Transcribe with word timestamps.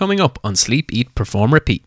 coming 0.00 0.18
up 0.18 0.38
on 0.42 0.56
Sleep, 0.56 0.90
Eat, 0.94 1.14
Perform, 1.14 1.52
Repeat. 1.52 1.84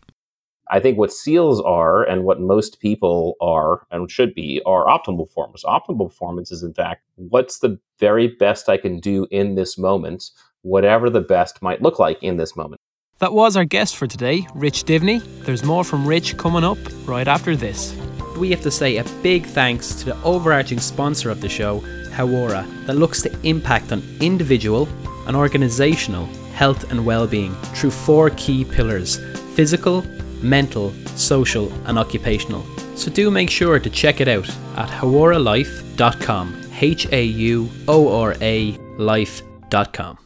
I 0.70 0.78
think 0.78 0.96
what 0.96 1.12
SEALs 1.12 1.60
are 1.60 2.04
and 2.04 2.22
what 2.22 2.40
most 2.40 2.78
people 2.78 3.34
are 3.40 3.88
and 3.90 4.08
should 4.08 4.36
be 4.36 4.62
are 4.64 4.86
optimal 4.86 5.26
performance. 5.26 5.64
Optimal 5.64 6.10
performance 6.10 6.52
is, 6.52 6.62
in 6.62 6.72
fact, 6.72 7.02
what's 7.16 7.58
the 7.58 7.76
very 7.98 8.28
best 8.28 8.68
I 8.68 8.76
can 8.76 9.00
do 9.00 9.26
in 9.32 9.56
this 9.56 9.76
moment, 9.76 10.30
whatever 10.62 11.10
the 11.10 11.22
best 11.22 11.60
might 11.60 11.82
look 11.82 11.98
like 11.98 12.22
in 12.22 12.36
this 12.36 12.54
moment. 12.54 12.80
That 13.18 13.32
was 13.32 13.56
our 13.56 13.64
guest 13.64 13.96
for 13.96 14.06
today, 14.06 14.46
Rich 14.54 14.84
Diviney. 14.84 15.20
There's 15.44 15.64
more 15.64 15.82
from 15.82 16.06
Rich 16.06 16.36
coming 16.36 16.62
up 16.62 16.78
right 17.06 17.26
after 17.26 17.56
this. 17.56 17.96
We 18.38 18.48
have 18.52 18.60
to 18.60 18.70
say 18.70 18.98
a 18.98 19.04
big 19.24 19.44
thanks 19.44 19.92
to 19.96 20.04
the 20.04 20.22
overarching 20.22 20.78
sponsor 20.78 21.30
of 21.30 21.40
the 21.40 21.48
show, 21.48 21.80
Hauora, 22.12 22.64
that 22.86 22.94
looks 22.94 23.22
to 23.22 23.36
impact 23.42 23.90
on 23.90 24.04
individual 24.20 24.88
and 25.26 25.34
organizational 25.36 26.28
health 26.54 26.90
and 26.90 27.04
well-being 27.04 27.54
through 27.74 27.90
four 27.90 28.30
key 28.30 28.64
pillars: 28.64 29.18
physical, 29.54 30.02
mental, 30.42 30.92
social, 31.16 31.72
and 31.86 31.98
occupational. 31.98 32.64
So 32.96 33.10
do 33.10 33.30
make 33.30 33.50
sure 33.50 33.78
to 33.78 33.90
check 33.90 34.20
it 34.20 34.28
out 34.28 34.48
at 34.76 34.88
hauoralife.com. 34.88 36.60
H 36.80 37.06
A 37.12 37.24
U 37.24 37.68
O 37.88 38.20
R 38.20 38.34
A 38.40 38.78
life.com. 38.98 40.18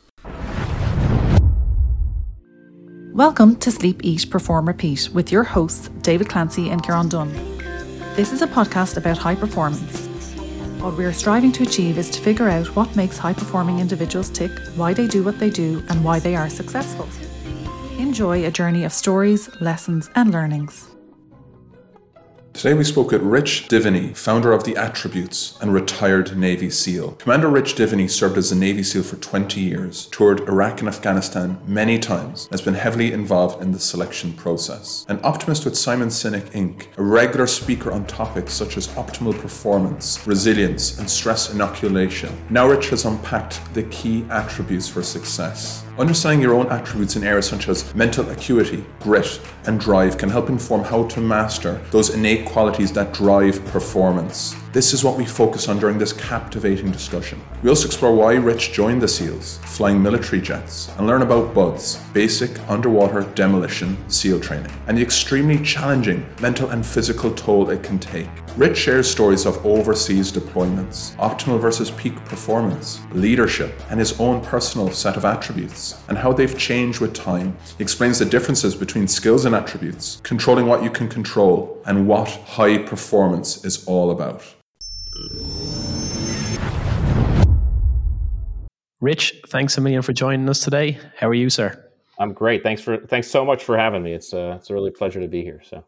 Welcome 3.12 3.56
to 3.56 3.72
Sleep, 3.72 4.00
Eat, 4.05 4.30
Perform, 4.30 4.69
Repeat 4.69 5.10
with 5.12 5.33
your 5.33 5.42
hosts, 5.42 5.88
David 6.02 6.28
Clancy 6.28 6.70
and 6.70 6.83
Kieran 6.84 7.08
Dunn. 7.08 7.33
This 8.14 8.33
is 8.33 8.42
a 8.42 8.47
podcast 8.47 8.97
about 8.97 9.19
high 9.19 9.34
performance. 9.34 10.07
What 10.80 10.96
we 10.96 11.05
are 11.05 11.12
striving 11.12 11.50
to 11.52 11.64
achieve 11.64 11.98
is 11.98 12.09
to 12.10 12.20
figure 12.20 12.48
out 12.48 12.77
what 12.77 12.95
makes 12.95 13.19
high 13.19 13.32
performing 13.32 13.80
individuals 13.80 14.30
tick, 14.30 14.52
why 14.77 14.95
they 14.95 15.09
do 15.09 15.24
what 15.24 15.41
they 15.41 15.50
do, 15.50 15.82
and 15.88 16.05
why 16.05 16.20
they 16.20 16.36
are 16.36 16.48
successful. 16.48 17.09
Enjoy 17.98 18.46
a 18.46 18.50
journey 18.50 18.84
of 18.84 18.92
stories, 18.92 19.50
lessons, 19.60 20.09
and 20.14 20.30
learnings. 20.30 20.88
Today 22.59 22.75
we 22.75 22.83
spoke 22.83 23.12
with 23.12 23.23
Rich 23.23 23.69
Diviney, 23.69 24.17
founder 24.17 24.51
of 24.51 24.64
The 24.64 24.77
Attributes 24.77 25.56
and 25.61 25.73
retired 25.73 26.37
Navy 26.37 26.70
SEAL. 26.70 27.12
Commander 27.12 27.47
Rich 27.47 27.77
Diviney 27.77 28.11
served 28.11 28.37
as 28.37 28.51
a 28.51 28.56
Navy 28.56 28.83
SEAL 28.83 29.05
for 29.05 29.14
20 29.14 29.61
years, 29.61 30.06
toured 30.06 30.41
Iraq 30.41 30.81
and 30.81 30.89
Afghanistan 30.89 31.61
many 31.69 32.01
times, 32.01 32.47
and 32.47 32.51
has 32.51 32.61
been 32.61 32.75
heavily 32.75 33.12
involved 33.12 33.62
in 33.62 33.70
the 33.70 33.79
selection 33.79 34.33
process. 34.33 35.06
An 35.09 35.20
optimist 35.23 35.67
with 35.67 35.79
Simon 35.79 36.09
Sinek 36.09 36.51
Inc., 36.51 36.89
a 36.97 37.03
regular 37.05 37.47
speaker 37.47 37.92
on 37.92 38.05
topics 38.06 38.55
such 38.55 38.77
as 38.77 38.89
optimal 38.89 39.39
performance, 39.39 40.27
resilience, 40.27 40.98
and 40.98 41.09
stress 41.09 41.55
inoculation. 41.55 42.36
Now 42.51 42.67
Rich 42.67 42.89
has 42.89 43.05
unpacked 43.05 43.73
the 43.73 43.84
key 43.84 44.27
attributes 44.31 44.89
for 44.89 45.05
success. 45.05 45.84
Understanding 45.98 46.41
your 46.41 46.54
own 46.54 46.68
attributes 46.68 47.16
in 47.16 47.24
areas 47.24 47.48
such 47.48 47.68
as 47.68 47.92
mental 47.92 48.30
acuity, 48.30 48.84
grit, 49.00 49.41
and 49.66 49.80
drive 49.80 50.16
can 50.16 50.28
help 50.28 50.48
inform 50.48 50.84
how 50.84 51.08
to 51.08 51.20
master 51.20 51.80
those 51.90 52.10
innate 52.10 52.46
qualities 52.46 52.92
that 52.92 53.12
drive 53.12 53.64
performance. 53.66 54.55
This 54.70 54.92
is 54.92 55.02
what 55.02 55.16
we 55.16 55.24
focus 55.24 55.66
on 55.66 55.78
during 55.78 55.97
this 55.97 56.12
captivating 56.12 56.92
discussion. 56.92 57.41
We 57.62 57.70
also 57.70 57.86
explore 57.86 58.14
why 58.14 58.34
Rich 58.34 58.74
joined 58.74 59.00
the 59.00 59.08
SEALs, 59.08 59.58
flying 59.64 60.02
military 60.02 60.42
jets, 60.42 60.91
and 60.98 61.06
learn 61.06 61.22
about 61.22 61.55
BUDS, 61.55 61.97
basic 62.12 62.61
underwater 62.69 63.22
demolition 63.34 63.96
SEAL 64.11 64.41
training, 64.41 64.70
and 64.86 64.98
the 64.98 65.02
extremely 65.02 65.58
challenging 65.64 66.27
mental 66.42 66.69
and 66.69 66.84
physical 66.84 67.30
toll 67.30 67.70
it 67.70 67.83
can 67.83 67.98
take. 67.98 68.28
Rich 68.58 68.77
shares 68.77 69.11
stories 69.11 69.46
of 69.46 69.64
overseas 69.64 70.30
deployments, 70.30 71.16
optimal 71.16 71.58
versus 71.58 71.91
peak 71.92 72.16
performance, 72.27 73.00
leadership, 73.12 73.72
and 73.89 73.98
his 73.98 74.20
own 74.20 74.42
personal 74.42 74.91
set 74.91 75.16
of 75.16 75.24
attributes, 75.24 75.98
and 76.08 76.19
how 76.19 76.34
they've 76.34 76.58
changed 76.58 77.00
with 77.00 77.14
time. 77.14 77.56
He 77.78 77.83
explains 77.83 78.19
the 78.19 78.27
differences 78.27 78.74
between 78.74 79.08
skills 79.08 79.46
and 79.46 79.55
attributes, 79.55 80.20
controlling 80.24 80.66
what 80.66 80.83
you 80.83 80.91
can 80.91 81.08
control, 81.08 81.83
and 81.86 82.06
what 82.06 82.28
high 82.28 82.77
performance 82.77 83.64
is 83.64 83.86
all 83.86 84.11
about. 84.11 84.44
Rich, 89.01 89.42
thanks 89.46 89.79
a 89.79 89.80
million 89.80 90.02
for 90.02 90.12
joining 90.12 90.48
us 90.48 90.61
today. 90.61 90.98
How 91.17 91.29
are 91.29 91.34
you, 91.34 91.51
sir? 91.51 91.84
I'm 92.18 92.33
great. 92.33 92.64
Thanks 92.64 92.83
for 92.83 92.98
thanks 92.98 93.29
so 93.29 93.45
much 93.45 93.62
for 93.62 93.77
having 93.77 94.02
me. 94.02 94.12
It's 94.12 94.34
uh, 94.34 94.56
it's 94.58 94.70
a 94.70 94.74
really 94.74 94.90
pleasure 94.90 95.20
to 95.20 95.29
be 95.29 95.42
here. 95.42 95.62
So, 95.64 95.84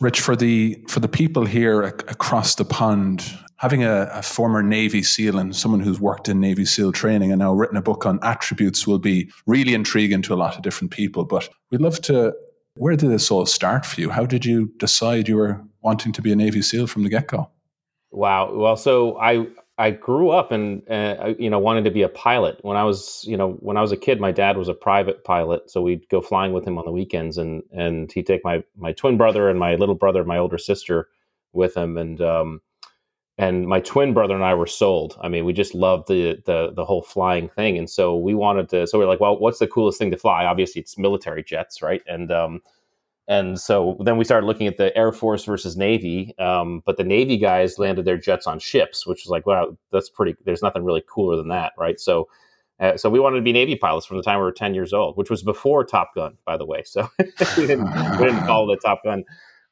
Rich, 0.00 0.20
for 0.20 0.34
the 0.34 0.84
for 0.88 0.98
the 0.98 1.08
people 1.08 1.44
here 1.46 1.84
ac- 1.84 2.06
across 2.08 2.56
the 2.56 2.64
pond, 2.64 3.24
having 3.56 3.84
a, 3.84 4.10
a, 4.12 4.22
former 4.22 4.64
Navy 4.64 5.04
SEAL 5.04 5.38
and 5.38 5.54
someone 5.54 5.80
who's 5.80 6.00
worked 6.00 6.28
in 6.28 6.40
Navy 6.40 6.64
SEAL 6.64 6.90
training 6.90 7.30
and 7.30 7.38
now 7.38 7.52
written 7.52 7.76
a 7.76 7.82
book 7.82 8.04
on 8.04 8.18
attributes 8.22 8.84
will 8.84 8.98
be 8.98 9.30
really 9.46 9.74
intriguing 9.74 10.22
to 10.22 10.34
a 10.34 10.36
lot 10.36 10.56
of 10.56 10.62
different 10.62 10.90
people. 10.90 11.24
But 11.24 11.48
we'd 11.70 11.80
love 11.80 12.00
to. 12.02 12.34
Where 12.74 12.96
did 12.96 13.10
this 13.10 13.30
all 13.30 13.46
start 13.46 13.86
for 13.86 14.00
you? 14.00 14.10
How 14.10 14.26
did 14.26 14.44
you 14.44 14.72
decide 14.78 15.28
you 15.28 15.36
were 15.36 15.62
wanting 15.82 16.12
to 16.12 16.22
be 16.22 16.32
a 16.32 16.36
Navy 16.36 16.62
SEAL 16.62 16.88
from 16.88 17.04
the 17.04 17.08
get 17.08 17.28
go? 17.28 17.50
Wow. 18.10 18.52
Well, 18.54 18.76
so 18.76 19.18
I 19.18 19.46
I 19.78 19.90
grew 19.92 20.30
up 20.30 20.50
and 20.52 20.82
uh, 20.90 21.34
you 21.38 21.48
know 21.48 21.58
wanted 21.58 21.84
to 21.84 21.90
be 21.90 22.02
a 22.02 22.08
pilot 22.08 22.58
when 22.62 22.76
I 22.76 22.84
was 22.84 23.24
you 23.26 23.36
know 23.36 23.52
when 23.60 23.76
I 23.76 23.82
was 23.82 23.92
a 23.92 23.96
kid. 23.96 24.20
My 24.20 24.32
dad 24.32 24.56
was 24.56 24.68
a 24.68 24.74
private 24.74 25.22
pilot, 25.24 25.70
so 25.70 25.80
we'd 25.80 26.08
go 26.08 26.20
flying 26.20 26.52
with 26.52 26.66
him 26.66 26.76
on 26.78 26.84
the 26.84 26.92
weekends, 26.92 27.38
and 27.38 27.62
and 27.72 28.10
he'd 28.12 28.26
take 28.26 28.44
my 28.44 28.64
my 28.76 28.92
twin 28.92 29.16
brother 29.16 29.48
and 29.48 29.58
my 29.58 29.76
little 29.76 29.94
brother, 29.94 30.24
my 30.24 30.38
older 30.38 30.58
sister, 30.58 31.08
with 31.52 31.76
him, 31.76 31.96
and 31.96 32.20
um, 32.20 32.60
and 33.38 33.66
my 33.66 33.80
twin 33.80 34.14
brother 34.14 34.34
and 34.34 34.44
I 34.44 34.54
were 34.54 34.66
sold. 34.66 35.18
I 35.22 35.28
mean, 35.28 35.44
we 35.44 35.52
just 35.52 35.74
loved 35.74 36.08
the 36.08 36.42
the 36.46 36.72
the 36.74 36.84
whole 36.84 37.02
flying 37.02 37.48
thing, 37.50 37.78
and 37.78 37.88
so 37.90 38.16
we 38.16 38.34
wanted 38.34 38.68
to. 38.70 38.86
So 38.86 38.98
we 38.98 39.04
are 39.04 39.08
like, 39.08 39.20
well, 39.20 39.38
what's 39.38 39.60
the 39.60 39.68
coolest 39.68 39.98
thing 39.98 40.10
to 40.12 40.18
fly? 40.18 40.44
Obviously, 40.46 40.82
it's 40.82 40.98
military 40.98 41.42
jets, 41.44 41.82
right? 41.82 42.02
And 42.06 42.32
um, 42.32 42.62
and 43.30 43.60
so 43.60 43.96
then 44.00 44.16
we 44.16 44.24
started 44.24 44.44
looking 44.44 44.66
at 44.66 44.76
the 44.76 44.94
Air 44.98 45.12
Force 45.12 45.44
versus 45.44 45.76
Navy. 45.76 46.34
Um, 46.40 46.82
but 46.84 46.96
the 46.96 47.04
Navy 47.04 47.36
guys 47.36 47.78
landed 47.78 48.04
their 48.04 48.18
jets 48.18 48.44
on 48.44 48.58
ships, 48.58 49.06
which 49.06 49.22
was 49.22 49.30
like, 49.30 49.46
wow, 49.46 49.78
that's 49.92 50.10
pretty. 50.10 50.34
There's 50.44 50.64
nothing 50.64 50.82
really 50.82 51.04
cooler 51.08 51.36
than 51.36 51.46
that, 51.46 51.72
right? 51.78 52.00
So, 52.00 52.26
uh, 52.80 52.96
so 52.96 53.08
we 53.08 53.20
wanted 53.20 53.36
to 53.36 53.42
be 53.42 53.52
Navy 53.52 53.76
pilots 53.76 54.04
from 54.04 54.16
the 54.16 54.24
time 54.24 54.38
we 54.38 54.42
were 54.42 54.50
10 54.50 54.74
years 54.74 54.92
old, 54.92 55.16
which 55.16 55.30
was 55.30 55.44
before 55.44 55.84
Top 55.84 56.12
Gun, 56.16 56.38
by 56.44 56.56
the 56.56 56.66
way. 56.66 56.82
So 56.86 57.08
we, 57.56 57.68
didn't, 57.68 57.84
we 58.18 58.26
didn't 58.26 58.46
call 58.46 58.68
it 58.68 58.78
a 58.78 58.80
Top 58.80 59.04
Gun 59.04 59.22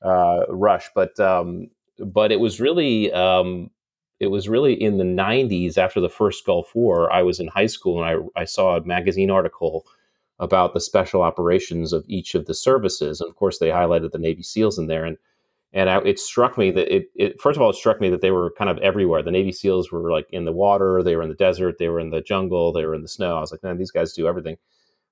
uh, 0.02 0.42
rush, 0.48 0.88
but 0.94 1.18
um, 1.18 1.68
but 1.98 2.30
it 2.30 2.38
was 2.38 2.60
really 2.60 3.12
um, 3.12 3.70
it 4.20 4.28
was 4.28 4.48
really 4.48 4.80
in 4.80 4.98
the 4.98 5.04
90s 5.04 5.76
after 5.76 6.00
the 6.00 6.08
first 6.08 6.46
Gulf 6.46 6.76
War. 6.76 7.12
I 7.12 7.22
was 7.24 7.40
in 7.40 7.48
high 7.48 7.66
school 7.66 8.00
and 8.00 8.08
I 8.36 8.40
I 8.40 8.44
saw 8.44 8.76
a 8.76 8.84
magazine 8.84 9.32
article 9.32 9.84
about 10.40 10.74
the 10.74 10.80
special 10.80 11.22
operations 11.22 11.92
of 11.92 12.04
each 12.06 12.34
of 12.34 12.46
the 12.46 12.54
services. 12.54 13.20
And 13.20 13.28
of 13.28 13.36
course, 13.36 13.58
they 13.58 13.68
highlighted 13.68 14.12
the 14.12 14.18
Navy 14.18 14.42
SEALs 14.42 14.78
in 14.78 14.86
there. 14.86 15.04
And 15.04 15.16
and 15.74 15.90
I, 15.90 15.98
it 15.98 16.18
struck 16.18 16.56
me 16.56 16.70
that 16.70 16.94
it, 16.94 17.10
it, 17.14 17.40
first 17.40 17.56
of 17.56 17.62
all, 17.62 17.68
it 17.68 17.76
struck 17.76 18.00
me 18.00 18.08
that 18.08 18.22
they 18.22 18.30
were 18.30 18.54
kind 18.56 18.70
of 18.70 18.78
everywhere. 18.78 19.22
The 19.22 19.30
Navy 19.30 19.52
SEALs 19.52 19.92
were 19.92 20.10
like 20.10 20.26
in 20.30 20.46
the 20.46 20.52
water, 20.52 21.02
they 21.02 21.14
were 21.14 21.22
in 21.22 21.28
the 21.28 21.34
desert, 21.34 21.76
they 21.78 21.88
were 21.88 22.00
in 22.00 22.08
the 22.08 22.22
jungle, 22.22 22.72
they 22.72 22.86
were 22.86 22.94
in 22.94 23.02
the 23.02 23.08
snow. 23.08 23.36
I 23.36 23.40
was 23.40 23.52
like, 23.52 23.62
man, 23.62 23.76
these 23.76 23.90
guys 23.90 24.14
do 24.14 24.26
everything. 24.26 24.56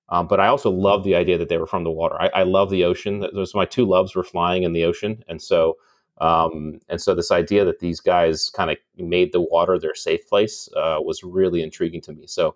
Um, 0.09 0.29
but 0.29 0.41
I 0.41 0.47
also 0.47 0.71
love 0.71 1.05
the 1.05 1.17
idea 1.17 1.37
that 1.37 1.49
they 1.49 1.59
were 1.59 1.67
from 1.67 1.85
the 1.85 1.91
water. 1.91 2.17
I, 2.21 2.29
I 2.29 2.43
love 2.45 2.71
the 2.71 2.85
ocean. 2.85 3.21
Those 3.35 3.55
my 3.55 3.67
two 3.67 3.85
loves 3.85 4.15
were 4.15 4.25
flying 4.25 4.63
in 4.63 4.73
the 4.73 4.85
ocean, 4.85 5.25
and 5.29 5.43
so 5.43 5.77
um, 6.19 6.81
and 6.89 7.01
so 7.03 7.15
this 7.15 7.31
idea 7.31 7.65
that 7.65 7.81
these 7.81 8.01
guys 8.01 8.49
kind 8.51 8.71
of 8.71 8.79
made 8.97 9.33
the 9.33 9.41
water 9.41 9.79
their 9.79 9.95
safe 9.95 10.27
place 10.29 10.69
uh, 10.77 10.99
was 11.01 11.23
really 11.23 11.63
intriguing 11.63 12.01
to 12.03 12.13
me. 12.13 12.27
So 12.27 12.55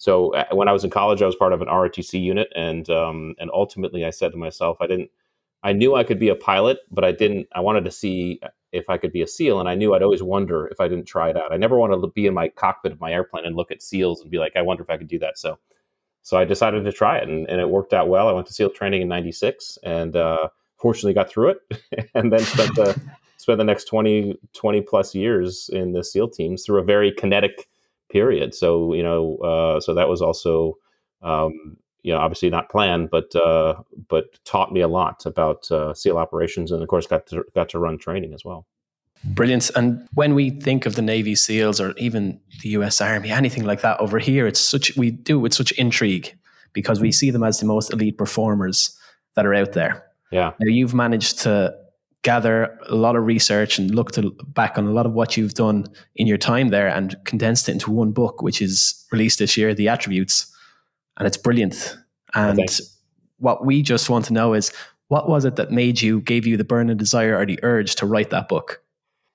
so 0.00 0.32
uh, 0.32 0.46
when 0.52 0.66
I 0.66 0.72
was 0.72 0.82
in 0.82 0.88
college, 0.88 1.20
I 1.20 1.26
was 1.26 1.36
part 1.36 1.52
of 1.52 1.60
an 1.60 1.68
ROTC 1.68 2.18
unit, 2.22 2.50
and 2.56 2.88
um, 2.88 3.34
and 3.38 3.50
ultimately, 3.52 4.06
I 4.06 4.10
said 4.10 4.32
to 4.32 4.38
myself, 4.38 4.78
I 4.80 4.86
didn't. 4.86 5.10
I 5.62 5.74
knew 5.74 5.94
I 5.94 6.04
could 6.04 6.18
be 6.18 6.30
a 6.30 6.34
pilot, 6.34 6.78
but 6.90 7.04
I 7.04 7.12
didn't. 7.12 7.48
I 7.54 7.60
wanted 7.60 7.84
to 7.84 7.90
see 7.90 8.40
if 8.72 8.88
I 8.88 8.96
could 8.96 9.12
be 9.12 9.20
a 9.20 9.26
SEAL, 9.26 9.60
and 9.60 9.68
I 9.68 9.74
knew 9.74 9.92
I'd 9.92 10.02
always 10.02 10.22
wonder 10.22 10.68
if 10.68 10.80
I 10.80 10.88
didn't 10.88 11.04
try 11.04 11.28
it 11.28 11.36
out. 11.36 11.52
I 11.52 11.58
never 11.58 11.76
wanted 11.76 12.00
to 12.00 12.06
be 12.06 12.26
in 12.26 12.32
my 12.32 12.48
cockpit 12.48 12.92
of 12.92 13.00
my 13.00 13.12
airplane 13.12 13.44
and 13.44 13.56
look 13.56 13.70
at 13.70 13.82
SEALs 13.82 14.22
and 14.22 14.30
be 14.30 14.38
like, 14.38 14.56
I 14.56 14.62
wonder 14.62 14.82
if 14.82 14.88
I 14.88 14.96
could 14.96 15.06
do 15.06 15.18
that. 15.18 15.36
So, 15.36 15.58
so 16.22 16.38
I 16.38 16.46
decided 16.46 16.82
to 16.82 16.92
try 16.92 17.18
it, 17.18 17.28
and, 17.28 17.46
and 17.50 17.60
it 17.60 17.68
worked 17.68 17.92
out 17.92 18.08
well. 18.08 18.26
I 18.26 18.32
went 18.32 18.46
to 18.46 18.54
SEAL 18.54 18.70
training 18.70 19.02
in 19.02 19.08
'96, 19.08 19.78
and 19.82 20.16
uh, 20.16 20.48
fortunately 20.78 21.12
got 21.12 21.28
through 21.28 21.50
it, 21.50 22.08
and 22.14 22.32
then 22.32 22.40
spent 22.40 22.74
the 22.74 22.98
spent 23.36 23.58
the 23.58 23.64
next 23.64 23.84
20, 23.84 24.38
20 24.54 24.80
plus 24.80 25.14
years 25.14 25.68
in 25.74 25.92
the 25.92 26.02
SEAL 26.02 26.30
teams 26.30 26.64
through 26.64 26.78
a 26.78 26.84
very 26.84 27.12
kinetic 27.12 27.68
period. 28.10 28.54
So 28.54 28.94
you 28.94 29.02
know, 29.02 29.36
uh, 29.38 29.80
so 29.80 29.94
that 29.94 30.08
was 30.08 30.22
also 30.22 30.76
um, 31.22 31.76
you 32.02 32.12
know 32.12 32.18
obviously 32.18 32.50
not 32.50 32.70
planned, 32.70 33.10
but 33.10 33.34
uh, 33.34 33.82
but 34.08 34.24
taught 34.44 34.72
me 34.72 34.80
a 34.80 34.88
lot 34.88 35.26
about 35.26 35.70
uh, 35.70 35.94
SEAL 35.94 36.18
operations, 36.18 36.70
and 36.72 36.82
of 36.82 36.88
course 36.88 37.06
got 37.06 37.26
to 37.28 37.44
got 37.54 37.68
to 37.70 37.78
run 37.78 37.98
training 37.98 38.34
as 38.34 38.44
well. 38.44 38.66
Brilliant. 39.22 39.70
And 39.76 40.08
when 40.14 40.34
we 40.34 40.50
think 40.50 40.86
of 40.86 40.94
the 40.94 41.02
Navy 41.02 41.34
SEALs 41.34 41.78
or 41.80 41.92
even 41.98 42.40
the 42.62 42.70
US 42.70 43.00
Army, 43.00 43.30
anything 43.30 43.64
like 43.64 43.82
that 43.82 44.00
over 44.00 44.18
here, 44.18 44.46
it's 44.46 44.60
such 44.60 44.96
we 44.96 45.10
do 45.10 45.38
it 45.38 45.42
with 45.42 45.54
such 45.54 45.72
intrigue 45.72 46.34
because 46.72 47.00
we 47.00 47.12
see 47.12 47.30
them 47.30 47.42
as 47.42 47.60
the 47.60 47.66
most 47.66 47.92
elite 47.92 48.16
performers 48.16 48.96
that 49.36 49.44
are 49.44 49.54
out 49.54 49.72
there. 49.72 50.04
Yeah. 50.30 50.52
Now 50.58 50.68
you've 50.68 50.94
managed 50.94 51.40
to 51.40 51.76
gather 52.22 52.78
a 52.88 52.94
lot 52.94 53.16
of 53.16 53.24
research 53.24 53.78
and 53.78 53.94
look 53.94 54.12
to 54.12 54.30
back 54.48 54.76
on 54.76 54.86
a 54.86 54.92
lot 54.92 55.06
of 55.06 55.12
what 55.12 55.36
you've 55.36 55.54
done 55.54 55.86
in 56.16 56.26
your 56.26 56.36
time 56.36 56.68
there 56.68 56.88
and 56.88 57.16
condensed 57.24 57.68
it 57.68 57.72
into 57.72 57.90
one 57.90 58.12
book, 58.12 58.42
which 58.42 58.60
is 58.60 59.06
released 59.10 59.38
this 59.38 59.56
year, 59.56 59.74
The 59.74 59.88
Attributes, 59.88 60.54
and 61.16 61.26
it's 61.26 61.36
brilliant. 61.36 61.96
And 62.34 62.68
what 63.38 63.64
we 63.64 63.82
just 63.82 64.10
want 64.10 64.26
to 64.26 64.32
know 64.32 64.52
is 64.52 64.72
what 65.08 65.28
was 65.28 65.44
it 65.44 65.56
that 65.56 65.72
made 65.72 66.00
you, 66.00 66.20
gave 66.20 66.46
you 66.46 66.56
the 66.56 66.64
burning 66.64 66.96
desire 66.96 67.36
or 67.36 67.46
the 67.46 67.58
urge 67.62 67.94
to 67.96 68.06
write 68.06 68.30
that 68.30 68.48
book? 68.48 68.82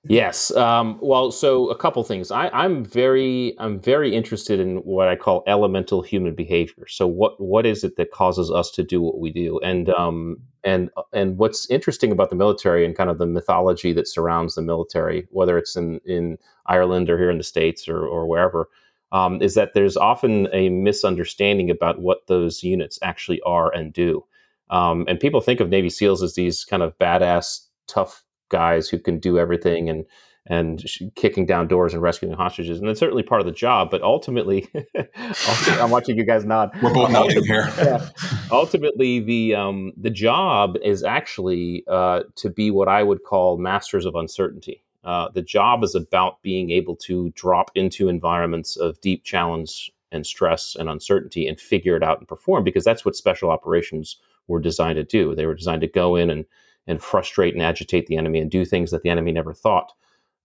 Yes. 0.07 0.51
Um, 0.55 0.99
well, 1.01 1.31
so 1.31 1.69
a 1.71 1.75
couple 1.75 2.03
things. 2.03 2.29
I, 2.29 2.49
I'm 2.49 2.85
very, 2.85 3.55
I'm 3.57 3.79
very 3.79 4.15
interested 4.15 4.59
in 4.59 4.77
what 4.83 5.07
I 5.07 5.15
call 5.15 5.43
elemental 5.47 6.03
human 6.03 6.35
behavior. 6.35 6.85
So, 6.87 7.07
what 7.07 7.41
what 7.41 7.65
is 7.65 7.83
it 7.83 7.95
that 7.97 8.11
causes 8.11 8.51
us 8.51 8.69
to 8.71 8.83
do 8.83 9.01
what 9.01 9.17
we 9.19 9.31
do? 9.31 9.59
And 9.61 9.89
um, 9.89 10.37
and 10.63 10.91
and 11.11 11.39
what's 11.39 11.67
interesting 11.71 12.11
about 12.11 12.29
the 12.29 12.35
military 12.35 12.85
and 12.85 12.95
kind 12.95 13.09
of 13.09 13.17
the 13.17 13.25
mythology 13.25 13.93
that 13.93 14.07
surrounds 14.07 14.53
the 14.53 14.61
military, 14.61 15.27
whether 15.31 15.57
it's 15.57 15.75
in 15.75 15.99
in 16.05 16.37
Ireland 16.67 17.09
or 17.09 17.17
here 17.17 17.31
in 17.31 17.39
the 17.39 17.43
states 17.43 17.87
or 17.87 18.05
or 18.05 18.27
wherever, 18.27 18.69
um, 19.11 19.41
is 19.41 19.55
that 19.55 19.73
there's 19.73 19.97
often 19.97 20.47
a 20.53 20.69
misunderstanding 20.69 21.71
about 21.71 21.99
what 21.99 22.27
those 22.27 22.61
units 22.61 22.99
actually 23.01 23.41
are 23.41 23.73
and 23.73 23.91
do. 23.91 24.23
Um, 24.69 25.05
and 25.07 25.19
people 25.19 25.41
think 25.41 25.61
of 25.61 25.69
Navy 25.69 25.89
SEALs 25.89 26.21
as 26.21 26.35
these 26.35 26.63
kind 26.65 26.83
of 26.83 26.97
badass, 26.99 27.65
tough 27.87 28.24
guys 28.49 28.89
who 28.89 28.99
can 28.99 29.19
do 29.19 29.37
everything 29.39 29.89
and 29.89 30.05
and 30.47 30.83
kicking 31.15 31.47
down 31.47 31.67
doors 31.67 31.93
and 31.93 32.03
rescuing 32.03 32.35
hostages, 32.35 32.77
and 32.77 32.87
that's 32.87 32.99
certainly 32.99 33.23
part 33.23 33.41
of 33.41 33.47
the 33.47 33.51
job. 33.51 33.89
But 33.89 34.03
ultimately, 34.03 34.69
I'm 35.67 35.89
watching 35.89 36.17
you 36.17 36.23
guys 36.23 36.45
nod. 36.45 36.69
We're 36.83 36.93
both 36.93 37.09
nodding 37.09 37.43
here. 37.43 37.67
yeah. 37.77 38.09
Ultimately, 38.51 39.19
the 39.19 39.55
um, 39.55 39.93
the 39.97 40.11
job 40.11 40.77
is 40.83 41.03
actually 41.03 41.83
uh, 41.87 42.21
to 42.35 42.49
be 42.49 42.69
what 42.69 42.87
I 42.87 43.01
would 43.01 43.23
call 43.23 43.57
masters 43.57 44.05
of 44.05 44.15
uncertainty. 44.15 44.83
Uh, 45.03 45.29
the 45.33 45.41
job 45.41 45.83
is 45.83 45.95
about 45.95 46.41
being 46.41 46.71
able 46.71 46.95
to 46.95 47.31
drop 47.35 47.71
into 47.75 48.09
environments 48.09 48.75
of 48.75 48.99
deep 49.01 49.23
challenge 49.23 49.91
and 50.11 50.25
stress 50.25 50.75
and 50.79 50.89
uncertainty 50.89 51.47
and 51.47 51.59
figure 51.59 51.95
it 51.95 52.03
out 52.03 52.19
and 52.19 52.27
perform 52.27 52.63
because 52.63 52.83
that's 52.83 53.05
what 53.05 53.15
special 53.15 53.51
operations 53.51 54.17
were 54.47 54.59
designed 54.59 54.95
to 54.95 55.03
do. 55.03 55.35
They 55.35 55.45
were 55.45 55.55
designed 55.55 55.81
to 55.81 55.87
go 55.87 56.15
in 56.15 56.29
and 56.29 56.45
and 56.87 57.01
frustrate 57.01 57.53
and 57.53 57.63
agitate 57.63 58.07
the 58.07 58.17
enemy 58.17 58.39
and 58.39 58.51
do 58.51 58.65
things 58.65 58.91
that 58.91 59.03
the 59.03 59.09
enemy 59.09 59.31
never 59.31 59.53
thought. 59.53 59.91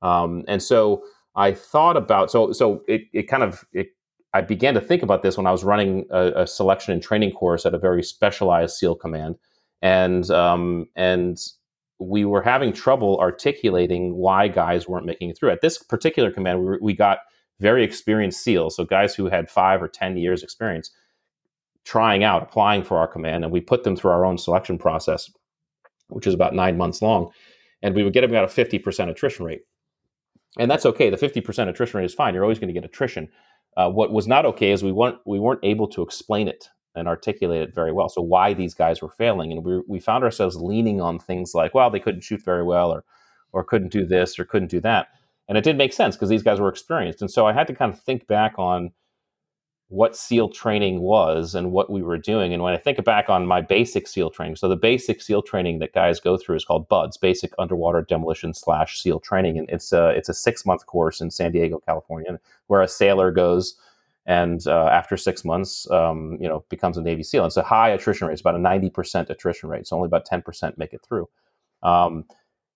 Um, 0.03 0.45
and 0.49 0.63
so 0.63 1.05
I 1.37 1.53
thought 1.53 1.97
about 1.97 2.31
so 2.31 2.53
so 2.53 2.83
it, 2.89 3.03
it 3.13 3.25
kind 3.25 3.43
of 3.43 3.65
it, 3.73 3.89
I 4.33 4.41
began 4.41 4.75
to 4.75 4.81
think 4.81 5.03
about 5.03 5.23
this 5.23 5.37
when 5.37 5.47
I 5.47 5.53
was 5.53 5.65
running 5.65 6.07
a, 6.11 6.43
a 6.43 6.47
selection 6.47 6.93
and 6.93 7.03
training 7.03 7.33
course 7.33 7.67
at 7.67 7.75
a 7.75 7.79
very 7.79 8.03
specialized 8.03 8.77
SEAL 8.77 8.97
command, 8.97 9.37
and 9.83 10.31
um, 10.31 10.87
and 10.97 11.39
we 11.99 12.25
were 12.25 12.43
having 12.43 12.73
trouble 12.73 13.19
articulating 13.21 14.15
why 14.15 14.49
guys 14.49 14.89
weren't 14.89 15.07
making 15.07 15.31
it 15.31 15.39
through. 15.39 15.51
At 15.51 15.61
this 15.61 15.79
particular 15.79 16.31
command, 16.31 16.65
we, 16.65 16.79
we 16.81 16.95
got 16.95 17.19
very 17.59 17.85
experienced 17.85 18.43
SEALs, 18.43 18.77
so 18.77 18.85
guys 18.85 19.15
who 19.15 19.27
had 19.27 19.51
five 19.51 19.83
or 19.83 19.89
ten 19.89 20.17
years 20.17 20.43
experience 20.43 20.91
trying 21.85 22.23
out, 22.23 22.43
applying 22.43 22.83
for 22.83 22.99
our 22.99 23.09
command, 23.09 23.43
and 23.43 23.53
we 23.53 23.61
put 23.61 23.85
them 23.85 23.97
through 23.97 24.11
our 24.11 24.25
own 24.25 24.37
selection 24.39 24.79
process 24.79 25.31
which 26.11 26.27
is 26.27 26.35
about 26.35 26.55
nine 26.55 26.77
months 26.77 27.03
long, 27.03 27.31
and 27.83 27.95
we 27.95 28.03
would 28.03 28.13
get 28.13 28.25
about 28.25 28.45
a 28.45 28.47
50% 28.47 29.09
attrition 29.09 29.45
rate. 29.45 29.63
And 30.59 30.71
that's 30.71 30.87
okay. 30.87 31.11
The 31.11 31.17
50% 31.17 31.69
attrition 31.69 31.99
rate 31.99 32.05
is 32.05 32.15
fine. 32.15 32.35
You're 32.35 32.43
always 32.43 32.59
going 32.59 32.69
to 32.69 32.75
get 32.75 32.85
attrition. 32.85 33.29
Uh, 33.77 33.89
what 33.89 34.13
was 34.13 34.27
not 34.27 34.45
okay 34.45 34.73
is 34.73 34.83
we 34.83 34.93
weren't 34.93 35.19
we 35.25 35.39
weren't 35.39 35.61
able 35.63 35.87
to 35.89 36.03
explain 36.03 36.49
it 36.49 36.69
and 36.97 37.07
articulate 37.07 37.63
it 37.63 37.75
very 37.75 37.93
well. 37.93 38.09
So 38.09 38.21
why 38.21 38.53
these 38.53 38.75
guys 38.75 39.01
were 39.01 39.11
failing, 39.11 39.53
and 39.53 39.65
we 39.65 39.81
we 39.87 40.01
found 40.01 40.25
ourselves 40.25 40.57
leaning 40.57 41.01
on 41.01 41.19
things 41.19 41.55
like, 41.55 41.73
well, 41.73 41.91
they 41.91 42.01
couldn't 42.01 42.23
shoot 42.23 42.45
very 42.45 42.65
well, 42.65 42.91
or 42.91 43.05
or 43.53 43.65
couldn't 43.65 43.93
do 43.93 44.05
this, 44.05 44.39
or 44.39 44.45
couldn't 44.45 44.71
do 44.71 44.81
that, 44.81 45.09
and 45.49 45.57
it 45.57 45.65
did 45.65 45.79
make 45.79 45.93
sense 45.93 46.17
because 46.17 46.29
these 46.29 46.43
guys 46.43 46.59
were 46.59 46.69
experienced. 46.69 47.21
And 47.21 47.31
so 47.31 47.47
I 47.47 47.53
had 47.53 47.69
to 47.69 47.75
kind 47.75 47.93
of 47.93 48.01
think 48.01 48.27
back 48.27 48.55
on 48.59 48.91
what 49.91 50.17
SEAL 50.17 50.51
training 50.51 51.01
was 51.01 51.55
and 51.55 51.73
what 51.73 51.91
we 51.91 52.01
were 52.01 52.17
doing. 52.17 52.55
And 52.55 52.63
when 52.63 52.73
I 52.73 52.77
think 52.77 53.05
back 53.05 53.29
on 53.29 53.45
my 53.45 53.61
basic 53.61 54.07
SEAL 54.07 54.31
training, 54.31 54.55
so 54.55 54.69
the 54.69 54.77
basic 54.77 55.21
SEAL 55.21 55.43
training 55.43 55.81
that 55.81 55.93
guys 55.93 56.21
go 56.21 56.37
through 56.37 56.57
is 56.57 56.65
called 56.65 56.89
BUDS, 56.89 57.17
Basic 57.17 57.53
Underwater 57.59 58.03
Demolition 58.03 58.55
slash 58.55 59.01
SEAL 59.01 59.19
Training, 59.21 59.59
and 59.59 59.69
it's 59.69 59.93
a 59.93 60.11
it's 60.11 60.29
a 60.29 60.35
six 60.35 60.65
month 60.65 60.87
course 60.87 61.21
in 61.21 61.31
San 61.31 61.51
Diego, 61.51 61.81
California, 61.85 62.39
where 62.69 62.83
a 62.83 62.89
sailor 62.89 63.33
goes 63.33 63.75
and 64.27 64.65
uh, 64.69 64.87
after 64.93 65.17
six 65.17 65.45
months, 65.45 65.91
um, 65.91 66.39
you 66.41 66.49
know, 66.49 66.65
becomes 66.69 66.97
a 66.97 67.03
Navy 67.03 67.25
SEAL. 67.25 67.47
It's 67.47 67.57
a 67.57 67.63
high 67.63 67.89
attrition 67.89 68.29
rate. 68.29 68.35
It's 68.35 68.41
about 68.43 68.55
a 68.55 68.59
ninety 68.59 68.91
percent 68.91 69.29
attrition 69.29 69.69
rate. 69.69 69.89
So 69.89 69.97
only 69.97 70.07
about 70.07 70.25
ten 70.25 70.41
percent 70.41 70.79
make 70.79 70.93
it 70.93 71.01
through. 71.03 71.29
Um, 71.83 72.27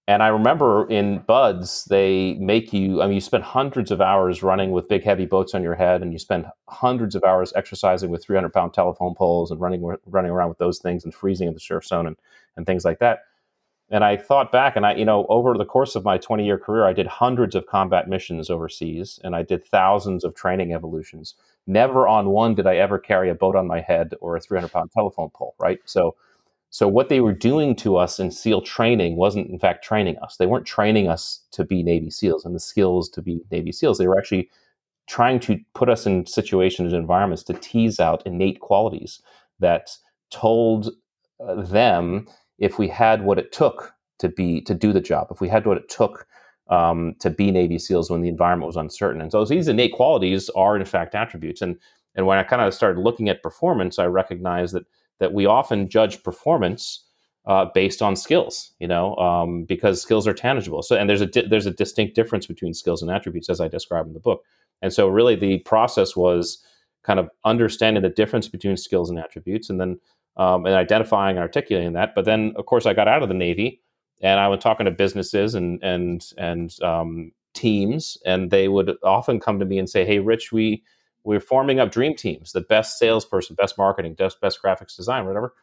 and 0.07 0.23
I 0.23 0.29
remember 0.29 0.87
in 0.91 1.21
Buds, 1.21 1.87
they 1.87 2.35
make 2.35 2.75
you, 2.75 3.01
I 3.01 3.07
mean, 3.07 3.15
you 3.15 3.21
spend 3.23 3.43
hundreds 3.43 3.91
of 3.91 4.03
hours 4.03 4.43
running 4.43 4.71
with 4.71 4.89
big, 4.89 5.03
heavy 5.03 5.25
boats 5.25 5.55
on 5.55 5.63
your 5.63 5.75
head, 5.75 6.03
and 6.03 6.13
you 6.13 6.19
spend 6.19 6.47
hundreds 6.69 7.15
of 7.15 7.25
hours 7.25 7.55
exercising 7.57 8.11
with 8.11 8.23
300 8.23 8.53
pound 8.53 8.75
telephone 8.75 9.15
poles 9.15 9.51
and 9.51 9.61
running, 9.61 9.83
running 10.07 10.31
around 10.31 10.51
with 10.51 10.59
those 10.59 10.79
things 10.79 11.05
and 11.05 11.15
freezing 11.15 11.49
in 11.49 11.55
the 11.55 11.61
surf 11.61 11.87
zone 11.87 12.07
and, 12.07 12.17
and 12.57 12.67
things 12.67 12.85
like 12.85 12.99
that. 12.99 13.21
And 13.91 14.05
I 14.05 14.17
thought 14.17 14.53
back, 14.53 14.77
and 14.77 14.85
I, 14.85 14.95
you 14.95 15.05
know, 15.07 15.25
over 15.31 15.57
the 15.57 15.65
course 15.65 15.95
of 15.95 16.05
my 16.05 16.19
20 16.19 16.45
year 16.45 16.59
career, 16.59 16.85
I 16.85 16.93
did 16.93 17.07
hundreds 17.07 17.55
of 17.55 17.67
combat 17.67 18.07
missions 18.07 18.51
overseas, 18.51 19.19
and 19.25 19.35
I 19.35 19.43
did 19.43 19.65
thousands 19.65 20.23
of 20.23 20.35
training 20.35 20.75
evolutions. 20.75 21.35
Never 21.67 22.07
on 22.07 22.29
one 22.29 22.55
did 22.55 22.67
I 22.67 22.77
ever 22.77 22.99
carry 22.99 23.31
a 23.31 23.35
boat 23.35 23.57
on 23.57 23.67
my 23.67 23.81
head 23.81 24.15
or 24.21 24.37
a 24.37 24.41
300 24.41 24.71
pound 24.71 24.91
telephone 24.93 25.31
pole, 25.31 25.55
right? 25.59 25.79
So, 25.87 26.15
so 26.75 26.89
what 26.89 27.09
they 27.09 27.21
were 27.21 27.33
doing 27.33 27.77
to 27.77 27.97
us 27.97 28.19
in 28.19 28.33
SEAL 28.33 28.63
training 28.63 29.15
wasn't 29.15 29.49
in 29.49 29.61
fact 29.61 29.85
training 29.85 30.19
us. 30.19 30.39
They 30.39 30.47
weren't 30.47 30.67
training 30.67 31.07
us 31.07 31.45
to 31.53 31.65
be 31.65 31.85
Navy 31.85 32.11
SEALs 32.11 32.45
and 32.45 32.53
the 32.53 32.59
skills 32.59 33.09
to 33.11 33.23
be 33.23 33.43
Navy 33.53 33.71
SEAls. 33.71 33.97
They 33.97 34.09
were 34.09 34.19
actually 34.19 34.51
trying 35.07 35.39
to 35.39 35.61
put 35.77 35.89
us 35.89 36.05
in 36.05 36.27
situations 36.27 36.93
and 36.93 37.01
environments 37.01 37.45
to 37.45 37.55
tease 37.55 38.01
out 38.01 38.27
innate 38.27 38.59
qualities 38.59 39.23
that 39.61 39.97
told 40.33 40.91
uh, 41.39 41.63
them 41.63 42.27
if 42.59 42.77
we 42.77 42.89
had 42.89 43.23
what 43.23 43.39
it 43.39 43.53
took 43.53 43.95
to 44.19 44.29
be 44.29 44.61
to 44.63 44.75
do 44.75 44.93
the 44.93 45.01
job, 45.01 45.29
if 45.31 45.41
we 45.41 45.49
had 45.49 45.67
what 45.67 45.77
it 45.77 45.89
took 45.89 46.27
um, 46.71 47.15
to 47.21 47.31
be 47.31 47.53
Navy 47.53 47.77
SEAls 47.77 48.11
when 48.11 48.21
the 48.21 48.29
environment 48.29 48.67
was 48.67 48.77
uncertain. 48.77 49.21
And 49.21 49.31
so 49.31 49.45
these 49.45 49.69
innate 49.69 49.93
qualities 49.93 50.51
are 50.57 50.77
in 50.77 50.85
fact 50.85 51.15
attributes. 51.15 51.63
And 51.63 51.79
and 52.17 52.27
when 52.27 52.39
I 52.39 52.43
kind 52.43 52.63
of 52.63 52.75
started 52.75 53.01
looking 53.01 53.29
at 53.29 53.45
performance, 53.45 54.01
I 54.01 54.07
recognized 54.07 54.75
that 54.75 54.87
that 55.21 55.33
we 55.33 55.47
often 55.47 55.89
judge 55.89 56.23
performance 56.23 57.05
uh, 57.47 57.67
based 57.75 58.01
on 58.01 58.17
skills, 58.17 58.73
you 58.79 58.89
know, 58.89 59.15
um, 59.17 59.65
because 59.65 60.01
skills 60.01 60.27
are 60.27 60.33
tangible. 60.33 60.83
So, 60.83 60.97
and 60.97 61.09
there's 61.09 61.21
a 61.21 61.27
di- 61.27 61.47
there's 61.47 61.67
a 61.67 61.71
distinct 61.71 62.15
difference 62.15 62.47
between 62.47 62.73
skills 62.73 63.03
and 63.03 63.11
attributes, 63.11 63.51
as 63.51 63.61
I 63.61 63.69
describe 63.69 64.07
in 64.07 64.15
the 64.15 64.21
book. 64.21 64.43
And 64.81 64.93
so, 64.93 65.09
really, 65.09 65.37
the 65.37 65.59
process 65.61 66.17
was 66.17 66.65
kind 67.03 67.21
of 67.21 67.29
understanding 67.45 68.03
the 68.03 68.09
difference 68.09 68.49
between 68.49 68.77
skills 68.77 69.11
and 69.11 69.19
attributes, 69.19 69.69
and 69.69 69.79
then 69.79 70.01
um, 70.37 70.65
and 70.65 70.75
identifying 70.75 71.37
and 71.37 71.43
articulating 71.43 71.93
that. 71.93 72.15
But 72.15 72.25
then, 72.25 72.55
of 72.57 72.67
course, 72.67 72.87
I 72.87 72.95
got 72.95 73.09
out 73.09 73.23
of 73.23 73.29
the 73.29 73.35
Navy, 73.35 73.83
and 74.23 74.41
I 74.41 74.49
was 74.49 74.61
talking 74.61 74.87
to 74.87 74.91
businesses 74.91 75.55
and 75.55 75.83
and 75.83 76.25
and 76.39 76.75
um, 76.83 77.33
teams, 77.53 78.17
and 78.25 78.51
they 78.51 78.69
would 78.69 78.97
often 79.03 79.39
come 79.39 79.59
to 79.59 79.67
me 79.67 79.79
and 79.79 79.89
say, 79.89 80.07
"Hey, 80.07 80.19
Rich, 80.19 80.51
we 80.51 80.83
we're 81.25 81.41
forming 81.41 81.81
up 81.81 81.91
dream 81.91 82.15
teams, 82.15 82.53
the 82.53 82.61
best 82.61 82.99
salesperson, 82.99 83.57
best 83.57 83.79
marketing, 83.79 84.15
best, 84.15 84.41
best 84.41 84.63
graphics 84.63 84.95
design, 84.95 85.27
whatever. 85.27 85.55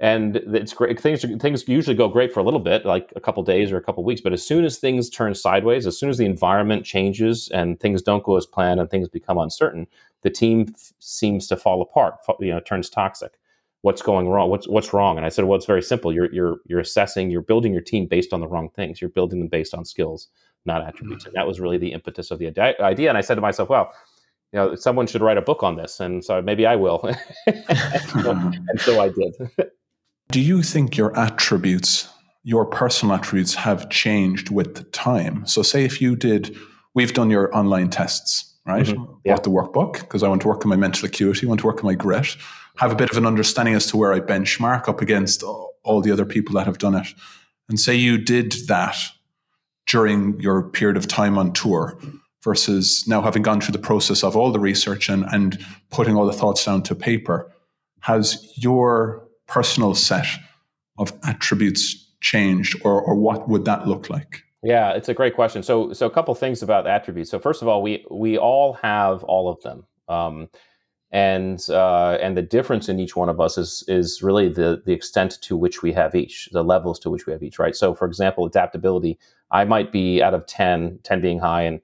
And 0.00 0.36
it's 0.36 0.72
great. 0.72 0.98
Things 0.98 1.24
things 1.40 1.68
usually 1.68 1.94
go 1.94 2.08
great 2.08 2.32
for 2.32 2.40
a 2.40 2.42
little 2.42 2.58
bit, 2.58 2.84
like 2.84 3.12
a 3.14 3.20
couple 3.20 3.44
days 3.44 3.70
or 3.70 3.76
a 3.76 3.82
couple 3.82 4.02
weeks. 4.02 4.20
But 4.20 4.32
as 4.32 4.44
soon 4.44 4.64
as 4.64 4.78
things 4.78 5.08
turn 5.08 5.32
sideways, 5.34 5.86
as 5.86 5.96
soon 5.96 6.10
as 6.10 6.18
the 6.18 6.24
environment 6.24 6.84
changes 6.84 7.48
and 7.50 7.78
things 7.78 8.02
don't 8.02 8.24
go 8.24 8.36
as 8.36 8.44
planned 8.44 8.80
and 8.80 8.90
things 8.90 9.08
become 9.08 9.38
uncertain, 9.38 9.86
the 10.22 10.30
team 10.30 10.66
f- 10.74 10.92
seems 10.98 11.46
to 11.48 11.56
fall 11.56 11.80
apart. 11.82 12.16
You 12.40 12.50
know, 12.50 12.58
turns 12.58 12.90
toxic. 12.90 13.38
What's 13.82 14.02
going 14.02 14.28
wrong? 14.28 14.50
What's 14.50 14.66
what's 14.66 14.92
wrong? 14.92 15.18
And 15.18 15.26
I 15.26 15.28
said, 15.28 15.44
well, 15.44 15.56
it's 15.56 15.66
very 15.66 15.82
simple. 15.82 16.12
You're 16.12 16.32
you're 16.32 16.56
you're 16.66 16.80
assessing. 16.80 17.30
You're 17.30 17.40
building 17.40 17.72
your 17.72 17.82
team 17.82 18.06
based 18.06 18.32
on 18.32 18.40
the 18.40 18.48
wrong 18.48 18.70
things. 18.70 19.00
You're 19.00 19.10
building 19.10 19.38
them 19.38 19.48
based 19.48 19.72
on 19.72 19.84
skills, 19.84 20.28
not 20.64 20.82
attributes. 20.82 21.22
Mm-hmm. 21.22 21.28
And 21.28 21.36
that 21.36 21.46
was 21.46 21.60
really 21.60 21.78
the 21.78 21.92
impetus 21.92 22.32
of 22.32 22.40
the 22.40 22.48
idea. 22.80 23.08
And 23.08 23.18
I 23.18 23.20
said 23.20 23.36
to 23.36 23.40
myself, 23.40 23.68
well 23.68 23.92
you 24.52 24.58
know, 24.58 24.74
someone 24.74 25.06
should 25.06 25.22
write 25.22 25.38
a 25.38 25.42
book 25.42 25.62
on 25.62 25.76
this. 25.76 25.98
And 25.98 26.24
so 26.24 26.42
maybe 26.42 26.66
I 26.66 26.76
will. 26.76 27.02
and 27.46 28.80
so 28.80 29.00
I 29.00 29.08
did. 29.08 29.34
Do 30.30 30.40
you 30.40 30.62
think 30.62 30.96
your 30.96 31.18
attributes, 31.18 32.08
your 32.44 32.66
personal 32.66 33.14
attributes, 33.14 33.54
have 33.54 33.88
changed 33.88 34.50
with 34.50 34.90
time? 34.92 35.46
So, 35.46 35.62
say 35.62 35.84
if 35.84 36.00
you 36.00 36.16
did, 36.16 36.56
we've 36.94 37.12
done 37.14 37.30
your 37.30 37.54
online 37.56 37.90
tests, 37.90 38.54
right? 38.66 38.86
Mm-hmm. 38.86 39.12
Yeah. 39.24 39.34
Bought 39.34 39.44
the 39.44 39.50
workbook 39.50 40.00
because 40.00 40.22
I 40.22 40.28
want 40.28 40.42
to 40.42 40.48
work 40.48 40.64
on 40.64 40.70
my 40.70 40.76
mental 40.76 41.06
acuity, 41.06 41.46
I 41.46 41.48
want 41.48 41.60
to 41.60 41.66
work 41.66 41.78
on 41.78 41.86
my 41.86 41.94
grit, 41.94 42.36
have 42.76 42.92
a 42.92 42.96
bit 42.96 43.10
of 43.10 43.16
an 43.16 43.26
understanding 43.26 43.74
as 43.74 43.86
to 43.86 43.96
where 43.96 44.12
I 44.12 44.20
benchmark 44.20 44.88
up 44.88 45.00
against 45.00 45.42
all 45.42 46.00
the 46.00 46.10
other 46.10 46.26
people 46.26 46.54
that 46.54 46.66
have 46.66 46.78
done 46.78 46.94
it. 46.94 47.08
And 47.68 47.80
say 47.80 47.94
you 47.94 48.18
did 48.18 48.52
that 48.68 48.96
during 49.86 50.38
your 50.40 50.62
period 50.62 50.96
of 50.96 51.08
time 51.08 51.38
on 51.38 51.52
tour 51.52 51.98
versus 52.42 53.04
now 53.06 53.22
having 53.22 53.42
gone 53.42 53.60
through 53.60 53.72
the 53.72 53.78
process 53.78 54.24
of 54.24 54.36
all 54.36 54.50
the 54.50 54.58
research 54.58 55.08
and, 55.08 55.24
and 55.32 55.64
putting 55.90 56.16
all 56.16 56.26
the 56.26 56.32
thoughts 56.32 56.64
down 56.64 56.82
to 56.82 56.94
paper, 56.94 57.50
has 58.00 58.52
your 58.56 59.26
personal 59.46 59.94
set 59.94 60.26
of 60.98 61.12
attributes 61.24 62.10
changed 62.20 62.76
or, 62.84 63.00
or 63.00 63.14
what 63.14 63.48
would 63.48 63.64
that 63.64 63.86
look 63.86 64.10
like? 64.10 64.42
Yeah, 64.62 64.92
it's 64.92 65.08
a 65.08 65.14
great 65.14 65.34
question. 65.34 65.62
So, 65.62 65.92
so 65.92 66.06
a 66.06 66.10
couple 66.10 66.34
things 66.34 66.62
about 66.62 66.86
attributes. 66.86 67.30
So, 67.30 67.38
first 67.38 67.62
of 67.62 67.68
all, 67.68 67.82
we 67.82 68.06
we 68.10 68.38
all 68.38 68.74
have 68.74 69.24
all 69.24 69.50
of 69.50 69.60
them, 69.62 69.84
um, 70.08 70.48
and 71.10 71.60
uh, 71.68 72.16
and 72.22 72.36
the 72.36 72.42
difference 72.42 72.88
in 72.88 73.00
each 73.00 73.16
one 73.16 73.28
of 73.28 73.40
us 73.40 73.58
is 73.58 73.82
is 73.88 74.22
really 74.22 74.48
the 74.48 74.80
the 74.86 74.92
extent 74.92 75.38
to 75.42 75.56
which 75.56 75.82
we 75.82 75.92
have 75.94 76.14
each, 76.14 76.48
the 76.52 76.62
levels 76.62 77.00
to 77.00 77.10
which 77.10 77.26
we 77.26 77.32
have 77.32 77.42
each, 77.42 77.58
right? 77.58 77.74
So, 77.74 77.92
for 77.92 78.06
example, 78.06 78.46
adaptability, 78.46 79.18
I 79.50 79.64
might 79.64 79.90
be 79.90 80.22
out 80.22 80.32
of 80.32 80.46
10, 80.46 81.00
10 81.02 81.20
being 81.20 81.40
high 81.40 81.62
and 81.62 81.80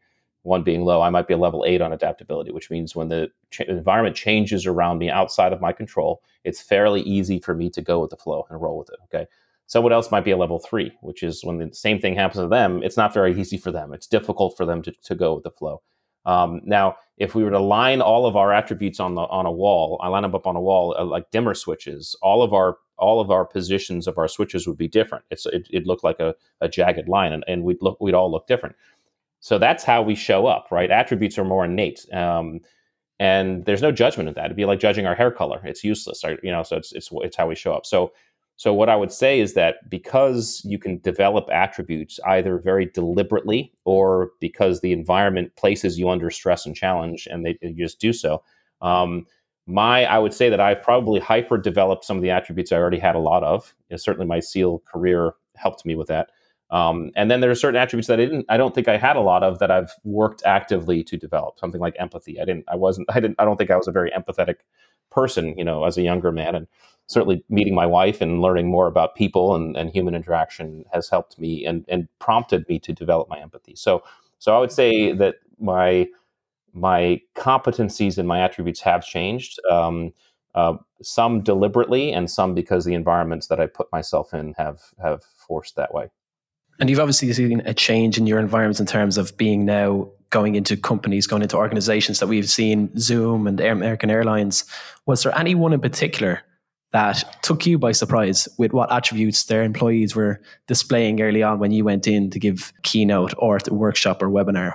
one 0.48 0.64
being 0.64 0.84
low, 0.84 1.00
I 1.02 1.10
might 1.10 1.28
be 1.28 1.34
a 1.34 1.38
level 1.38 1.64
eight 1.66 1.80
on 1.80 1.92
adaptability, 1.92 2.50
which 2.50 2.70
means 2.70 2.96
when 2.96 3.08
the 3.08 3.30
ch- 3.50 3.60
environment 3.60 4.16
changes 4.16 4.66
around 4.66 4.98
me 4.98 5.10
outside 5.10 5.52
of 5.52 5.60
my 5.60 5.72
control, 5.72 6.22
it's 6.44 6.60
fairly 6.60 7.02
easy 7.02 7.38
for 7.38 7.54
me 7.54 7.70
to 7.70 7.82
go 7.82 8.00
with 8.00 8.10
the 8.10 8.16
flow 8.16 8.46
and 8.50 8.60
roll 8.60 8.78
with 8.78 8.90
it. 8.90 8.98
Okay. 9.04 9.26
Someone 9.66 9.92
else 9.92 10.10
might 10.10 10.24
be 10.24 10.30
a 10.30 10.36
level 10.36 10.58
three, 10.58 10.92
which 11.02 11.22
is 11.22 11.44
when 11.44 11.58
the 11.58 11.72
same 11.74 12.00
thing 12.00 12.14
happens 12.14 12.42
to 12.42 12.48
them, 12.48 12.82
it's 12.82 12.96
not 12.96 13.12
very 13.12 13.38
easy 13.38 13.58
for 13.58 13.70
them. 13.70 13.92
It's 13.92 14.06
difficult 14.06 14.56
for 14.56 14.64
them 14.64 14.82
to, 14.82 14.92
to 14.92 15.14
go 15.14 15.34
with 15.34 15.44
the 15.44 15.50
flow. 15.50 15.82
Um, 16.24 16.60
now, 16.64 16.96
if 17.16 17.34
we 17.34 17.42
were 17.42 17.50
to 17.50 17.58
line 17.58 18.00
all 18.00 18.26
of 18.26 18.36
our 18.36 18.52
attributes 18.52 19.00
on 19.00 19.14
the 19.14 19.22
on 19.22 19.46
a 19.46 19.52
wall, 19.52 19.98
I 20.02 20.08
line 20.08 20.22
them 20.22 20.34
up 20.34 20.46
on 20.46 20.56
a 20.56 20.60
wall 20.60 20.94
uh, 20.98 21.04
like 21.04 21.30
dimmer 21.30 21.54
switches. 21.54 22.16
All 22.22 22.42
of 22.42 22.52
our 22.52 22.76
all 22.98 23.20
of 23.20 23.30
our 23.30 23.44
positions 23.44 24.06
of 24.06 24.18
our 24.18 24.28
switches 24.28 24.66
would 24.66 24.76
be 24.76 24.88
different. 24.88 25.24
It's 25.30 25.46
it, 25.46 25.68
would 25.72 25.86
look 25.86 26.04
like 26.04 26.20
a, 26.20 26.34
a 26.60 26.68
jagged 26.68 27.08
line, 27.08 27.32
and, 27.32 27.44
and 27.48 27.62
we'd 27.62 27.80
look 27.80 27.98
we'd 28.00 28.14
all 28.14 28.30
look 28.30 28.46
different. 28.46 28.76
So 29.40 29.58
that's 29.58 29.84
how 29.84 30.02
we 30.02 30.14
show 30.14 30.46
up, 30.46 30.68
right? 30.70 30.90
Attributes 30.90 31.38
are 31.38 31.44
more 31.44 31.64
innate, 31.64 32.04
um, 32.12 32.60
and 33.20 33.64
there's 33.64 33.82
no 33.82 33.92
judgment 33.92 34.28
in 34.28 34.34
that. 34.34 34.46
It'd 34.46 34.56
be 34.56 34.64
like 34.64 34.80
judging 34.80 35.06
our 35.06 35.14
hair 35.14 35.30
color; 35.30 35.60
it's 35.64 35.84
useless? 35.84 36.22
You 36.42 36.50
know, 36.50 36.62
so 36.62 36.76
it's 36.76 36.92
it's 36.92 37.10
it's 37.12 37.36
how 37.36 37.48
we 37.48 37.54
show 37.54 37.72
up. 37.72 37.86
So 37.86 38.12
so 38.58 38.74
what 38.74 38.88
I 38.88 38.96
would 38.96 39.12
say 39.12 39.38
is 39.38 39.54
that 39.54 39.88
because 39.88 40.60
you 40.64 40.78
can 40.80 40.98
develop 40.98 41.48
attributes 41.48 42.18
either 42.26 42.58
very 42.58 42.86
deliberately 42.86 43.72
or 43.84 44.32
because 44.40 44.80
the 44.80 44.92
environment 44.92 45.54
places 45.54 45.96
you 45.96 46.10
under 46.10 46.28
stress 46.28 46.66
and 46.66 46.74
challenge, 46.74 47.28
and 47.30 47.46
they, 47.46 47.56
you 47.62 47.84
just 47.84 48.00
do 48.00 48.12
so. 48.12 48.42
Um, 48.82 49.26
my, 49.68 50.06
I 50.06 50.18
would 50.18 50.34
say 50.34 50.48
that 50.48 50.58
I've 50.58 50.82
probably 50.82 51.20
hyper 51.20 51.56
developed 51.56 52.04
some 52.04 52.16
of 52.16 52.22
the 52.24 52.30
attributes 52.30 52.72
I 52.72 52.78
already 52.78 52.98
had 52.98 53.14
a 53.14 53.20
lot 53.20 53.44
of. 53.44 53.72
And 53.90 54.00
certainly, 54.00 54.26
my 54.26 54.40
SEAL 54.40 54.82
career 54.90 55.34
helped 55.54 55.86
me 55.86 55.94
with 55.94 56.08
that. 56.08 56.30
Um, 56.70 57.10
and 57.16 57.30
then 57.30 57.40
there 57.40 57.50
are 57.50 57.54
certain 57.54 57.80
attributes 57.80 58.08
that 58.08 58.20
I 58.20 58.24
didn't, 58.24 58.46
I 58.48 58.56
don't 58.56 58.74
think 58.74 58.88
I 58.88 58.98
had 58.98 59.16
a 59.16 59.20
lot 59.20 59.42
of 59.42 59.58
that 59.58 59.70
I've 59.70 59.92
worked 60.04 60.42
actively 60.44 61.02
to 61.04 61.16
develop. 61.16 61.58
Something 61.58 61.80
like 61.80 61.94
empathy. 61.98 62.40
I 62.40 62.44
didn't, 62.44 62.64
I 62.68 62.76
wasn't, 62.76 63.08
I 63.10 63.20
didn't, 63.20 63.36
I 63.38 63.44
don't 63.44 63.56
think 63.56 63.70
I 63.70 63.76
was 63.76 63.88
a 63.88 63.92
very 63.92 64.10
empathetic 64.10 64.56
person, 65.10 65.54
you 65.56 65.64
know, 65.64 65.84
as 65.84 65.96
a 65.96 66.02
younger 66.02 66.30
man. 66.30 66.54
And 66.54 66.66
certainly 67.06 67.42
meeting 67.48 67.74
my 67.74 67.86
wife 67.86 68.20
and 68.20 68.42
learning 68.42 68.70
more 68.70 68.86
about 68.86 69.14
people 69.14 69.54
and, 69.54 69.76
and 69.76 69.90
human 69.90 70.14
interaction 70.14 70.84
has 70.92 71.08
helped 71.08 71.38
me 71.38 71.64
and, 71.64 71.86
and 71.88 72.06
prompted 72.18 72.68
me 72.68 72.78
to 72.80 72.92
develop 72.92 73.28
my 73.30 73.40
empathy. 73.40 73.74
So, 73.74 74.02
so 74.38 74.54
I 74.54 74.58
would 74.58 74.72
say 74.72 75.12
that 75.12 75.36
my 75.58 76.06
my 76.74 77.20
competencies 77.34 78.18
and 78.18 78.28
my 78.28 78.40
attributes 78.40 78.80
have 78.82 79.04
changed. 79.04 79.58
Um, 79.70 80.12
uh, 80.54 80.74
some 81.02 81.42
deliberately, 81.42 82.12
and 82.12 82.30
some 82.30 82.54
because 82.54 82.84
the 82.84 82.94
environments 82.94 83.46
that 83.48 83.60
I 83.60 83.66
put 83.66 83.90
myself 83.92 84.34
in 84.34 84.54
have 84.58 84.80
have 85.02 85.22
forced 85.24 85.76
that 85.76 85.94
way. 85.94 86.10
And 86.78 86.88
you've 86.88 87.00
obviously 87.00 87.32
seen 87.32 87.60
a 87.64 87.74
change 87.74 88.18
in 88.18 88.26
your 88.26 88.38
environments 88.38 88.80
in 88.80 88.86
terms 88.86 89.18
of 89.18 89.36
being 89.36 89.64
now 89.64 90.08
going 90.30 90.54
into 90.54 90.76
companies, 90.76 91.26
going 91.26 91.42
into 91.42 91.56
organizations 91.56 92.20
that 92.20 92.26
we've 92.26 92.48
seen, 92.48 92.90
Zoom 92.98 93.46
and 93.46 93.60
American 93.60 94.10
Airlines. 94.10 94.64
Was 95.06 95.22
there 95.22 95.36
anyone 95.36 95.72
in 95.72 95.80
particular 95.80 96.42
that 96.92 97.42
took 97.42 97.66
you 97.66 97.78
by 97.78 97.92
surprise 97.92 98.48
with 98.58 98.72
what 98.72 98.90
attributes 98.92 99.44
their 99.44 99.62
employees 99.62 100.14
were 100.14 100.40
displaying 100.66 101.20
early 101.20 101.42
on 101.42 101.58
when 101.58 101.70
you 101.70 101.84
went 101.84 102.06
in 102.06 102.30
to 102.30 102.38
give 102.38 102.72
keynote 102.82 103.34
or 103.38 103.58
workshop 103.70 104.22
or 104.22 104.28
webinar? 104.28 104.74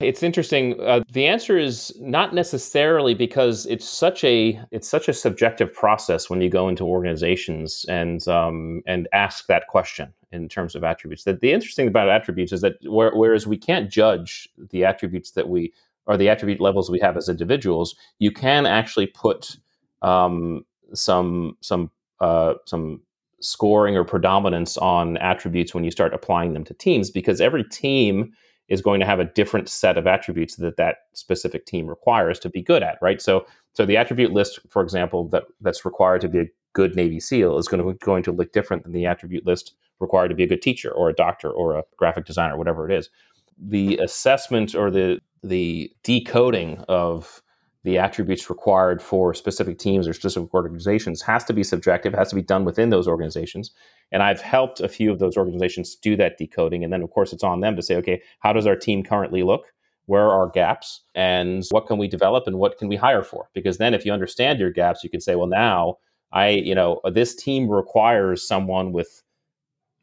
It's 0.00 0.22
interesting. 0.22 0.80
Uh, 0.80 1.00
the 1.10 1.26
answer 1.26 1.58
is 1.58 1.92
not 1.98 2.32
necessarily 2.32 3.14
because 3.14 3.66
it's 3.66 3.88
such 3.88 4.22
a 4.22 4.60
it's 4.70 4.88
such 4.88 5.08
a 5.08 5.12
subjective 5.12 5.74
process 5.74 6.30
when 6.30 6.40
you 6.40 6.48
go 6.48 6.68
into 6.68 6.84
organizations 6.84 7.84
and 7.88 8.26
um, 8.28 8.82
and 8.86 9.08
ask 9.12 9.48
that 9.48 9.66
question 9.66 10.14
in 10.32 10.48
terms 10.48 10.74
of 10.74 10.84
attributes. 10.84 11.24
That 11.24 11.40
the 11.40 11.52
interesting 11.52 11.84
thing 11.84 11.88
about 11.88 12.08
attributes 12.08 12.52
is 12.52 12.60
that 12.60 12.74
where, 12.84 13.12
whereas 13.14 13.46
we 13.46 13.56
can't 13.56 13.90
judge 13.90 14.48
the 14.70 14.84
attributes 14.84 15.32
that 15.32 15.48
we 15.48 15.72
or 16.06 16.16
the 16.16 16.28
attribute 16.28 16.60
levels 16.60 16.90
we 16.90 17.00
have 17.00 17.16
as 17.16 17.28
individuals, 17.28 17.94
you 18.18 18.30
can 18.30 18.66
actually 18.66 19.06
put 19.06 19.56
um, 20.02 20.64
some 20.94 21.56
some 21.60 21.90
uh, 22.20 22.54
some 22.66 23.00
scoring 23.40 23.96
or 23.96 24.04
predominance 24.04 24.76
on 24.78 25.16
attributes 25.18 25.74
when 25.74 25.84
you 25.84 25.90
start 25.90 26.12
applying 26.12 26.54
them 26.54 26.64
to 26.64 26.74
teams 26.74 27.10
because 27.10 27.40
every 27.40 27.62
team 27.62 28.32
is 28.68 28.82
going 28.82 29.00
to 29.00 29.06
have 29.06 29.20
a 29.20 29.24
different 29.24 29.68
set 29.68 29.96
of 29.96 30.06
attributes 30.06 30.56
that 30.56 30.76
that 30.76 30.96
specific 31.14 31.64
team 31.64 31.86
requires 31.86 32.40
to 32.40 32.50
be 32.50 32.60
good 32.60 32.82
at 32.82 32.98
right 33.00 33.22
so 33.22 33.46
so 33.74 33.86
the 33.86 33.96
attribute 33.96 34.32
list 34.32 34.58
for 34.68 34.82
example 34.82 35.28
that 35.28 35.44
that's 35.60 35.84
required 35.84 36.20
to 36.20 36.28
be 36.28 36.40
a 36.40 36.46
good 36.72 36.96
navy 36.96 37.20
seal 37.20 37.58
is 37.58 37.68
going 37.68 37.82
to 37.82 37.94
going 38.04 38.24
to 38.24 38.32
look 38.32 38.52
different 38.52 38.82
than 38.82 38.92
the 38.92 39.06
attribute 39.06 39.46
list 39.46 39.74
required 40.00 40.28
to 40.28 40.34
be 40.34 40.44
a 40.44 40.48
good 40.48 40.62
teacher 40.62 40.90
or 40.90 41.08
a 41.08 41.14
doctor 41.14 41.50
or 41.50 41.76
a 41.76 41.82
graphic 41.96 42.24
designer 42.24 42.56
whatever 42.56 42.88
it 42.88 42.96
is 42.96 43.10
the 43.58 43.96
assessment 43.98 44.74
or 44.74 44.90
the 44.90 45.20
the 45.42 45.90
decoding 46.02 46.84
of 46.88 47.42
the 47.84 47.98
attributes 47.98 48.50
required 48.50 49.00
for 49.00 49.32
specific 49.32 49.78
teams 49.78 50.08
or 50.08 50.12
specific 50.12 50.52
organizations 50.52 51.22
has 51.22 51.44
to 51.44 51.52
be 51.52 51.62
subjective, 51.62 52.12
has 52.12 52.28
to 52.28 52.34
be 52.34 52.42
done 52.42 52.64
within 52.64 52.90
those 52.90 53.06
organizations. 53.06 53.70
And 54.10 54.22
I've 54.22 54.40
helped 54.40 54.80
a 54.80 54.88
few 54.88 55.12
of 55.12 55.20
those 55.20 55.36
organizations 55.36 55.94
do 55.94 56.16
that 56.16 56.38
decoding. 56.38 56.82
And 56.82 56.92
then, 56.92 57.02
of 57.02 57.10
course, 57.10 57.32
it's 57.32 57.44
on 57.44 57.60
them 57.60 57.76
to 57.76 57.82
say, 57.82 57.96
okay, 57.96 58.20
how 58.40 58.52
does 58.52 58.66
our 58.66 58.76
team 58.76 59.04
currently 59.04 59.42
look? 59.42 59.72
Where 60.06 60.28
are 60.28 60.50
gaps? 60.50 61.02
And 61.14 61.64
what 61.70 61.86
can 61.86 61.98
we 61.98 62.08
develop 62.08 62.46
and 62.46 62.58
what 62.58 62.78
can 62.78 62.88
we 62.88 62.96
hire 62.96 63.22
for? 63.22 63.48
Because 63.54 63.78
then, 63.78 63.94
if 63.94 64.04
you 64.04 64.12
understand 64.12 64.58
your 64.58 64.72
gaps, 64.72 65.04
you 65.04 65.10
can 65.10 65.20
say, 65.20 65.36
well, 65.36 65.46
now 65.46 65.98
I, 66.32 66.48
you 66.48 66.74
know, 66.74 67.00
this 67.12 67.34
team 67.34 67.70
requires 67.70 68.46
someone 68.46 68.92
with 68.92 69.22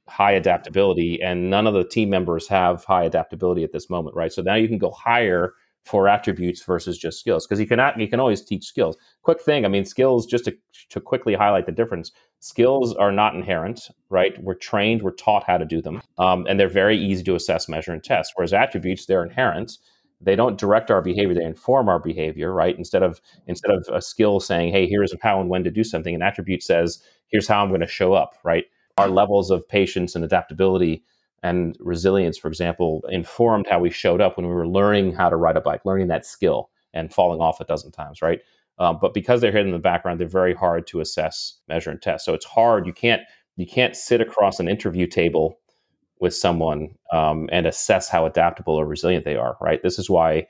high 0.08 0.34
adaptability, 0.34 1.22
and 1.22 1.50
none 1.50 1.68
of 1.68 1.74
the 1.74 1.84
team 1.84 2.10
members 2.10 2.48
have 2.48 2.84
high 2.84 3.04
adaptability 3.04 3.64
at 3.64 3.72
this 3.72 3.90
moment, 3.90 4.16
right? 4.16 4.32
So 4.32 4.42
now 4.42 4.56
you 4.56 4.68
can 4.68 4.78
go 4.78 4.92
hire 4.92 5.54
for 5.86 6.08
attributes 6.08 6.64
versus 6.64 6.98
just 6.98 7.20
skills 7.20 7.46
because 7.46 7.60
you 7.60 7.68
cannot 7.68 8.00
you 8.00 8.08
can 8.08 8.20
always 8.20 8.44
teach 8.44 8.66
skills. 8.66 8.98
Quick 9.22 9.42
thing 9.42 9.66
i 9.66 9.68
mean 9.68 9.86
skills 9.86 10.26
just 10.26 10.46
to, 10.46 10.58
to 10.90 11.00
quickly 11.00 11.36
highlight 11.36 11.68
the 11.68 11.72
difference 11.72 12.12
skills 12.40 12.94
are 12.96 13.12
not 13.12 13.36
inherent 13.36 13.90
right? 14.10 14.42
We're 14.44 14.56
trained 14.56 15.04
we're 15.04 15.12
taught 15.12 15.44
how 15.44 15.58
to 15.58 15.66
do 15.66 15.82
them 15.82 16.02
um, 16.18 16.46
and 16.50 16.60
they're 16.60 16.68
very 16.70 16.98
easy 16.98 17.24
to 17.24 17.36
assess 17.36 17.70
measure 17.70 17.92
and 17.92 18.04
test. 18.04 18.34
Whereas 18.36 18.54
attributes 18.54 19.06
they're 19.06 19.24
inherent. 19.24 19.78
They 20.22 20.36
don't 20.36 20.58
direct 20.58 20.90
our 20.90 21.02
behavior 21.02 21.36
they 21.36 21.44
inform 21.44 21.88
our 21.88 22.00
behavior 22.00 22.52
right? 22.52 22.78
Instead 22.78 23.04
of 23.04 23.22
instead 23.46 23.72
of 23.72 23.88
a 23.94 24.02
skill 24.02 24.40
saying 24.40 24.72
hey 24.72 24.88
here's 24.88 25.14
how 25.22 25.40
and 25.40 25.50
when 25.50 25.64
to 25.64 25.72
do 25.72 25.84
something 25.84 26.16
an 26.16 26.24
attribute 26.24 26.64
says 26.64 27.00
here's 27.28 27.48
how 27.48 27.62
i'm 27.62 27.70
going 27.70 27.82
to 27.82 27.88
show 27.88 28.14
up 28.14 28.34
right 28.44 28.66
our 28.98 29.10
levels 29.10 29.52
of 29.52 29.68
patience 29.68 30.16
and 30.16 30.24
adaptability 30.24 31.04
and 31.44 31.78
resilience, 31.80 32.38
for 32.38 32.48
example, 32.48 33.04
informed 33.10 33.68
how 33.70 33.80
we 33.80 33.90
showed 33.90 34.22
up 34.22 34.38
when 34.38 34.48
we 34.48 34.54
were 34.54 34.68
learning 34.68 35.14
how 35.14 35.30
to 35.30 35.36
ride 35.36 35.58
a 35.58 35.62
bike, 35.62 35.86
learning 35.86 36.08
that 36.08 36.26
skill 36.26 36.70
and 36.94 37.14
falling 37.14 37.42
off 37.42 37.60
a 37.60 37.66
dozen 37.66 37.92
times, 37.92 38.22
right? 38.22 38.40
Um, 38.80 38.98
but 39.02 39.14
because 39.14 39.42
they're 39.42 39.52
hidden 39.52 39.68
in 39.68 39.74
the 39.74 39.80
background, 39.80 40.20
they're 40.20 40.28
very 40.28 40.54
hard 40.54 40.88
to 40.88 41.02
assess, 41.02 41.60
measure, 41.68 41.92
and 41.92 42.02
test. 42.02 42.26
So 42.26 42.34
it's 42.34 42.46
hard. 42.46 42.86
You 42.88 42.94
can't 42.94 43.22
you 43.58 43.66
can't 43.66 43.96
sit 43.96 44.20
across 44.20 44.60
an 44.60 44.68
interview 44.68 45.08
table 45.08 45.60
with 46.20 46.36
someone 46.36 46.96
um, 47.14 47.50
and 47.52 47.66
assess 47.66 48.10
how 48.10 48.26
adaptable 48.26 48.76
or 48.76 48.86
resilient 48.86 49.24
they 49.24 49.38
are, 49.38 49.56
right? 49.62 49.82
This 49.82 49.98
is 49.98 50.10
why 50.10 50.48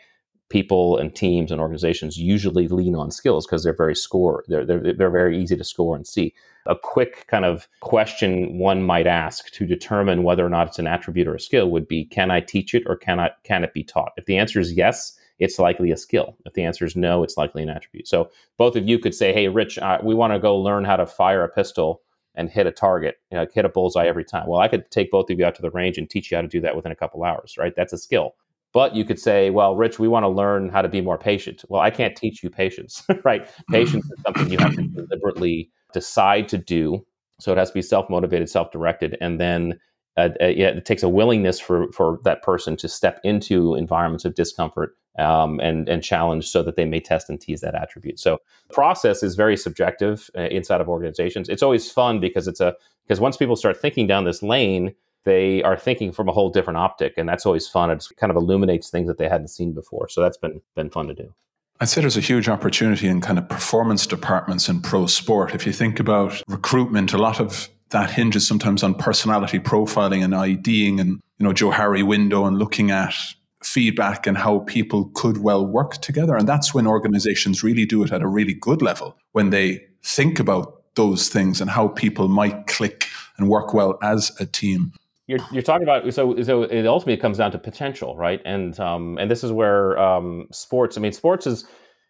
people 0.50 0.98
and 0.98 1.16
teams 1.16 1.52
and 1.52 1.60
organizations 1.60 2.18
usually 2.18 2.68
lean 2.68 2.96
on 2.96 3.12
skills 3.12 3.46
because 3.46 3.64
they're 3.64 3.76
very 3.76 3.96
score 3.96 4.44
they're, 4.48 4.66
they're, 4.66 4.94
they're 4.94 5.10
very 5.10 5.42
easy 5.42 5.56
to 5.58 5.64
score 5.64 5.96
and 5.96 6.06
see 6.06 6.34
a 6.68 6.76
quick 6.76 7.26
kind 7.28 7.46
of 7.46 7.68
question 7.82 8.58
one 8.58 8.84
might 8.84 9.08
ask 9.08 9.52
to 9.52 9.66
determine 9.66 10.24
whether 10.24 10.46
or 10.46 10.50
not 10.50 10.68
it's 10.68 10.80
an 10.80 10.88
attribute 10.88 11.28
or 11.28 11.36
a 11.36 11.40
skill 11.40 11.72
would 11.72 11.88
be 11.88 12.06
can 12.06 12.30
i 12.30 12.40
teach 12.40 12.74
it 12.76 12.84
or 12.86 12.96
can 12.96 13.20
I, 13.20 13.32
can 13.44 13.64
it 13.64 13.74
be 13.74 13.84
taught 13.84 14.14
if 14.18 14.26
the 14.26 14.38
answer 14.38 14.60
is 14.60 14.74
yes 14.74 15.18
it's 15.40 15.60
likely 15.60 15.92
a 15.92 15.98
skill 15.98 16.38
if 16.46 16.54
the 16.54 16.64
answer 16.64 16.86
is 16.86 16.96
no 16.96 17.24
it's 17.24 17.38
likely 17.38 17.64
an 17.64 17.70
attribute 17.70 18.08
so 18.08 18.30
both 18.58 18.76
of 18.76 18.88
you 18.88 19.00
could 19.00 19.16
say 19.16 19.34
hey 19.34 19.48
rich 19.48 19.80
uh, 19.80 20.00
we 20.04 20.14
want 20.14 20.34
to 20.34 20.40
go 20.40 20.58
learn 20.58 20.86
how 20.86 20.96
to 20.96 21.06
fire 21.06 21.44
a 21.44 21.50
pistol 21.50 22.02
and 22.36 22.50
hit 22.50 22.68
a 22.68 22.72
target, 22.72 23.18
you 23.32 23.38
know, 23.38 23.48
hit 23.54 23.66
a 23.66 23.70
bullseye 23.70 24.06
every 24.06 24.24
time. 24.24 24.48
Well, 24.48 24.60
I 24.60 24.68
could 24.68 24.90
take 24.92 25.10
both 25.10 25.30
of 25.30 25.40
you 25.40 25.46
out 25.46 25.56
to 25.56 25.62
the 25.62 25.72
range 25.72 25.98
and 25.98 26.10
teach 26.10 26.32
you 26.32 26.38
how 26.38 26.42
to 26.42 26.48
do 26.48 26.62
that 26.62 26.76
within 26.76 26.92
a 26.92 26.96
couple 26.96 27.24
hours, 27.24 27.56
right? 27.58 27.74
That's 27.76 27.94
a 27.94 27.98
skill. 27.98 28.36
But 28.76 28.94
you 28.94 29.06
could 29.06 29.22
say, 29.22 29.52
well, 29.52 29.74
Rich, 29.78 30.00
we 30.00 30.10
want 30.10 30.26
to 30.26 30.28
learn 30.28 30.68
how 30.68 30.82
to 30.82 30.90
be 30.90 31.00
more 31.00 31.18
patient. 31.18 31.64
Well, 31.70 31.80
I 31.80 31.90
can't 31.90 32.14
teach 32.14 32.44
you 32.44 32.50
patience, 32.50 33.06
right? 33.24 33.50
Patience 33.72 34.04
is 34.04 34.22
something 34.26 34.52
you 34.52 34.58
have 34.58 34.76
to 34.76 34.84
deliberately 34.84 35.72
decide 35.94 36.50
to 36.50 36.58
do. 36.58 37.06
So 37.40 37.54
it 37.54 37.58
has 37.58 37.70
to 37.70 37.74
be 37.74 37.82
self 37.82 38.10
motivated, 38.10 38.50
self 38.50 38.72
directed. 38.72 39.18
And 39.22 39.40
then 39.40 39.80
uh, 40.18 40.28
uh, 40.42 40.46
it 40.48 40.84
takes 40.84 41.04
a 41.04 41.10
willingness 41.10 41.58
for, 41.58 41.90
for 41.94 42.20
that 42.26 42.42
person 42.42 42.76
to 42.76 42.90
step 42.90 43.22
into 43.24 43.76
environments 43.76 44.26
of 44.26 44.36
discomfort 44.36 44.98
um, 45.18 45.62
and, 45.62 45.88
and 45.88 46.04
challenge 46.04 46.46
so 46.50 46.62
that 46.62 46.76
they 46.76 46.84
may 46.84 47.00
test 47.00 47.30
and 47.30 47.40
tease 47.40 47.62
that 47.62 47.76
attribute. 47.76 48.20
So 48.20 48.40
the 48.68 48.74
process 48.74 49.24
is 49.24 49.36
very 49.36 49.56
subjective 49.56 50.30
uh, 50.38 50.42
inside 50.42 50.82
of 50.82 50.90
organizations. 50.90 51.48
It's 51.48 51.64
always 51.64 51.90
fun 51.90 52.20
because 52.20 52.46
it's 52.46 52.60
a 52.60 52.76
because 53.08 53.22
once 53.22 53.38
people 53.38 53.56
start 53.56 53.80
thinking 53.80 54.06
down 54.06 54.26
this 54.26 54.44
lane, 54.44 54.94
they 55.26 55.62
are 55.64 55.78
thinking 55.78 56.12
from 56.12 56.30
a 56.30 56.32
whole 56.32 56.50
different 56.50 56.78
optic, 56.78 57.14
and 57.18 57.28
that's 57.28 57.46
always 57.46 57.68
fun. 57.68 57.92
It 57.92 58.06
kind 58.18 58.32
of 58.32 58.38
illuminates 58.38 58.90
things 58.90 59.08
that 59.08 59.18
they 59.18 59.28
hadn't 59.28 59.50
seen 59.50 59.74
before. 59.74 60.08
So 60.08 60.22
that's 60.22 60.38
been 60.38 60.62
been 60.76 60.90
fun 60.90 61.08
to 61.08 61.14
do. 61.14 61.34
I'd 61.82 61.90
say 61.90 62.00
there's 62.00 62.16
a 62.16 62.22
huge 62.22 62.48
opportunity 62.48 63.08
in 63.08 63.20
kind 63.20 63.38
of 63.38 63.50
performance 63.50 64.08
departments 64.08 64.70
in 64.70 64.82
pro 64.82 65.08
sport. 65.08 65.54
If 65.54 65.66
you 65.66 65.74
think 65.74 66.00
about 66.00 66.42
recruitment, 66.48 67.12
a 67.12 67.18
lot 67.18 67.42
of 67.42 67.70
that 67.90 68.12
hinges 68.12 68.48
sometimes 68.48 68.82
on 68.82 68.96
personality 68.96 69.60
profiling 69.60 70.24
and 70.24 70.34
IDing 70.34 71.00
and, 71.00 71.22
you 71.38 71.44
know, 71.44 71.52
Johari 71.52 72.06
window 72.06 72.46
and 72.46 72.58
looking 72.58 72.92
at 72.92 73.14
feedback 73.62 74.26
and 74.26 74.38
how 74.38 74.60
people 74.60 75.12
could 75.16 75.40
well 75.40 75.66
work 75.66 75.98
together. 75.98 76.36
And 76.36 76.48
that's 76.48 76.74
when 76.74 76.88
organizations 76.88 77.64
really 77.64 77.86
do 77.86 78.04
it 78.04 78.12
at 78.12 78.22
a 78.22 78.28
really 78.28 78.54
good 78.54 78.82
level, 78.82 79.18
when 79.34 79.50
they 79.50 79.86
think 80.02 80.40
about 80.40 80.82
those 80.96 81.28
things 81.28 81.60
and 81.60 81.70
how 81.70 81.90
people 81.90 82.30
might 82.30 82.68
click 82.68 83.08
and 83.38 83.50
work 83.50 83.74
well 83.74 83.98
as 84.02 84.32
a 84.40 84.46
team. 84.46 84.94
You're, 85.28 85.40
you're 85.52 85.64
talking 85.64 85.84
about 85.84 86.14
so 86.14 86.40
so 86.44 86.64
it 86.64 86.86
ultimately 86.86 87.18
comes 87.18 87.40
down 87.40 87.52
to 87.52 87.58
potential, 87.58 88.16
right? 88.16 88.42
And 88.46 88.80
um, 88.80 89.18
and 89.18 89.30
this 89.30 89.44
is 89.44 89.52
where 89.52 89.98
um, 89.98 90.48
sports. 90.52 90.98
I 90.98 91.02
mean, 91.02 91.14
sports 91.14 91.48
is 91.48 91.66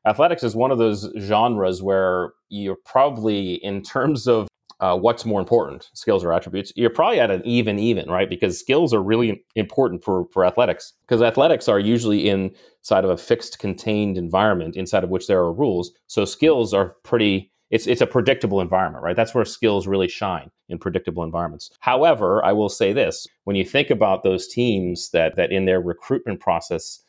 athletics 0.06 0.44
is 0.44 0.56
one 0.56 0.72
of 0.72 0.78
those 0.78 1.10
genres 1.20 1.82
where 1.82 2.34
you're 2.50 2.78
probably 2.86 3.56
in 3.64 3.82
terms 3.82 4.28
of 4.28 4.48
uh, 4.82 4.98
what's 4.98 5.26
more 5.26 5.40
important, 5.40 5.90
skills 5.94 6.24
or 6.24 6.34
attributes, 6.34 6.74
you're 6.76 6.90
probably 6.90 7.20
at 7.20 7.32
an 7.32 7.42
even 7.46 7.80
even, 7.80 8.10
right? 8.10 8.30
Because 8.30 8.60
skills 8.60 8.94
are 8.94 9.02
really 9.02 9.44
important 9.56 10.04
for 10.04 10.26
for 10.34 10.46
athletics 10.46 10.94
because 11.08 11.22
athletics 11.22 11.70
are 11.70 11.80
usually 11.80 12.30
inside 12.30 13.06
of 13.06 13.10
a 13.10 13.18
fixed, 13.18 13.60
contained 13.60 14.18
environment 14.18 14.76
inside 14.76 15.04
of 15.04 15.10
which 15.10 15.28
there 15.28 15.40
are 15.40 15.54
rules. 15.54 15.92
So 16.08 16.26
skills 16.26 16.74
are 16.74 16.96
pretty 17.04 17.52
it's 17.72 17.88
it's 17.88 18.02
a 18.02 18.08
predictable 18.08 18.62
environment, 18.62 19.04
right? 19.04 19.16
That's 19.16 19.34
where 19.34 19.46
skills 19.46 19.88
really 19.88 20.08
shine 20.08 20.52
in 20.70 20.78
predictable 20.78 21.24
environments. 21.24 21.72
However, 21.80 22.44
I 22.46 22.52
will 22.52 22.70
say 22.70 22.94
this: 22.94 23.28
when 23.46 23.56
you 23.56 23.66
think 23.66 23.90
about 23.90 24.24
those 24.24 24.48
teams 24.48 25.10
that 25.12 25.36
that 25.36 25.52
in 25.52 25.66
their 25.66 25.82
recruitment 25.82 26.40
process 26.40 27.02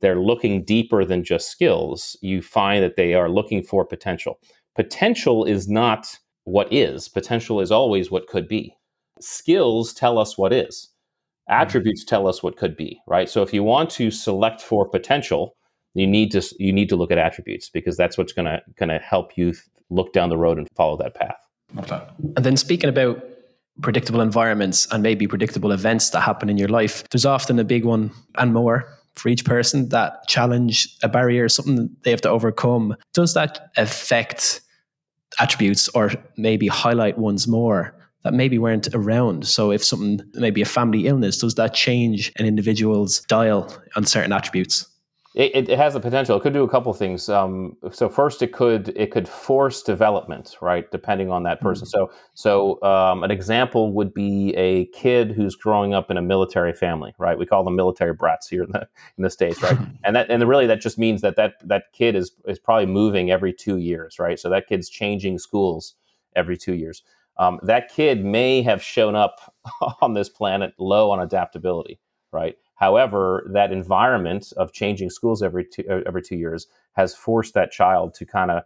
they're 0.00 0.20
looking 0.20 0.62
deeper 0.64 1.04
than 1.04 1.24
just 1.24 1.50
skills, 1.50 2.16
you 2.20 2.42
find 2.42 2.82
that 2.84 2.96
they 2.96 3.14
are 3.14 3.28
looking 3.28 3.62
for 3.62 3.84
potential. 3.84 4.38
Potential 4.74 5.44
is 5.44 5.68
not 5.68 6.06
what 6.44 6.72
is. 6.72 7.08
Potential 7.08 7.60
is 7.60 7.72
always 7.72 8.10
what 8.10 8.28
could 8.28 8.46
be. 8.46 8.76
Skills 9.20 9.94
tell 9.94 10.18
us 10.18 10.36
what 10.36 10.52
is. 10.52 10.90
Mm-hmm. 11.50 11.62
Attributes 11.62 12.04
tell 12.04 12.26
us 12.28 12.42
what 12.42 12.56
could 12.56 12.76
be, 12.76 13.00
right? 13.06 13.28
So 13.28 13.42
if 13.42 13.54
you 13.54 13.62
want 13.62 13.90
to 13.90 14.10
select 14.10 14.60
for 14.60 14.88
potential, 14.88 15.56
you 15.94 16.06
need 16.06 16.30
to 16.32 16.42
you 16.58 16.72
need 16.72 16.90
to 16.90 16.96
look 16.96 17.10
at 17.10 17.18
attributes 17.18 17.70
because 17.70 17.96
that's 17.96 18.18
what's 18.18 18.34
going 18.34 18.46
to 18.46 18.60
going 18.76 18.90
to 18.90 18.98
help 18.98 19.38
you 19.38 19.54
look 19.90 20.12
down 20.12 20.28
the 20.28 20.36
road 20.36 20.58
and 20.58 20.68
follow 20.74 20.96
that 20.98 21.14
path. 21.14 21.36
And 22.36 22.44
then 22.44 22.56
speaking 22.56 22.88
about 22.88 23.22
predictable 23.82 24.20
environments 24.20 24.86
and 24.90 25.02
maybe 25.02 25.26
predictable 25.26 25.72
events 25.72 26.10
that 26.10 26.20
happen 26.20 26.48
in 26.48 26.56
your 26.56 26.68
life, 26.68 27.04
there's 27.10 27.26
often 27.26 27.58
a 27.58 27.64
big 27.64 27.84
one 27.84 28.10
and 28.36 28.52
more 28.52 28.88
for 29.14 29.28
each 29.28 29.44
person 29.44 29.88
that 29.90 30.26
challenge 30.28 30.88
a 31.02 31.08
barrier, 31.08 31.48
something 31.48 31.90
they 32.02 32.10
have 32.10 32.20
to 32.22 32.30
overcome. 32.30 32.96
Does 33.14 33.34
that 33.34 33.70
affect 33.76 34.60
attributes 35.38 35.88
or 35.90 36.12
maybe 36.36 36.68
highlight 36.68 37.18
ones 37.18 37.48
more 37.48 37.94
that 38.22 38.34
maybe 38.34 38.58
weren't 38.58 38.88
around? 38.94 39.46
So 39.46 39.70
if 39.72 39.84
something, 39.84 40.20
maybe 40.34 40.62
a 40.62 40.66
family 40.66 41.06
illness, 41.06 41.38
does 41.38 41.54
that 41.54 41.74
change 41.74 42.32
an 42.36 42.46
individual's 42.46 43.20
dial 43.22 43.72
on 43.94 44.04
certain 44.04 44.32
attributes? 44.32 44.86
It, 45.36 45.68
it, 45.68 45.76
has 45.76 45.92
the 45.92 46.00
potential. 46.00 46.34
It 46.38 46.42
could 46.42 46.54
do 46.54 46.64
a 46.64 46.68
couple 46.68 46.90
things. 46.94 47.28
Um, 47.28 47.76
so 47.92 48.08
first, 48.08 48.40
it 48.40 48.54
could 48.54 48.88
it 48.96 49.10
could 49.10 49.28
force 49.28 49.82
development, 49.82 50.56
right? 50.62 50.90
Depending 50.90 51.30
on 51.30 51.42
that 51.42 51.60
person. 51.60 51.86
Mm-hmm. 51.86 52.10
So 52.34 52.78
so 52.80 52.82
um, 52.82 53.22
an 53.22 53.30
example 53.30 53.92
would 53.92 54.14
be 54.14 54.54
a 54.56 54.86
kid 54.86 55.32
who's 55.32 55.54
growing 55.54 55.92
up 55.92 56.10
in 56.10 56.16
a 56.16 56.22
military 56.22 56.72
family, 56.72 57.14
right? 57.18 57.38
We 57.38 57.44
call 57.44 57.64
them 57.64 57.76
military 57.76 58.14
brats 58.14 58.48
here 58.48 58.62
in 58.62 58.72
the 58.72 58.88
in 59.18 59.24
the 59.24 59.28
states, 59.28 59.62
right? 59.62 59.76
and 60.04 60.16
that 60.16 60.30
and 60.30 60.42
really 60.48 60.66
that 60.68 60.80
just 60.80 60.96
means 60.96 61.20
that 61.20 61.36
that 61.36 61.56
that 61.64 61.92
kid 61.92 62.16
is 62.16 62.32
is 62.46 62.58
probably 62.58 62.86
moving 62.86 63.30
every 63.30 63.52
two 63.52 63.76
years, 63.76 64.18
right? 64.18 64.40
So 64.40 64.48
that 64.48 64.66
kid's 64.66 64.88
changing 64.88 65.38
schools 65.38 65.96
every 66.34 66.56
two 66.56 66.72
years. 66.72 67.02
Um, 67.36 67.60
that 67.62 67.90
kid 67.90 68.24
may 68.24 68.62
have 68.62 68.82
shown 68.82 69.14
up 69.14 69.54
on 70.00 70.14
this 70.14 70.30
planet 70.30 70.72
low 70.78 71.10
on 71.10 71.20
adaptability, 71.20 72.00
right? 72.32 72.56
However, 72.76 73.48
that 73.52 73.72
environment 73.72 74.52
of 74.56 74.72
changing 74.72 75.10
schools 75.10 75.42
every 75.42 75.64
two, 75.64 75.84
uh, 75.90 76.00
every 76.06 76.22
two 76.22 76.36
years 76.36 76.66
has 76.92 77.14
forced 77.14 77.54
that 77.54 77.72
child 77.72 78.14
to 78.14 78.24
kind 78.24 78.50
of 78.50 78.62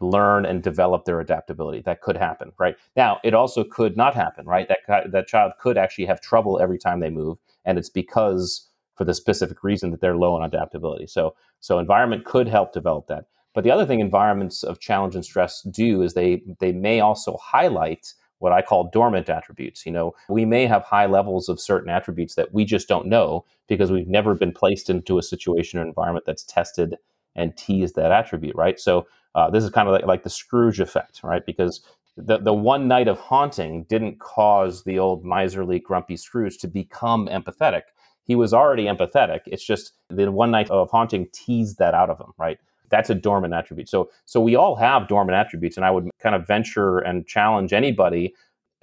learn 0.00 0.44
and 0.44 0.62
develop 0.62 1.04
their 1.04 1.20
adaptability. 1.20 1.80
That 1.80 2.00
could 2.00 2.16
happen, 2.16 2.52
right? 2.58 2.76
Now, 2.96 3.20
it 3.24 3.34
also 3.34 3.64
could 3.64 3.96
not 3.96 4.14
happen, 4.14 4.46
right? 4.46 4.68
That 4.68 5.10
that 5.12 5.28
child 5.28 5.52
could 5.60 5.78
actually 5.78 6.06
have 6.06 6.20
trouble 6.20 6.60
every 6.60 6.78
time 6.78 7.00
they 7.00 7.10
move, 7.10 7.38
and 7.64 7.78
it's 7.78 7.90
because 7.90 8.68
for 8.96 9.04
the 9.04 9.14
specific 9.14 9.64
reason 9.64 9.90
that 9.90 10.00
they're 10.00 10.16
low 10.16 10.34
on 10.34 10.44
adaptability. 10.44 11.06
So, 11.06 11.34
so 11.60 11.78
environment 11.78 12.24
could 12.24 12.48
help 12.48 12.72
develop 12.72 13.08
that. 13.08 13.24
But 13.54 13.64
the 13.64 13.70
other 13.70 13.86
thing 13.86 14.00
environments 14.00 14.62
of 14.62 14.80
challenge 14.80 15.14
and 15.14 15.24
stress 15.24 15.62
do 15.62 16.02
is 16.02 16.14
they 16.14 16.42
they 16.58 16.72
may 16.72 17.00
also 17.00 17.36
highlight 17.42 18.12
what 18.44 18.52
I 18.52 18.60
call 18.60 18.90
dormant 18.92 19.30
attributes. 19.30 19.86
You 19.86 19.92
know, 19.92 20.14
we 20.28 20.44
may 20.44 20.66
have 20.66 20.82
high 20.82 21.06
levels 21.06 21.48
of 21.48 21.58
certain 21.58 21.88
attributes 21.88 22.34
that 22.34 22.52
we 22.52 22.66
just 22.66 22.86
don't 22.86 23.06
know 23.06 23.46
because 23.68 23.90
we've 23.90 24.06
never 24.06 24.34
been 24.34 24.52
placed 24.52 24.90
into 24.90 25.16
a 25.16 25.22
situation 25.22 25.78
or 25.78 25.82
environment 25.82 26.26
that's 26.26 26.44
tested 26.44 26.96
and 27.34 27.56
teased 27.56 27.96
that 27.96 28.12
attribute, 28.12 28.54
right? 28.54 28.78
So 28.78 29.06
uh, 29.34 29.48
this 29.48 29.64
is 29.64 29.70
kind 29.70 29.88
of 29.88 29.92
like, 29.92 30.04
like 30.04 30.22
the 30.24 30.30
Scrooge 30.30 30.78
effect, 30.78 31.22
right? 31.24 31.44
Because 31.46 31.80
the, 32.18 32.36
the 32.36 32.52
one 32.52 32.86
night 32.86 33.08
of 33.08 33.18
haunting 33.18 33.84
didn't 33.84 34.20
cause 34.20 34.84
the 34.84 34.98
old 34.98 35.24
miserly, 35.24 35.78
grumpy 35.78 36.18
Scrooge 36.18 36.58
to 36.58 36.68
become 36.68 37.26
empathetic. 37.28 37.84
He 38.24 38.34
was 38.34 38.52
already 38.52 38.84
empathetic. 38.84 39.40
It's 39.46 39.64
just 39.64 39.92
the 40.10 40.30
one 40.30 40.50
night 40.50 40.70
of 40.70 40.90
haunting 40.90 41.28
teased 41.32 41.78
that 41.78 41.94
out 41.94 42.10
of 42.10 42.20
him, 42.20 42.34
right? 42.36 42.58
That's 42.90 43.10
a 43.10 43.14
dormant 43.14 43.54
attribute. 43.54 43.88
So 43.88 44.10
so 44.26 44.40
we 44.40 44.56
all 44.56 44.76
have 44.76 45.08
dormant 45.08 45.36
attributes, 45.36 45.76
and 45.76 45.86
I 45.86 45.90
would 45.90 46.08
kind 46.20 46.34
of 46.34 46.46
venture 46.46 46.98
and 46.98 47.26
challenge 47.26 47.72
anybody 47.72 48.34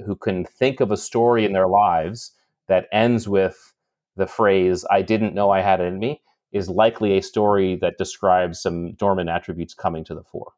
who 0.05 0.15
can 0.15 0.45
think 0.45 0.79
of 0.79 0.91
a 0.91 0.97
story 0.97 1.45
in 1.45 1.53
their 1.53 1.67
lives 1.67 2.31
that 2.67 2.87
ends 2.91 3.27
with 3.27 3.73
the 4.17 4.27
phrase 4.27 4.85
"I 4.91 5.01
didn't 5.01 5.35
know 5.35 5.51
I 5.51 5.61
had 5.61 5.79
it 5.79 5.85
in 5.85 5.99
me" 5.99 6.21
is 6.51 6.69
likely 6.69 7.17
a 7.17 7.21
story 7.21 7.75
that 7.77 7.97
describes 7.97 8.61
some 8.61 8.93
dormant 8.93 9.29
attributes 9.29 9.73
coming 9.73 10.03
to 10.05 10.15
the 10.15 10.23
fore. 10.23 10.53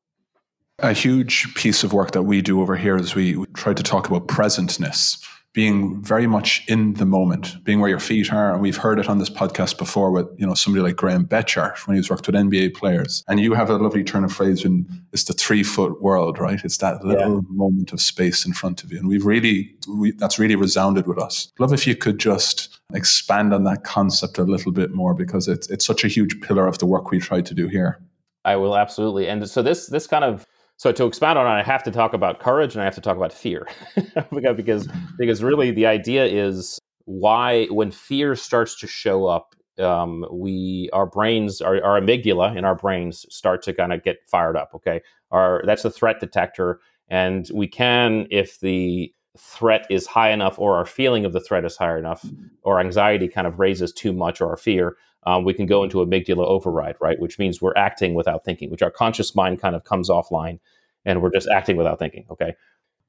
A 0.83 0.91
huge 0.91 1.55
piece 1.55 1.85
of 1.85 1.93
work 1.93 2.11
that 2.11 2.23
we 2.23 2.41
do 2.41 2.59
over 2.59 2.75
here 2.75 2.97
is 2.97 3.15
we 3.15 3.41
try 3.53 3.73
to 3.73 3.81
talk 3.81 4.09
about 4.09 4.27
presentness 4.27 5.17
being 5.53 6.03
very 6.03 6.27
much 6.27 6.61
in 6.67 6.95
the 6.95 7.05
moment, 7.05 7.63
being 7.63 7.79
where 7.79 7.89
your 7.89 8.01
feet 8.01 8.33
are. 8.33 8.51
And 8.51 8.61
we've 8.61 8.75
heard 8.75 8.99
it 8.99 9.07
on 9.07 9.17
this 9.17 9.29
podcast 9.29 9.77
before 9.77 10.11
with, 10.11 10.27
you 10.35 10.45
know, 10.45 10.55
somebody 10.55 10.83
like 10.83 10.97
Graham 10.97 11.25
Betchart 11.25 11.87
when 11.87 11.95
he's 11.95 12.09
worked 12.09 12.27
with 12.27 12.35
NBA 12.35 12.73
players. 12.73 13.23
And 13.29 13.39
you 13.39 13.53
have 13.53 13.69
a 13.69 13.77
lovely 13.77 14.03
turn 14.03 14.25
of 14.25 14.33
phrase 14.33 14.65
when 14.65 14.85
it's 15.13 15.23
the 15.23 15.31
three 15.31 15.63
foot 15.63 16.01
world, 16.01 16.37
right? 16.37 16.59
It's 16.65 16.79
that 16.79 17.05
little 17.05 17.35
yeah. 17.35 17.41
moment 17.47 17.93
of 17.93 18.01
space 18.01 18.45
in 18.45 18.51
front 18.51 18.83
of 18.83 18.91
you. 18.91 18.99
And 18.99 19.07
we've 19.07 19.25
really, 19.25 19.73
we, 19.87 20.11
that's 20.11 20.37
really 20.37 20.57
resounded 20.57 21.07
with 21.07 21.17
us. 21.17 21.49
Love 21.59 21.71
if 21.71 21.87
you 21.87 21.95
could 21.95 22.19
just 22.19 22.77
expand 22.93 23.53
on 23.53 23.63
that 23.63 23.85
concept 23.85 24.37
a 24.37 24.43
little 24.43 24.73
bit 24.73 24.91
more 24.91 25.13
because 25.13 25.47
it's, 25.47 25.69
it's 25.69 25.85
such 25.85 26.03
a 26.03 26.09
huge 26.09 26.41
pillar 26.41 26.67
of 26.67 26.79
the 26.79 26.85
work 26.87 27.09
we 27.09 27.19
try 27.19 27.39
to 27.39 27.53
do 27.53 27.69
here. 27.69 28.01
I 28.43 28.57
will 28.57 28.75
absolutely. 28.75 29.29
And 29.29 29.47
so 29.47 29.61
this, 29.61 29.87
this 29.87 30.07
kind 30.07 30.25
of, 30.25 30.45
so 30.77 30.91
to 30.91 31.05
expound 31.05 31.37
on 31.37 31.45
it, 31.45 31.59
I 31.59 31.63
have 31.63 31.83
to 31.83 31.91
talk 31.91 32.13
about 32.13 32.39
courage 32.39 32.73
and 32.73 32.81
I 32.81 32.85
have 32.85 32.95
to 32.95 33.01
talk 33.01 33.17
about 33.17 33.33
fear 33.33 33.67
because 34.55 34.87
because 35.17 35.43
really 35.43 35.71
the 35.71 35.85
idea 35.85 36.25
is 36.25 36.79
why 37.05 37.65
when 37.65 37.91
fear 37.91 38.35
starts 38.35 38.79
to 38.79 38.87
show 38.87 39.27
up, 39.27 39.55
um, 39.79 40.25
we 40.31 40.89
our 40.93 41.05
brains 41.05 41.61
our, 41.61 41.83
our 41.83 41.99
amygdala 41.99 42.55
in 42.55 42.65
our 42.65 42.75
brains 42.75 43.25
start 43.29 43.61
to 43.63 43.73
kind 43.73 43.93
of 43.93 44.03
get 44.03 44.17
fired 44.27 44.55
up. 44.55 44.71
Okay, 44.75 45.01
our 45.31 45.63
that's 45.65 45.85
a 45.85 45.91
threat 45.91 46.19
detector, 46.19 46.79
and 47.07 47.49
we 47.53 47.67
can 47.67 48.27
if 48.29 48.59
the 48.59 49.13
threat 49.37 49.87
is 49.89 50.05
high 50.05 50.31
enough 50.31 50.59
or 50.59 50.75
our 50.75 50.85
feeling 50.85 51.25
of 51.25 51.33
the 51.33 51.39
threat 51.39 51.65
is 51.65 51.75
high 51.75 51.97
enough 51.97 52.23
or 52.61 52.79
anxiety 52.79 53.27
kind 53.27 53.47
of 53.47 53.57
raises 53.57 53.91
too 53.91 54.13
much 54.13 54.39
or 54.39 54.49
our 54.49 54.57
fear 54.57 54.95
um, 55.25 55.43
we 55.43 55.53
can 55.53 55.65
go 55.65 55.83
into 55.83 55.97
amygdala 55.97 56.45
override, 56.45 56.95
right? 56.99 57.19
Which 57.19 57.39
means 57.39 57.61
we're 57.61 57.75
acting 57.75 58.13
without 58.13 58.43
thinking, 58.43 58.69
which 58.69 58.81
our 58.81 58.91
conscious 58.91 59.35
mind 59.35 59.59
kind 59.59 59.75
of 59.75 59.83
comes 59.83 60.09
offline 60.09 60.59
and 61.05 61.21
we're 61.21 61.31
just 61.31 61.47
acting 61.49 61.77
without 61.77 61.99
thinking, 61.99 62.25
okay? 62.29 62.55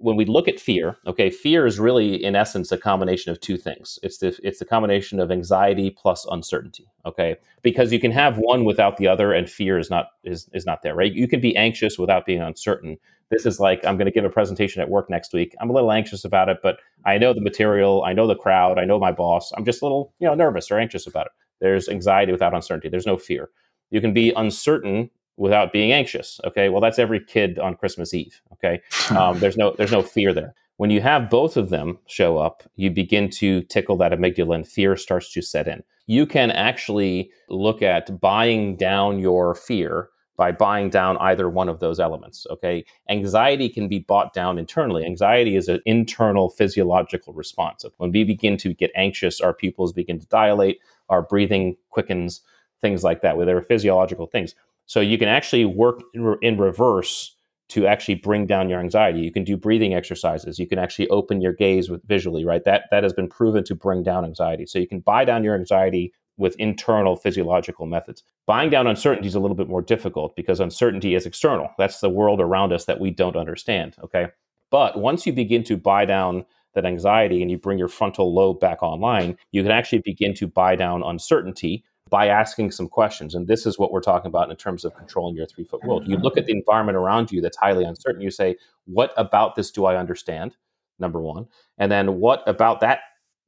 When 0.04 0.16
we 0.16 0.26
look 0.26 0.48
at 0.48 0.60
fear, 0.60 0.98
okay, 1.06 1.30
fear 1.30 1.66
is 1.66 1.80
really 1.80 2.22
in 2.22 2.36
essence 2.36 2.70
a 2.70 2.76
combination 2.76 3.32
of 3.32 3.40
two 3.40 3.56
things. 3.56 3.98
It's 4.02 4.18
the 4.18 4.38
it's 4.42 4.58
the 4.58 4.66
combination 4.66 5.18
of 5.18 5.30
anxiety 5.30 5.88
plus 5.88 6.26
uncertainty, 6.30 6.86
okay? 7.06 7.36
Because 7.62 7.90
you 7.90 7.98
can 7.98 8.10
have 8.10 8.36
one 8.36 8.66
without 8.66 8.98
the 8.98 9.08
other 9.08 9.32
and 9.32 9.48
fear 9.48 9.78
is 9.78 9.88
not 9.88 10.08
is 10.22 10.50
is 10.52 10.66
not 10.66 10.82
there, 10.82 10.94
right? 10.94 11.10
You 11.10 11.26
can 11.26 11.40
be 11.40 11.56
anxious 11.56 11.98
without 11.98 12.26
being 12.26 12.42
uncertain. 12.42 12.98
This 13.30 13.46
is 13.46 13.58
like 13.58 13.82
I'm 13.86 13.96
going 13.96 14.04
to 14.04 14.12
give 14.12 14.26
a 14.26 14.30
presentation 14.30 14.82
at 14.82 14.90
work 14.90 15.08
next 15.08 15.32
week. 15.32 15.54
I'm 15.58 15.70
a 15.70 15.72
little 15.72 15.90
anxious 15.90 16.22
about 16.22 16.50
it, 16.50 16.58
but 16.62 16.80
I 17.06 17.16
know 17.16 17.32
the 17.32 17.40
material, 17.40 18.04
I 18.04 18.12
know 18.12 18.26
the 18.26 18.36
crowd, 18.36 18.78
I 18.78 18.84
know 18.84 18.98
my 18.98 19.12
boss. 19.12 19.52
I'm 19.56 19.64
just 19.64 19.80
a 19.80 19.86
little, 19.86 20.12
you 20.18 20.28
know, 20.28 20.34
nervous 20.34 20.70
or 20.70 20.78
anxious 20.78 21.06
about 21.06 21.26
it. 21.26 21.32
There's 21.60 21.88
anxiety 21.88 22.30
without 22.30 22.52
uncertainty. 22.52 22.90
There's 22.90 23.06
no 23.06 23.16
fear. 23.16 23.48
You 23.90 24.02
can 24.02 24.12
be 24.12 24.32
uncertain 24.36 25.08
without 25.36 25.72
being 25.72 25.92
anxious. 25.92 26.40
Okay, 26.44 26.68
well 26.68 26.80
that's 26.80 26.98
every 26.98 27.20
kid 27.20 27.58
on 27.58 27.76
Christmas 27.76 28.14
Eve. 28.14 28.40
Okay, 28.52 28.80
um, 29.16 29.38
there's 29.38 29.56
no 29.56 29.74
there's 29.76 29.92
no 29.92 30.02
fear 30.02 30.32
there. 30.32 30.54
When 30.76 30.90
you 30.90 31.00
have 31.00 31.30
both 31.30 31.56
of 31.56 31.70
them 31.70 31.98
show 32.06 32.38
up, 32.38 32.64
you 32.74 32.90
begin 32.90 33.30
to 33.30 33.62
tickle 33.62 33.96
that 33.98 34.12
amygdala, 34.12 34.56
and 34.56 34.66
fear 34.66 34.96
starts 34.96 35.32
to 35.32 35.42
set 35.42 35.68
in. 35.68 35.82
You 36.06 36.26
can 36.26 36.50
actually 36.50 37.30
look 37.48 37.80
at 37.80 38.20
buying 38.20 38.76
down 38.76 39.18
your 39.18 39.54
fear 39.54 40.10
by 40.36 40.50
buying 40.50 40.90
down 40.90 41.16
either 41.18 41.48
one 41.48 41.68
of 41.68 41.80
those 41.80 42.00
elements. 42.00 42.46
Okay. 42.50 42.84
Anxiety 43.08 43.68
can 43.68 43.88
be 43.88 44.00
bought 44.00 44.32
down 44.32 44.58
internally. 44.58 45.04
Anxiety 45.04 45.56
is 45.56 45.68
an 45.68 45.80
internal 45.86 46.50
physiological 46.50 47.32
response. 47.32 47.84
When 47.98 48.10
we 48.10 48.24
begin 48.24 48.56
to 48.58 48.74
get 48.74 48.90
anxious, 48.96 49.40
our 49.40 49.54
pupils 49.54 49.92
begin 49.92 50.18
to 50.18 50.26
dilate, 50.26 50.80
our 51.08 51.22
breathing 51.22 51.76
quickens, 51.90 52.40
things 52.80 53.04
like 53.04 53.22
that, 53.22 53.36
where 53.36 53.46
there 53.46 53.56
are 53.56 53.62
physiological 53.62 54.26
things. 54.26 54.54
So 54.86 55.00
you 55.00 55.18
can 55.18 55.28
actually 55.28 55.64
work 55.64 56.02
in 56.14 56.58
reverse 56.58 57.36
to 57.70 57.86
actually 57.86 58.16
bring 58.16 58.46
down 58.46 58.68
your 58.68 58.80
anxiety. 58.80 59.20
You 59.20 59.32
can 59.32 59.44
do 59.44 59.56
breathing 59.56 59.94
exercises. 59.94 60.58
You 60.58 60.66
can 60.66 60.78
actually 60.78 61.08
open 61.08 61.40
your 61.40 61.52
gaze 61.52 61.88
with 61.88 62.06
visually, 62.06 62.44
right? 62.44 62.62
That 62.64 62.84
that 62.90 63.02
has 63.02 63.12
been 63.12 63.28
proven 63.28 63.64
to 63.64 63.74
bring 63.74 64.02
down 64.02 64.24
anxiety. 64.24 64.66
So 64.66 64.78
you 64.78 64.86
can 64.86 65.00
buy 65.00 65.24
down 65.24 65.44
your 65.44 65.54
anxiety 65.54 66.12
with 66.36 66.56
internal 66.56 67.16
physiological 67.16 67.86
methods. 67.86 68.22
Buying 68.46 68.68
down 68.68 68.86
uncertainty 68.86 69.28
is 69.28 69.34
a 69.34 69.40
little 69.40 69.56
bit 69.56 69.68
more 69.68 69.82
difficult 69.82 70.36
because 70.36 70.60
uncertainty 70.60 71.14
is 71.14 71.26
external. 71.26 71.70
That's 71.78 72.00
the 72.00 72.10
world 72.10 72.40
around 72.40 72.72
us 72.72 72.84
that 72.86 73.00
we 73.00 73.10
don't 73.10 73.36
understand, 73.36 73.96
okay? 74.02 74.28
But 74.70 74.98
once 74.98 75.26
you 75.26 75.32
begin 75.32 75.62
to 75.64 75.76
buy 75.76 76.04
down 76.04 76.44
that 76.74 76.84
anxiety 76.84 77.40
and 77.40 77.50
you 77.50 77.56
bring 77.56 77.78
your 77.78 77.88
frontal 77.88 78.34
lobe 78.34 78.58
back 78.58 78.82
online, 78.82 79.38
you 79.52 79.62
can 79.62 79.70
actually 79.70 80.02
begin 80.04 80.34
to 80.34 80.48
buy 80.48 80.74
down 80.74 81.02
uncertainty 81.04 81.84
by 82.14 82.28
asking 82.28 82.70
some 82.70 82.86
questions. 82.86 83.34
And 83.34 83.48
this 83.48 83.66
is 83.66 83.76
what 83.76 83.90
we're 83.90 84.00
talking 84.00 84.28
about 84.28 84.48
in 84.48 84.54
terms 84.54 84.84
of 84.84 84.94
controlling 84.94 85.34
your 85.34 85.46
three 85.46 85.64
foot 85.64 85.82
world. 85.82 86.06
You 86.06 86.16
look 86.16 86.38
at 86.38 86.46
the 86.46 86.52
environment 86.52 86.96
around 86.96 87.32
you 87.32 87.40
that's 87.40 87.56
highly 87.56 87.82
uncertain. 87.82 88.20
You 88.20 88.30
say, 88.30 88.54
what 88.84 89.12
about 89.16 89.56
this 89.56 89.72
do 89.72 89.84
I 89.84 89.96
understand? 89.96 90.54
Number 91.00 91.20
one. 91.20 91.48
And 91.76 91.90
then 91.90 92.20
what 92.20 92.44
about 92.46 92.78
that 92.82 93.00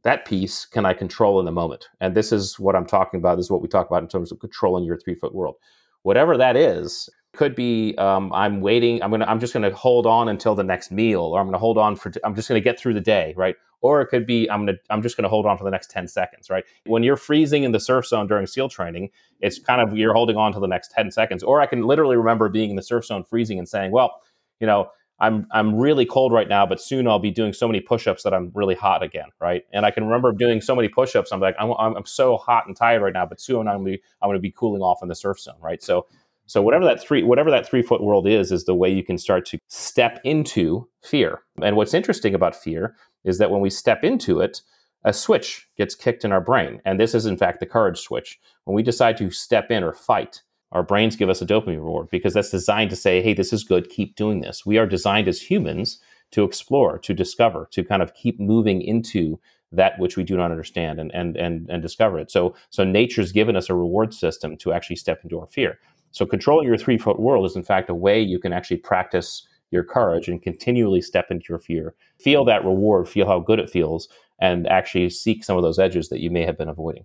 that 0.03 0.25
piece 0.25 0.67
can 0.67 0.85
I 0.85 0.95
control 0.95 1.39
in 1.39 1.47
the 1.47 1.53
moment? 1.53 1.89
And 2.01 2.17
this 2.17 2.33
is 2.33 2.59
what 2.59 2.75
I'm 2.75 2.87
talking 2.87 3.19
about. 3.19 3.37
This 3.37 3.47
is 3.47 3.53
what 3.53 3.63
we 3.63 3.69
talk 3.69 3.87
about 3.87 4.03
in 4.03 4.09
terms 4.09 4.33
of 4.33 4.41
controlling 4.41 4.83
your 4.83 4.99
three 4.99 5.15
foot 5.15 5.33
world. 5.33 5.55
Whatever 6.03 6.37
that 6.37 6.57
is, 6.57 7.09
could 7.35 7.55
be 7.55 7.95
um, 7.99 8.33
I'm 8.33 8.61
waiting. 8.61 9.01
I'm 9.01 9.13
gonna. 9.13 9.27
I'm 9.27 9.39
just 9.39 9.53
gonna 9.53 9.73
hold 9.73 10.07
on 10.07 10.29
until 10.29 10.57
the 10.57 10.65
next 10.65 10.91
meal, 10.91 11.21
or 11.23 11.39
I'm 11.39 11.47
gonna 11.47 11.59
hold 11.59 11.79
on 11.79 11.95
for. 11.95 12.13
I'm 12.25 12.35
just 12.35 12.49
gonna 12.49 12.61
get 12.61 12.81
through 12.81 12.95
the 12.95 13.01
day, 13.01 13.33
right? 13.37 13.55
Or 13.81 14.01
it 14.01 14.07
could 14.07 14.27
be 14.27 14.51
I'm 14.51 14.67
gonna. 14.67 14.79
I'm 14.91 15.03
just 15.03 15.17
gonna 15.17 15.29
hold 15.29 15.47
on 15.47 15.59
for 15.59 15.65
the 15.65 15.71
next 15.71 15.91
ten 15.91 16.09
seconds, 16.09 16.51
right? 16.51 16.65
When 16.87 17.03
you're 17.03 17.17
freezing 17.17 17.65
in 17.65 17.73
the 17.73 17.81
surf 17.81 18.07
zone 18.07 18.27
during 18.27 18.47
SEAL 18.47 18.71
training, 18.71 19.11
it's 19.41 19.59
kind 19.59 19.81
of 19.81 19.97
you're 19.97 20.15
holding 20.15 20.37
on 20.37 20.53
to 20.53 20.61
the 20.61 20.67
next 20.67 20.91
ten 20.93 21.11
seconds. 21.11 21.43
Or 21.43 21.61
I 21.61 21.67
can 21.67 21.83
literally 21.83 22.17
remember 22.17 22.49
being 22.49 22.71
in 22.71 22.77
the 22.77 22.83
surf 22.83 23.05
zone 23.05 23.23
freezing 23.23 23.59
and 23.59 23.69
saying, 23.69 23.93
well, 23.93 24.23
you 24.61 24.67
know, 24.67 24.91
I'm 25.19 25.47
I'm 25.51 25.75
really 25.77 26.05
cold 26.05 26.33
right 26.33 26.49
now, 26.49 26.67
but 26.67 26.81
soon 26.81 27.09
I'll 27.09 27.19
be 27.19 27.31
doing 27.31 27.53
so 27.53 27.67
many 27.67 27.81
push-ups 27.81 28.23
that 28.23 28.35
I'm 28.35 28.51
really 28.55 28.75
hot 28.75 29.03
again, 29.03 29.29
right? 29.41 29.65
And 29.73 29.87
I 29.87 29.91
can 29.91 30.05
remember 30.05 30.33
doing 30.33 30.61
so 30.61 30.75
many 30.77 30.89
push-ups. 30.89 31.33
I'm 31.33 31.41
like, 31.41 31.57
I'm, 31.59 31.71
I'm, 31.73 32.05
so 32.05 32.37
hot 32.37 32.67
and 32.67 32.77
tired 32.77 33.03
right 33.03 33.13
now, 33.13 33.25
but 33.25 33.41
soon 33.41 33.67
I'm 33.67 33.79
gonna 33.79 33.85
be 33.85 34.03
I'm 34.21 34.29
gonna 34.29 34.39
be 34.41 34.51
cooling 34.51 34.83
off 34.83 34.99
in 35.03 35.09
the 35.09 35.15
surf 35.15 35.41
zone, 35.41 35.57
right? 35.61 35.83
So 35.83 36.07
so 36.47 36.61
whatever 36.61 36.85
that 36.85 37.01
three 37.01 37.23
whatever 37.23 37.51
that 37.51 37.67
three 37.67 37.83
foot 37.83 38.03
world 38.03 38.27
is, 38.27 38.53
is 38.53 38.65
the 38.65 38.75
way 38.75 38.91
you 38.91 39.03
can 39.03 39.17
start 39.17 39.47
to 39.47 39.59
step 39.69 40.21
into 40.23 40.87
fear. 41.03 41.43
And 41.63 41.77
what's 41.77 41.95
interesting 41.95 42.35
about 42.35 42.55
fear 42.55 42.95
is 43.27 43.37
that 43.39 43.51
when 43.51 43.61
we 43.61 43.69
step 43.69 44.03
into 44.03 44.41
it, 44.41 44.63
a 45.05 45.13
switch 45.13 45.69
gets 45.77 45.95
kicked 45.95 46.25
in 46.25 46.33
our 46.33 46.41
brain, 46.41 46.81
and 46.87 46.99
this 46.99 47.15
is 47.15 47.27
in 47.27 47.37
fact 47.37 47.61
the 47.61 47.67
courage 47.67 47.99
switch. 47.99 48.41
When 48.65 48.75
we 48.75 48.83
decide 48.83 49.19
to 49.19 49.31
step 49.31 49.71
in 49.71 49.85
or 49.85 49.93
fight, 49.93 50.43
our 50.73 50.83
brains 50.83 51.17
give 51.17 51.29
us 51.29 51.43
a 51.43 51.47
dopamine 51.47 51.77
reward 51.77 52.09
because 52.11 52.35
that's 52.35 52.51
designed 52.51 52.91
to 52.91 52.97
say, 52.97 53.23
hey, 53.23 53.35
this 53.35 53.53
is 53.53 53.63
good, 53.63 53.89
keep 53.89 54.17
doing 54.17 54.41
this. 54.41 54.67
We 54.67 54.79
are 54.79 54.87
designed 54.87 55.29
as 55.29 55.41
humans 55.41 55.99
to 56.33 56.45
explore, 56.45 56.99
to 56.99 57.15
discover, 57.15 57.69
to 57.73 57.85
kind 57.85 58.03
of 58.03 58.15
keep 58.15 58.41
moving 58.41 58.83
into 58.83 59.39
that 59.73 59.99
which 59.99 60.17
we 60.17 60.25
do 60.25 60.37
not 60.37 60.51
understand 60.51 60.99
and 60.99 61.13
and 61.15 61.37
and, 61.37 61.69
and 61.69 61.83
discover 61.83 62.19
it. 62.19 62.31
So 62.31 62.55
so 62.71 62.85
nature's 62.85 63.33
given 63.33 63.57
us 63.57 63.69
a 63.69 63.75
reward 63.75 64.15
system 64.15 64.57
to 64.59 64.73
actually 64.73 64.97
step 64.97 65.21
into 65.23 65.41
our 65.41 65.47
fear. 65.47 65.79
So 66.13 66.25
controlling 66.25 66.67
your 66.67 66.79
three 66.79 66.99
foot 66.99 67.21
world 67.21 67.47
is 67.47 67.57
in 67.57 67.63
fact 67.63 67.91
a 67.91 67.95
way 67.95 68.21
you 68.21 68.39
can 68.39 68.53
actually 68.53 68.79
practice 68.79 69.47
your 69.77 69.85
courage 69.85 70.29
and 70.29 70.43
continually 70.43 71.01
step 71.01 71.27
into 71.31 71.47
your 71.49 71.59
fear, 71.59 71.95
feel 72.19 72.45
that 72.47 72.65
reward, 72.65 73.09
feel 73.09 73.27
how 73.27 73.39
good 73.39 73.61
it 73.61 73.71
feels, 73.71 74.09
and 74.41 74.67
actually 74.67 75.09
seek 75.11 75.45
some 75.45 75.57
of 75.57 75.63
those 75.63 75.79
edges 75.79 76.09
that 76.09 76.21
you 76.21 76.31
may 76.31 76.45
have 76.45 76.59
been 76.59 76.69
avoiding. 76.69 77.05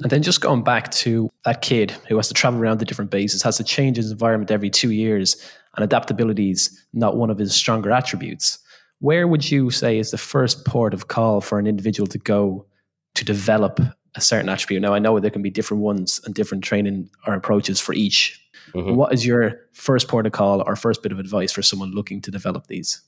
And 0.00 0.10
then 0.10 0.22
just 0.22 0.40
going 0.40 0.62
back 0.62 0.90
to 0.92 1.28
that 1.44 1.60
kid 1.60 1.90
who 2.08 2.16
has 2.16 2.28
to 2.28 2.34
travel 2.34 2.60
around 2.60 2.78
the 2.78 2.84
different 2.84 3.10
bases, 3.10 3.42
has 3.42 3.56
to 3.56 3.64
change 3.64 3.96
his 3.96 4.12
environment 4.12 4.50
every 4.50 4.70
two 4.70 4.92
years, 4.92 5.36
and 5.76 5.84
adaptability 5.84 6.50
is 6.50 6.84
not 6.92 7.16
one 7.16 7.30
of 7.30 7.38
his 7.38 7.54
stronger 7.54 7.90
attributes. 7.90 8.58
Where 9.00 9.26
would 9.26 9.50
you 9.50 9.70
say 9.70 9.98
is 9.98 10.10
the 10.10 10.18
first 10.18 10.64
port 10.64 10.94
of 10.94 11.08
call 11.08 11.40
for 11.40 11.58
an 11.58 11.66
individual 11.66 12.06
to 12.08 12.18
go 12.18 12.66
to 13.14 13.24
develop 13.24 13.80
a 14.14 14.20
certain 14.20 14.48
attribute? 14.48 14.82
Now, 14.82 14.94
I 14.94 14.98
know 14.98 15.18
there 15.18 15.30
can 15.30 15.42
be 15.42 15.50
different 15.50 15.82
ones 15.82 16.20
and 16.24 16.34
different 16.34 16.64
training 16.64 17.10
or 17.26 17.34
approaches 17.34 17.80
for 17.80 17.92
each. 17.92 18.40
Mm-hmm. 18.74 18.94
What 18.94 19.12
is 19.12 19.26
your 19.26 19.60
first 19.72 20.08
call 20.08 20.62
or 20.66 20.76
first 20.76 21.02
bit 21.02 21.12
of 21.12 21.18
advice 21.18 21.52
for 21.52 21.62
someone 21.62 21.92
looking 21.92 22.20
to 22.22 22.30
develop 22.30 22.66
these? 22.66 23.02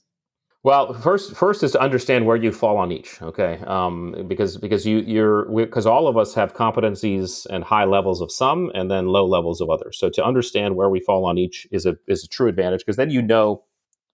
Well, 0.63 0.93
first, 0.93 1.35
first 1.35 1.63
is 1.63 1.71
to 1.71 1.81
understand 1.81 2.27
where 2.27 2.35
you 2.35 2.51
fall 2.51 2.77
on 2.77 2.91
each. 2.91 3.19
Okay, 3.19 3.59
um, 3.65 4.25
because 4.27 4.57
because 4.57 4.85
you 4.85 4.99
you're 4.99 5.45
because 5.45 5.87
all 5.87 6.07
of 6.07 6.17
us 6.17 6.35
have 6.35 6.53
competencies 6.53 7.47
and 7.49 7.63
high 7.63 7.85
levels 7.85 8.21
of 8.21 8.31
some, 8.31 8.71
and 8.75 8.91
then 8.91 9.07
low 9.07 9.25
levels 9.25 9.59
of 9.59 9.71
others. 9.71 9.97
So 9.97 10.09
to 10.11 10.23
understand 10.23 10.75
where 10.75 10.89
we 10.89 10.99
fall 10.99 11.25
on 11.25 11.39
each 11.39 11.67
is 11.71 11.87
a 11.87 11.97
is 12.07 12.23
a 12.23 12.27
true 12.27 12.47
advantage 12.47 12.81
because 12.81 12.97
then 12.97 13.09
you 13.09 13.23
know 13.23 13.63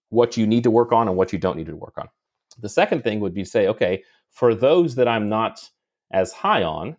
what 0.08 0.38
you 0.38 0.46
need 0.46 0.62
to 0.62 0.70
work 0.70 0.90
on 0.90 1.06
and 1.06 1.18
what 1.18 1.34
you 1.34 1.38
don't 1.38 1.56
need 1.56 1.66
to 1.66 1.76
work 1.76 1.98
on. 1.98 2.08
The 2.58 2.70
second 2.70 3.04
thing 3.04 3.20
would 3.20 3.34
be 3.34 3.44
say, 3.44 3.68
okay, 3.68 4.02
for 4.30 4.54
those 4.54 4.94
that 4.94 5.06
I'm 5.06 5.28
not 5.28 5.68
as 6.12 6.32
high 6.32 6.62
on, 6.62 6.96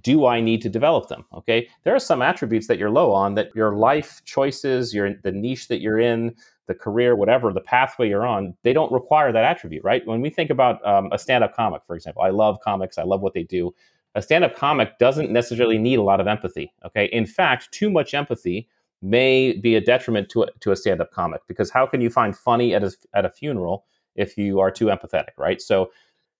do 0.00 0.26
I 0.26 0.40
need 0.40 0.60
to 0.62 0.68
develop 0.68 1.08
them? 1.08 1.24
Okay, 1.34 1.68
there 1.84 1.94
are 1.94 2.00
some 2.00 2.22
attributes 2.22 2.66
that 2.66 2.78
you're 2.78 2.90
low 2.90 3.12
on 3.12 3.34
that 3.34 3.54
your 3.54 3.74
life 3.74 4.22
choices, 4.24 4.92
your 4.92 5.14
the 5.22 5.32
niche 5.32 5.68
that 5.68 5.80
you're 5.80 5.98
in, 5.98 6.34
the 6.66 6.74
career, 6.74 7.16
whatever 7.16 7.52
the 7.52 7.60
pathway 7.60 8.08
you're 8.08 8.26
on, 8.26 8.54
they 8.62 8.72
don't 8.72 8.92
require 8.92 9.32
that 9.32 9.44
attribute, 9.44 9.82
right? 9.82 10.06
When 10.06 10.20
we 10.20 10.30
think 10.30 10.50
about 10.50 10.86
um, 10.86 11.08
a 11.12 11.18
stand 11.18 11.42
up 11.42 11.56
comic, 11.56 11.82
for 11.86 11.96
example, 11.96 12.22
I 12.22 12.30
love 12.30 12.58
comics, 12.62 12.98
I 12.98 13.04
love 13.04 13.22
what 13.22 13.34
they 13.34 13.42
do. 13.42 13.74
A 14.14 14.22
stand 14.22 14.44
up 14.44 14.54
comic 14.54 14.98
doesn't 14.98 15.30
necessarily 15.30 15.78
need 15.78 15.98
a 15.98 16.02
lot 16.02 16.20
of 16.20 16.26
empathy, 16.26 16.72
okay? 16.84 17.06
In 17.06 17.26
fact, 17.26 17.72
too 17.72 17.90
much 17.90 18.14
empathy 18.14 18.68
may 19.00 19.52
be 19.52 19.76
a 19.76 19.80
detriment 19.80 20.28
to 20.30 20.42
a, 20.42 20.46
to 20.60 20.72
a 20.72 20.76
stand 20.76 21.00
up 21.00 21.10
comic 21.12 21.40
because 21.46 21.70
how 21.70 21.86
can 21.86 22.00
you 22.00 22.10
find 22.10 22.36
funny 22.36 22.74
at 22.74 22.82
a, 22.84 22.92
at 23.14 23.24
a 23.24 23.30
funeral 23.30 23.84
if 24.16 24.36
you 24.36 24.60
are 24.60 24.70
too 24.70 24.86
empathetic, 24.86 25.36
right? 25.38 25.62
So 25.62 25.90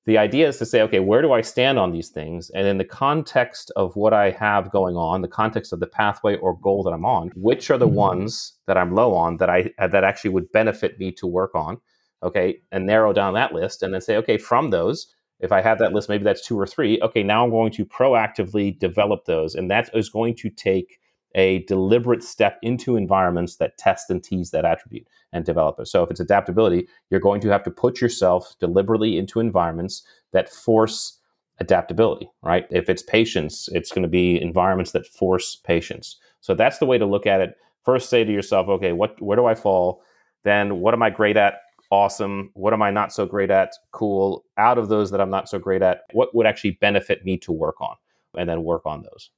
the 0.08 0.16
idea 0.16 0.48
is 0.48 0.56
to 0.56 0.64
say, 0.64 0.80
okay, 0.80 1.00
where 1.00 1.20
do 1.20 1.34
I 1.34 1.42
stand 1.42 1.78
on 1.78 1.92
these 1.92 2.08
things? 2.08 2.48
And 2.54 2.66
in 2.66 2.78
the 2.78 2.84
context 2.84 3.70
of 3.76 3.94
what 3.94 4.14
I 4.14 4.30
have 4.30 4.72
going 4.72 4.96
on, 4.96 5.20
the 5.20 5.28
context 5.28 5.70
of 5.70 5.80
the 5.80 5.86
pathway 5.86 6.38
or 6.38 6.58
goal 6.58 6.82
that 6.84 6.92
I'm 6.92 7.04
on, 7.04 7.30
which 7.36 7.70
are 7.70 7.76
the 7.76 7.86
mm-hmm. 7.86 7.96
ones 7.96 8.54
that 8.66 8.78
I'm 8.78 8.94
low 8.94 9.14
on 9.14 9.36
that 9.36 9.50
I 9.50 9.70
that 9.76 10.04
actually 10.04 10.30
would 10.30 10.50
benefit 10.50 10.98
me 10.98 11.12
to 11.12 11.26
work 11.26 11.54
on? 11.54 11.76
Okay, 12.22 12.62
and 12.72 12.86
narrow 12.86 13.12
down 13.12 13.34
that 13.34 13.52
list 13.52 13.82
and 13.82 13.92
then 13.92 14.00
say, 14.00 14.16
okay, 14.16 14.38
from 14.38 14.70
those, 14.70 15.14
if 15.40 15.52
I 15.52 15.60
have 15.60 15.78
that 15.80 15.92
list, 15.92 16.08
maybe 16.08 16.24
that's 16.24 16.46
two 16.46 16.58
or 16.58 16.66
three. 16.66 16.98
Okay, 17.02 17.22
now 17.22 17.44
I'm 17.44 17.50
going 17.50 17.72
to 17.72 17.84
proactively 17.84 18.78
develop 18.78 19.26
those. 19.26 19.54
And 19.54 19.70
that 19.70 19.90
is 19.92 20.08
going 20.08 20.36
to 20.36 20.48
take 20.48 20.98
a 21.34 21.60
deliberate 21.64 22.22
step 22.22 22.58
into 22.62 22.96
environments 22.96 23.56
that 23.56 23.76
test 23.78 24.10
and 24.10 24.22
tease 24.22 24.50
that 24.50 24.64
attribute 24.64 25.06
and 25.32 25.44
develop 25.44 25.78
it. 25.78 25.86
So 25.86 26.02
if 26.02 26.10
it's 26.10 26.20
adaptability, 26.20 26.88
you're 27.10 27.20
going 27.20 27.40
to 27.42 27.48
have 27.48 27.62
to 27.64 27.70
put 27.70 28.00
yourself 28.00 28.54
deliberately 28.60 29.18
into 29.18 29.40
environments 29.40 30.02
that 30.32 30.48
force 30.48 31.18
adaptability, 31.60 32.30
right? 32.42 32.66
If 32.70 32.88
it's 32.88 33.02
patience, 33.02 33.68
it's 33.72 33.92
going 33.92 34.02
to 34.02 34.08
be 34.08 34.40
environments 34.40 34.92
that 34.92 35.06
force 35.06 35.56
patience. 35.56 36.16
So 36.40 36.54
that's 36.54 36.78
the 36.78 36.86
way 36.86 36.98
to 36.98 37.06
look 37.06 37.26
at 37.26 37.40
it. 37.40 37.56
First 37.84 38.10
say 38.10 38.24
to 38.24 38.32
yourself, 38.32 38.68
okay, 38.68 38.92
what 38.92 39.20
where 39.20 39.36
do 39.36 39.46
I 39.46 39.54
fall? 39.54 40.02
Then 40.44 40.80
what 40.80 40.94
am 40.94 41.02
I 41.02 41.10
great 41.10 41.36
at? 41.36 41.60
Awesome. 41.90 42.50
What 42.54 42.72
am 42.72 42.82
I 42.82 42.90
not 42.90 43.12
so 43.12 43.26
great 43.26 43.50
at? 43.50 43.72
Cool. 43.92 44.44
Out 44.56 44.78
of 44.78 44.88
those 44.88 45.10
that 45.10 45.20
I'm 45.20 45.30
not 45.30 45.48
so 45.48 45.58
great 45.58 45.82
at, 45.82 46.02
what 46.12 46.34
would 46.34 46.46
actually 46.46 46.72
benefit 46.72 47.24
me 47.24 47.38
to 47.38 47.52
work 47.52 47.80
on? 47.80 47.96
And 48.36 48.48
then 48.48 48.62
work 48.62 48.82
on 48.84 49.02
those. 49.02 49.30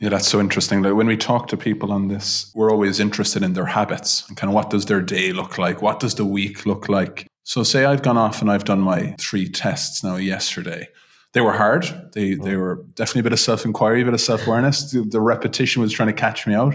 Yeah, 0.00 0.08
that's 0.08 0.26
so 0.28 0.40
interesting. 0.40 0.82
Like 0.82 0.94
when 0.94 1.06
we 1.06 1.16
talk 1.16 1.48
to 1.48 1.56
people 1.56 1.92
on 1.92 2.08
this, 2.08 2.50
we're 2.54 2.70
always 2.70 2.98
interested 2.98 3.42
in 3.42 3.52
their 3.52 3.66
habits 3.66 4.28
and 4.28 4.36
kind 4.36 4.50
of 4.50 4.54
what 4.54 4.70
does 4.70 4.86
their 4.86 5.00
day 5.00 5.32
look 5.32 5.56
like? 5.56 5.82
What 5.82 6.00
does 6.00 6.16
the 6.16 6.24
week 6.24 6.66
look 6.66 6.88
like? 6.88 7.26
So 7.44 7.62
say 7.62 7.84
I've 7.84 8.02
gone 8.02 8.18
off 8.18 8.40
and 8.40 8.50
I've 8.50 8.64
done 8.64 8.80
my 8.80 9.14
three 9.18 9.48
tests 9.48 10.02
now 10.02 10.16
yesterday. 10.16 10.88
They 11.32 11.40
were 11.40 11.52
hard. 11.52 11.84
They 12.12 12.34
they 12.34 12.52
mm. 12.52 12.58
were 12.58 12.84
definitely 12.94 13.20
a 13.20 13.24
bit 13.24 13.32
of 13.32 13.40
self-inquiry, 13.40 14.02
a 14.02 14.04
bit 14.04 14.14
of 14.14 14.20
self-awareness. 14.20 14.92
The, 14.92 15.02
the 15.02 15.20
repetition 15.20 15.82
was 15.82 15.92
trying 15.92 16.08
to 16.08 16.12
catch 16.12 16.46
me 16.46 16.54
out. 16.54 16.74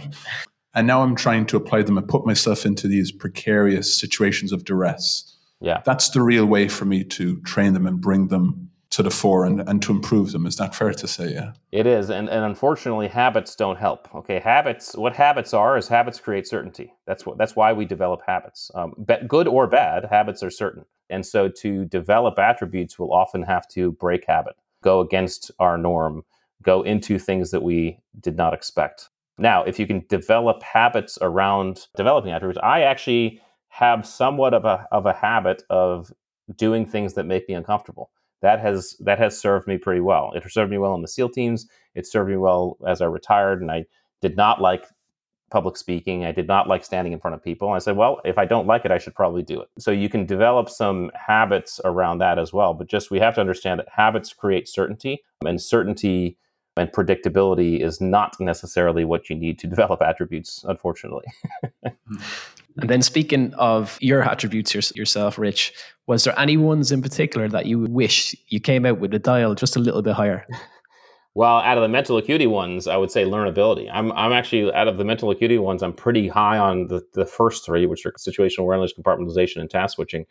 And 0.73 0.85
now 0.85 1.01
I'm 1.01 1.15
trying 1.15 1.45
to 1.47 1.57
apply 1.57 1.81
them 1.83 1.97
and 1.97 2.07
put 2.07 2.25
myself 2.25 2.65
into 2.65 2.87
these 2.87 3.11
precarious 3.11 3.99
situations 3.99 4.51
of 4.51 4.63
duress. 4.65 5.35
Yeah. 5.59 5.81
That's 5.85 6.09
the 6.09 6.21
real 6.21 6.45
way 6.45 6.67
for 6.67 6.85
me 6.85 7.03
to 7.05 7.41
train 7.41 7.73
them 7.73 7.87
and 7.87 7.99
bring 7.99 8.27
them 8.27 8.68
to 8.91 9.03
the 9.03 9.11
fore 9.11 9.45
and, 9.45 9.61
and 9.69 9.81
to 9.83 9.91
improve 9.91 10.31
them. 10.31 10.45
Is 10.45 10.55
that 10.55 10.73
fair 10.73 10.93
to 10.93 11.07
say? 11.07 11.31
Yeah. 11.33 11.53
It 11.71 11.85
is. 11.85 12.09
And, 12.09 12.27
and 12.29 12.43
unfortunately, 12.43 13.07
habits 13.07 13.55
don't 13.55 13.77
help. 13.77 14.13
Okay. 14.15 14.39
Habits, 14.39 14.95
what 14.95 15.15
habits 15.15 15.53
are 15.53 15.77
is 15.77 15.87
habits 15.87 16.19
create 16.19 16.47
certainty. 16.47 16.93
That's 17.05 17.25
what, 17.25 17.37
that's 17.37 17.55
why 17.55 17.71
we 17.71 17.85
develop 17.85 18.21
habits. 18.25 18.71
Um, 18.73 18.93
good 19.27 19.47
or 19.47 19.67
bad, 19.67 20.05
habits 20.05 20.41
are 20.41 20.49
certain. 20.49 20.85
And 21.09 21.25
so 21.25 21.49
to 21.49 21.85
develop 21.85 22.39
attributes, 22.39 22.97
we'll 22.97 23.13
often 23.13 23.43
have 23.43 23.67
to 23.69 23.91
break 23.93 24.25
habit, 24.27 24.55
go 24.83 25.01
against 25.01 25.51
our 25.59 25.77
norm, 25.77 26.23
go 26.63 26.81
into 26.81 27.19
things 27.19 27.51
that 27.51 27.63
we 27.63 27.99
did 28.19 28.35
not 28.35 28.53
expect. 28.53 29.09
Now, 29.37 29.63
if 29.63 29.79
you 29.79 29.87
can 29.87 30.05
develop 30.09 30.61
habits 30.61 31.17
around 31.21 31.87
developing 31.95 32.31
attributes, 32.31 32.59
I 32.61 32.81
actually 32.81 33.41
have 33.69 34.05
somewhat 34.05 34.53
of 34.53 34.65
a 34.65 34.85
of 34.91 35.05
a 35.05 35.13
habit 35.13 35.63
of 35.69 36.11
doing 36.57 36.85
things 36.85 37.13
that 37.13 37.25
make 37.25 37.47
me 37.47 37.55
uncomfortable. 37.55 38.11
That 38.41 38.59
has 38.59 38.95
that 39.01 39.19
has 39.19 39.39
served 39.39 39.67
me 39.67 39.77
pretty 39.77 40.01
well. 40.01 40.31
It 40.33 40.43
served 40.49 40.71
me 40.71 40.77
well 40.77 40.95
in 40.95 41.01
the 41.01 41.07
SEAL 41.07 41.29
teams. 41.29 41.67
It 41.95 42.07
served 42.07 42.29
me 42.29 42.37
well 42.37 42.77
as 42.87 43.01
I 43.01 43.05
retired, 43.05 43.61
and 43.61 43.71
I 43.71 43.85
did 44.21 44.37
not 44.37 44.61
like 44.61 44.85
public 45.49 45.77
speaking. 45.77 46.25
I 46.25 46.31
did 46.31 46.47
not 46.47 46.67
like 46.67 46.85
standing 46.85 47.13
in 47.13 47.19
front 47.19 47.35
of 47.35 47.43
people. 47.43 47.67
And 47.67 47.75
I 47.75 47.79
said, 47.79 47.95
well, 47.95 48.21
if 48.23 48.37
I 48.37 48.45
don't 48.45 48.67
like 48.67 48.85
it, 48.85 48.91
I 48.91 48.97
should 48.97 49.15
probably 49.15 49.41
do 49.41 49.59
it. 49.59 49.67
So 49.79 49.91
you 49.91 50.07
can 50.07 50.25
develop 50.25 50.69
some 50.69 51.11
habits 51.15 51.81
around 51.83 52.19
that 52.19 52.37
as 52.37 52.53
well. 52.53 52.73
But 52.73 52.87
just 52.87 53.11
we 53.11 53.19
have 53.19 53.35
to 53.35 53.41
understand 53.41 53.79
that 53.79 53.89
habits 53.91 54.31
create 54.33 54.67
certainty, 54.67 55.23
and 55.45 55.61
certainty 55.61 56.37
and 56.77 56.91
predictability 56.91 57.83
is 57.83 57.99
not 57.99 58.39
necessarily 58.39 59.03
what 59.03 59.29
you 59.29 59.35
need 59.35 59.59
to 59.59 59.67
develop 59.75 60.01
attributes, 60.01 60.63
unfortunately. 60.67 61.25
Hmm. 61.83 62.17
And 62.77 62.89
then, 62.89 63.01
speaking 63.01 63.53
of 63.55 63.97
your 64.01 64.23
attributes 64.23 64.73
yourself, 64.95 65.37
Rich, 65.37 65.73
was 66.07 66.23
there 66.23 66.37
any 66.39 66.57
ones 66.57 66.91
in 66.91 67.01
particular 67.01 67.47
that 67.49 67.65
you 67.65 67.79
wish 67.79 68.35
you 68.47 68.59
came 68.59 68.85
out 68.85 68.99
with 68.99 69.13
a 69.13 69.19
dial 69.19 69.55
just 69.55 69.75
a 69.75 69.79
little 69.79 70.01
bit 70.01 70.13
higher? 70.13 70.45
Well, 71.35 71.59
out 71.59 71.77
of 71.77 71.83
the 71.83 71.87
mental 71.87 72.17
acuity 72.17 72.47
ones, 72.47 72.87
I 72.87 72.97
would 72.97 73.11
say 73.11 73.23
learnability. 73.23 73.89
I'm, 73.93 74.11
I'm 74.13 74.33
actually 74.33 74.73
out 74.73 74.87
of 74.87 74.97
the 74.97 75.05
mental 75.05 75.29
acuity 75.29 75.57
ones, 75.59 75.83
I'm 75.83 75.93
pretty 75.93 76.27
high 76.27 76.57
on 76.57 76.87
the, 76.87 77.01
the 77.13 77.25
first 77.25 77.65
three, 77.65 77.85
which 77.85 78.05
are 78.05 78.11
situational 78.13 78.63
awareness, 78.63 78.93
compartmentalization, 78.93 79.61
and 79.61 79.69
task 79.69 79.95
switching. 79.95 80.25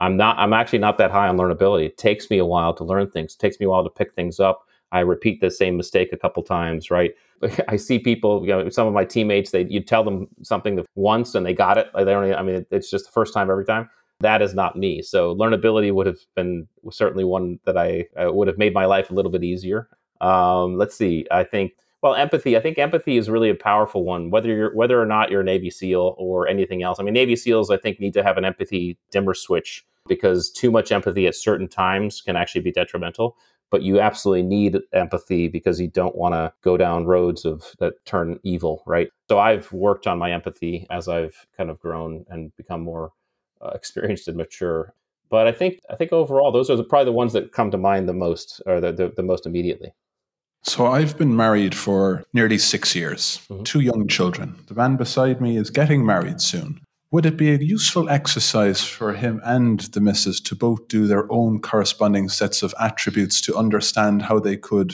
I'm 0.00 0.16
not. 0.16 0.38
I'm 0.38 0.52
actually 0.52 0.80
not 0.80 0.98
that 0.98 1.10
high 1.10 1.28
on 1.28 1.38
learnability. 1.38 1.86
It 1.86 1.98
takes 1.98 2.30
me 2.30 2.38
a 2.38 2.44
while 2.44 2.74
to 2.74 2.84
learn 2.84 3.10
things. 3.10 3.34
It 3.34 3.38
takes 3.38 3.60
me 3.60 3.66
a 3.66 3.68
while 3.68 3.84
to 3.84 3.90
pick 3.90 4.14
things 4.14 4.40
up. 4.40 4.66
I 4.92 5.00
repeat 5.00 5.40
the 5.40 5.50
same 5.50 5.76
mistake 5.76 6.12
a 6.12 6.18
couple 6.18 6.42
times, 6.42 6.90
right? 6.90 7.12
I 7.68 7.76
see 7.76 7.98
people, 7.98 8.42
you 8.42 8.50
know, 8.50 8.68
some 8.68 8.86
of 8.86 8.94
my 8.94 9.04
teammates, 9.04 9.50
they 9.50 9.64
you 9.64 9.80
tell 9.80 10.04
them 10.04 10.28
something 10.42 10.84
once 10.94 11.34
and 11.34 11.44
they 11.44 11.54
got 11.54 11.78
it. 11.78 11.88
Like 11.94 12.06
they 12.06 12.12
don't. 12.12 12.32
I 12.34 12.42
mean, 12.42 12.66
it's 12.70 12.90
just 12.90 13.06
the 13.06 13.12
first 13.12 13.34
time 13.34 13.50
every 13.50 13.64
time. 13.64 13.88
That 14.20 14.42
is 14.42 14.54
not 14.54 14.76
me. 14.76 15.00
So 15.00 15.34
learnability 15.34 15.92
would 15.92 16.06
have 16.06 16.18
been 16.36 16.68
certainly 16.90 17.24
one 17.24 17.58
that 17.64 17.78
I, 17.78 18.04
I 18.18 18.26
would 18.26 18.48
have 18.48 18.58
made 18.58 18.74
my 18.74 18.84
life 18.84 19.10
a 19.10 19.14
little 19.14 19.30
bit 19.30 19.42
easier. 19.42 19.88
Um, 20.20 20.76
let's 20.76 20.94
see. 20.94 21.26
I 21.30 21.44
think 21.44 21.72
well, 22.02 22.14
empathy. 22.14 22.56
I 22.56 22.60
think 22.60 22.78
empathy 22.78 23.16
is 23.18 23.28
really 23.28 23.50
a 23.50 23.54
powerful 23.54 24.04
one. 24.04 24.30
Whether 24.30 24.48
you're 24.48 24.74
whether 24.74 25.00
or 25.00 25.06
not 25.06 25.30
you're 25.30 25.42
a 25.42 25.44
Navy 25.44 25.70
SEAL 25.70 26.14
or 26.18 26.48
anything 26.48 26.82
else. 26.82 26.98
I 27.00 27.02
mean, 27.02 27.14
Navy 27.14 27.36
SEALs 27.36 27.70
I 27.70 27.76
think 27.76 28.00
need 28.00 28.14
to 28.14 28.22
have 28.22 28.36
an 28.36 28.44
empathy 28.44 28.98
dimmer 29.10 29.34
switch 29.34 29.84
because 30.08 30.50
too 30.50 30.70
much 30.70 30.92
empathy 30.92 31.26
at 31.26 31.34
certain 31.34 31.68
times 31.68 32.20
can 32.20 32.36
actually 32.36 32.62
be 32.62 32.72
detrimental 32.72 33.36
but 33.70 33.82
you 33.82 34.00
absolutely 34.00 34.42
need 34.42 34.78
empathy 34.92 35.48
because 35.48 35.80
you 35.80 35.88
don't 35.88 36.16
want 36.16 36.34
to 36.34 36.52
go 36.62 36.76
down 36.76 37.06
roads 37.06 37.44
of 37.44 37.64
that 37.78 37.94
turn 38.04 38.38
evil, 38.42 38.82
right? 38.86 39.08
So 39.28 39.38
I've 39.38 39.72
worked 39.72 40.06
on 40.06 40.18
my 40.18 40.32
empathy 40.32 40.86
as 40.90 41.08
I've 41.08 41.46
kind 41.56 41.70
of 41.70 41.78
grown 41.78 42.24
and 42.28 42.54
become 42.56 42.82
more 42.82 43.12
uh, 43.62 43.70
experienced 43.74 44.28
and 44.28 44.36
mature. 44.36 44.94
But 45.28 45.46
I 45.46 45.52
think 45.52 45.80
I 45.88 45.94
think 45.94 46.12
overall 46.12 46.50
those 46.50 46.68
are 46.70 46.76
the, 46.76 46.84
probably 46.84 47.06
the 47.06 47.12
ones 47.12 47.32
that 47.34 47.52
come 47.52 47.70
to 47.70 47.78
mind 47.78 48.08
the 48.08 48.12
most 48.12 48.60
or 48.66 48.80
the, 48.80 48.92
the, 48.92 49.12
the 49.16 49.22
most 49.22 49.46
immediately. 49.46 49.92
So 50.62 50.86
I've 50.86 51.16
been 51.16 51.36
married 51.36 51.74
for 51.74 52.24
nearly 52.34 52.58
six 52.58 52.94
years, 52.94 53.40
mm-hmm. 53.48 53.62
two 53.62 53.80
young 53.80 54.08
children. 54.08 54.56
The 54.66 54.74
man 54.74 54.96
beside 54.96 55.40
me 55.40 55.56
is 55.56 55.70
getting 55.70 56.04
married 56.04 56.40
soon. 56.40 56.80
Would 57.12 57.26
it 57.26 57.36
be 57.36 57.50
a 57.50 57.58
useful 57.58 58.08
exercise 58.08 58.84
for 58.84 59.14
him 59.14 59.40
and 59.44 59.80
the 59.80 60.00
missus 60.00 60.40
to 60.42 60.54
both 60.54 60.86
do 60.86 61.08
their 61.08 61.30
own 61.32 61.60
corresponding 61.60 62.28
sets 62.28 62.62
of 62.62 62.72
attributes 62.78 63.40
to 63.42 63.56
understand 63.56 64.22
how 64.22 64.38
they 64.38 64.56
could, 64.56 64.92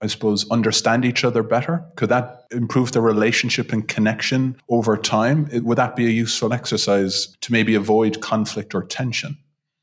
I 0.00 0.06
suppose, 0.06 0.50
understand 0.50 1.04
each 1.04 1.22
other 1.22 1.42
better? 1.42 1.84
Could 1.96 2.08
that 2.08 2.46
improve 2.50 2.92
the 2.92 3.02
relationship 3.02 3.74
and 3.74 3.86
connection 3.86 4.56
over 4.70 4.96
time? 4.96 5.50
Would 5.52 5.76
that 5.76 5.96
be 5.96 6.06
a 6.06 6.10
useful 6.10 6.54
exercise 6.54 7.36
to 7.42 7.52
maybe 7.52 7.74
avoid 7.74 8.22
conflict 8.22 8.74
or 8.74 8.82
tension? 8.82 9.36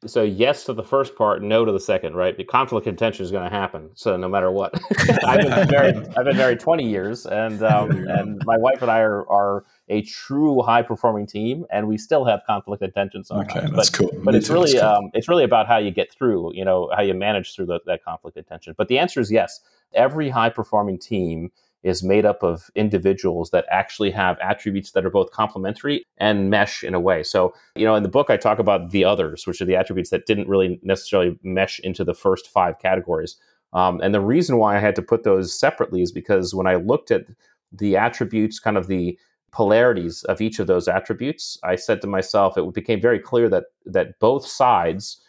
So 0.05 0.21
yes 0.21 0.63
to 0.65 0.73
the 0.73 0.83
first 0.83 1.15
part, 1.15 1.41
no 1.41 1.65
to 1.65 1.71
the 1.71 1.79
second, 1.79 2.15
right? 2.15 2.37
The 2.37 2.43
conflict 2.43 2.85
of 2.85 2.95
tension 2.97 3.25
is 3.25 3.31
going 3.31 3.49
to 3.49 3.55
happen. 3.55 3.89
So 3.95 4.15
no 4.15 4.29
matter 4.29 4.51
what, 4.51 4.79
I've 5.25 5.41
been 5.41 5.67
married. 5.71 5.95
I've 6.15 6.25
been 6.25 6.37
married 6.37 6.59
twenty 6.59 6.87
years, 6.87 7.25
and 7.25 7.63
um, 7.63 7.89
and 8.07 8.39
my 8.45 8.57
wife 8.57 8.81
and 8.83 8.91
I 8.91 8.99
are, 8.99 9.27
are 9.27 9.65
a 9.89 10.03
true 10.03 10.61
high 10.61 10.83
performing 10.83 11.25
team, 11.25 11.65
and 11.71 11.87
we 11.87 11.97
still 11.97 12.25
have 12.25 12.41
conflict 12.45 12.83
sometimes. 12.83 13.31
Okay, 13.31 13.67
that's 13.75 13.89
but, 13.89 13.93
cool. 13.93 14.11
But 14.23 14.33
Me 14.33 14.37
it's 14.37 14.47
too, 14.47 14.53
really 14.53 14.79
um, 14.79 15.09
it's 15.13 15.27
really 15.27 15.43
about 15.43 15.67
how 15.67 15.77
you 15.77 15.89
get 15.89 16.11
through. 16.11 16.53
You 16.53 16.63
know 16.63 16.91
how 16.95 17.01
you 17.01 17.15
manage 17.15 17.55
through 17.55 17.65
the, 17.65 17.79
that 17.87 18.03
conflict 18.03 18.37
and 18.37 18.45
tension. 18.45 18.75
But 18.77 18.89
the 18.89 18.99
answer 18.99 19.19
is 19.19 19.31
yes. 19.31 19.61
Every 19.93 20.29
high 20.29 20.49
performing 20.49 20.99
team 20.99 21.49
is 21.83 22.03
made 22.03 22.25
up 22.25 22.43
of 22.43 22.69
individuals 22.75 23.51
that 23.51 23.65
actually 23.71 24.11
have 24.11 24.37
attributes 24.39 24.91
that 24.91 25.05
are 25.05 25.09
both 25.09 25.31
complementary 25.31 26.03
and 26.17 26.49
mesh 26.49 26.83
in 26.83 26.93
a 26.93 26.99
way. 26.99 27.23
So, 27.23 27.53
you 27.75 27.85
know, 27.85 27.95
in 27.95 28.03
the 28.03 28.09
book, 28.09 28.29
I 28.29 28.37
talk 28.37 28.59
about 28.59 28.91
the 28.91 29.05
others, 29.05 29.45
which 29.45 29.61
are 29.61 29.65
the 29.65 29.75
attributes 29.75 30.09
that 30.09 30.25
didn't 30.25 30.47
really 30.47 30.79
necessarily 30.83 31.37
mesh 31.43 31.79
into 31.79 32.03
the 32.03 32.13
first 32.13 32.47
five 32.47 32.79
categories. 32.79 33.37
Um, 33.73 34.01
and 34.01 34.13
the 34.13 34.21
reason 34.21 34.57
why 34.57 34.75
I 34.75 34.79
had 34.79 34.95
to 34.95 35.01
put 35.01 35.23
those 35.23 35.57
separately 35.57 36.01
is 36.01 36.11
because 36.11 36.55
when 36.55 36.67
I 36.67 36.75
looked 36.75 37.11
at 37.11 37.25
the 37.71 37.97
attributes, 37.97 38.59
kind 38.59 38.77
of 38.77 38.87
the 38.87 39.17
polarities 39.51 40.23
of 40.23 40.41
each 40.41 40.59
of 40.59 40.67
those 40.67 40.87
attributes, 40.87 41.57
I 41.63 41.75
said 41.75 42.01
to 42.01 42.07
myself, 42.07 42.57
it 42.57 42.73
became 42.73 43.01
very 43.01 43.19
clear 43.19 43.49
that 43.49 43.65
that 43.85 44.19
both 44.19 44.45
sides 44.45 45.21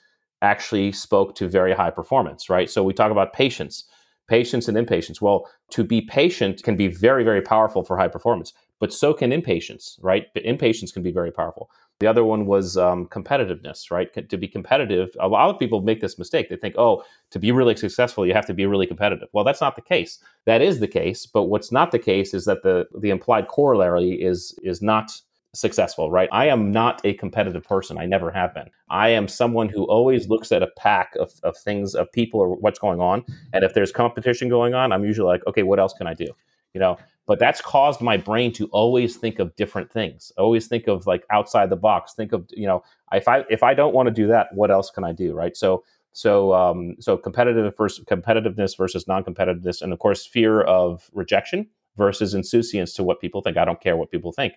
actually 0.42 0.92
spoke 0.92 1.34
to 1.34 1.48
very 1.48 1.74
high 1.74 1.90
performance, 1.90 2.48
right? 2.48 2.70
So 2.70 2.84
we 2.84 2.92
talk 2.92 3.10
about 3.10 3.32
patience 3.32 3.84
patience 4.28 4.68
and 4.68 4.76
impatience. 4.76 5.20
Well, 5.20 5.50
to 5.70 5.84
be 5.84 6.00
patient 6.00 6.62
can 6.62 6.76
be 6.76 6.88
very, 6.88 7.24
very 7.24 7.42
powerful 7.42 7.82
for 7.82 7.96
high 7.96 8.08
performance, 8.08 8.52
but 8.78 8.92
so 8.92 9.12
can 9.12 9.32
impatience, 9.32 9.98
right? 10.00 10.26
But 10.34 10.44
impatience 10.44 10.92
can 10.92 11.02
be 11.02 11.10
very 11.10 11.32
powerful. 11.32 11.70
The 12.00 12.06
other 12.06 12.22
one 12.22 12.46
was 12.46 12.76
um, 12.76 13.06
competitiveness, 13.06 13.90
right? 13.90 14.28
To 14.28 14.36
be 14.36 14.46
competitive, 14.46 15.08
a 15.18 15.26
lot 15.26 15.50
of 15.50 15.58
people 15.58 15.80
make 15.82 16.00
this 16.00 16.18
mistake. 16.18 16.48
They 16.48 16.56
think, 16.56 16.76
oh, 16.78 17.02
to 17.30 17.40
be 17.40 17.50
really 17.50 17.74
successful, 17.74 18.24
you 18.24 18.34
have 18.34 18.46
to 18.46 18.54
be 18.54 18.66
really 18.66 18.86
competitive. 18.86 19.28
Well, 19.32 19.44
that's 19.44 19.60
not 19.60 19.74
the 19.74 19.82
case. 19.82 20.20
That 20.44 20.62
is 20.62 20.78
the 20.78 20.86
case, 20.86 21.26
but 21.26 21.44
what's 21.44 21.72
not 21.72 21.90
the 21.90 21.98
case 21.98 22.34
is 22.34 22.44
that 22.44 22.62
the 22.62 22.86
the 22.96 23.10
implied 23.10 23.48
corollary 23.48 24.12
is 24.12 24.56
is 24.62 24.80
not 24.80 25.10
successful, 25.54 26.10
right? 26.10 26.28
I 26.32 26.46
am 26.46 26.70
not 26.70 27.00
a 27.04 27.14
competitive 27.14 27.64
person. 27.64 27.98
I 27.98 28.06
never 28.06 28.30
have 28.30 28.54
been. 28.54 28.68
I 28.90 29.08
am 29.10 29.28
someone 29.28 29.68
who 29.68 29.84
always 29.84 30.28
looks 30.28 30.52
at 30.52 30.62
a 30.62 30.68
pack 30.76 31.14
of, 31.18 31.32
of 31.42 31.56
things, 31.56 31.94
of 31.94 32.10
people, 32.12 32.40
or 32.40 32.56
what's 32.56 32.78
going 32.78 33.00
on. 33.00 33.24
And 33.52 33.64
if 33.64 33.74
there's 33.74 33.92
competition 33.92 34.48
going 34.48 34.74
on, 34.74 34.92
I'm 34.92 35.04
usually 35.04 35.28
like, 35.28 35.46
okay, 35.46 35.62
what 35.62 35.80
else 35.80 35.94
can 35.94 36.06
I 36.06 36.14
do? 36.14 36.26
You 36.74 36.80
know, 36.80 36.98
but 37.26 37.38
that's 37.38 37.60
caused 37.60 38.00
my 38.00 38.16
brain 38.16 38.52
to 38.52 38.66
always 38.68 39.16
think 39.16 39.38
of 39.38 39.54
different 39.56 39.90
things. 39.90 40.32
Always 40.36 40.66
think 40.66 40.86
of 40.86 41.06
like 41.06 41.24
outside 41.30 41.70
the 41.70 41.76
box. 41.76 42.14
Think 42.14 42.32
of, 42.32 42.46
you 42.50 42.66
know, 42.66 42.82
if 43.12 43.26
I 43.26 43.44
if 43.48 43.62
I 43.62 43.74
don't 43.74 43.94
want 43.94 44.06
to 44.08 44.14
do 44.14 44.26
that, 44.28 44.48
what 44.54 44.70
else 44.70 44.90
can 44.90 45.02
I 45.02 45.12
do? 45.12 45.34
Right. 45.34 45.56
So 45.56 45.82
so 46.12 46.52
um, 46.52 46.96
so 47.00 47.16
competitive 47.16 47.74
versus 47.76 48.04
competitiveness 48.04 48.76
versus 48.76 49.06
non-competitiveness, 49.08 49.82
and 49.82 49.92
of 49.92 49.98
course 49.98 50.26
fear 50.26 50.62
of 50.62 51.10
rejection 51.12 51.66
versus 51.96 52.34
insouciance 52.34 52.92
to 52.94 53.02
what 53.02 53.20
people 53.20 53.40
think. 53.40 53.56
I 53.56 53.64
don't 53.64 53.80
care 53.80 53.96
what 53.96 54.10
people 54.10 54.32
think 54.32 54.54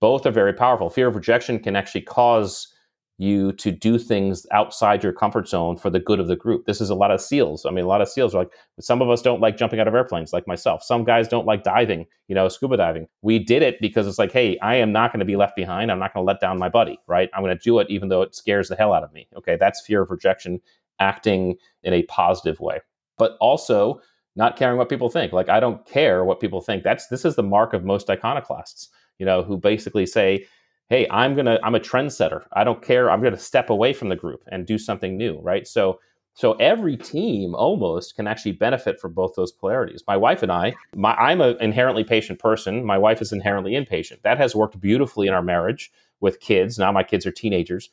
both 0.00 0.26
are 0.26 0.30
very 0.30 0.52
powerful. 0.52 0.90
Fear 0.90 1.08
of 1.08 1.14
rejection 1.14 1.58
can 1.58 1.76
actually 1.76 2.02
cause 2.02 2.72
you 3.20 3.52
to 3.54 3.72
do 3.72 3.98
things 3.98 4.46
outside 4.52 5.02
your 5.02 5.12
comfort 5.12 5.48
zone 5.48 5.76
for 5.76 5.90
the 5.90 5.98
good 5.98 6.20
of 6.20 6.28
the 6.28 6.36
group. 6.36 6.66
This 6.66 6.80
is 6.80 6.88
a 6.88 6.94
lot 6.94 7.10
of 7.10 7.20
SEALs. 7.20 7.66
I 7.66 7.70
mean, 7.70 7.84
a 7.84 7.88
lot 7.88 8.00
of 8.00 8.08
SEALs 8.08 8.32
are 8.32 8.38
like, 8.38 8.52
some 8.78 9.02
of 9.02 9.10
us 9.10 9.22
don't 9.22 9.40
like 9.40 9.56
jumping 9.56 9.80
out 9.80 9.88
of 9.88 9.94
airplanes, 9.94 10.32
like 10.32 10.46
myself. 10.46 10.84
Some 10.84 11.02
guys 11.02 11.26
don't 11.26 11.44
like 11.44 11.64
diving, 11.64 12.06
you 12.28 12.36
know, 12.36 12.48
scuba 12.48 12.76
diving. 12.76 13.08
We 13.22 13.40
did 13.40 13.62
it 13.62 13.80
because 13.80 14.06
it's 14.06 14.20
like, 14.20 14.30
hey, 14.30 14.56
I 14.60 14.76
am 14.76 14.92
not 14.92 15.12
going 15.12 15.18
to 15.18 15.26
be 15.26 15.34
left 15.34 15.56
behind. 15.56 15.90
I'm 15.90 15.98
not 15.98 16.14
going 16.14 16.24
to 16.24 16.28
let 16.28 16.40
down 16.40 16.60
my 16.60 16.68
buddy, 16.68 17.00
right? 17.08 17.28
I'm 17.34 17.42
going 17.42 17.56
to 17.56 17.62
do 17.62 17.80
it 17.80 17.90
even 17.90 18.08
though 18.08 18.22
it 18.22 18.36
scares 18.36 18.68
the 18.68 18.76
hell 18.76 18.92
out 18.92 19.02
of 19.02 19.12
me. 19.12 19.26
Okay, 19.36 19.56
that's 19.58 19.84
fear 19.84 20.02
of 20.02 20.12
rejection 20.12 20.60
acting 21.00 21.56
in 21.82 21.92
a 21.92 22.04
positive 22.04 22.60
way. 22.60 22.78
But 23.16 23.36
also, 23.40 24.00
not 24.36 24.56
caring 24.56 24.78
what 24.78 24.88
people 24.88 25.10
think. 25.10 25.32
Like 25.32 25.48
I 25.48 25.58
don't 25.58 25.84
care 25.84 26.24
what 26.24 26.38
people 26.38 26.60
think. 26.60 26.84
That's 26.84 27.08
this 27.08 27.24
is 27.24 27.34
the 27.34 27.42
mark 27.42 27.74
of 27.74 27.84
most 27.84 28.08
iconoclasts 28.08 28.88
you 29.18 29.26
know, 29.26 29.42
who 29.42 29.56
basically 29.56 30.06
say, 30.06 30.46
hey, 30.88 31.06
I'm 31.10 31.34
gonna, 31.34 31.58
I'm 31.62 31.74
a 31.74 31.80
trendsetter. 31.80 32.44
I 32.52 32.64
don't 32.64 32.82
care. 32.82 33.10
I'm 33.10 33.22
gonna 33.22 33.38
step 33.38 33.70
away 33.70 33.92
from 33.92 34.08
the 34.08 34.16
group 34.16 34.42
and 34.50 34.66
do 34.66 34.78
something 34.78 35.16
new, 35.16 35.38
right? 35.40 35.66
So 35.66 35.98
so 36.38 36.52
every 36.52 36.96
team 36.96 37.56
almost 37.56 38.14
can 38.14 38.28
actually 38.28 38.52
benefit 38.52 39.00
from 39.00 39.12
both 39.12 39.34
those 39.34 39.50
polarities. 39.50 40.04
My 40.06 40.16
wife 40.16 40.40
and 40.44 40.52
I, 40.52 40.72
my, 40.94 41.12
I'm 41.14 41.40
an 41.40 41.56
inherently 41.60 42.04
patient 42.04 42.38
person. 42.38 42.84
My 42.84 42.96
wife 42.96 43.20
is 43.20 43.32
inherently 43.32 43.74
impatient. 43.74 44.22
That 44.22 44.38
has 44.38 44.54
worked 44.54 44.78
beautifully 44.78 45.26
in 45.26 45.34
our 45.34 45.42
marriage 45.42 45.90
with 46.20 46.38
kids. 46.38 46.78
Now 46.78 46.92
my 46.92 47.02
kids 47.02 47.26
are 47.26 47.32
teenagers. 47.32 47.90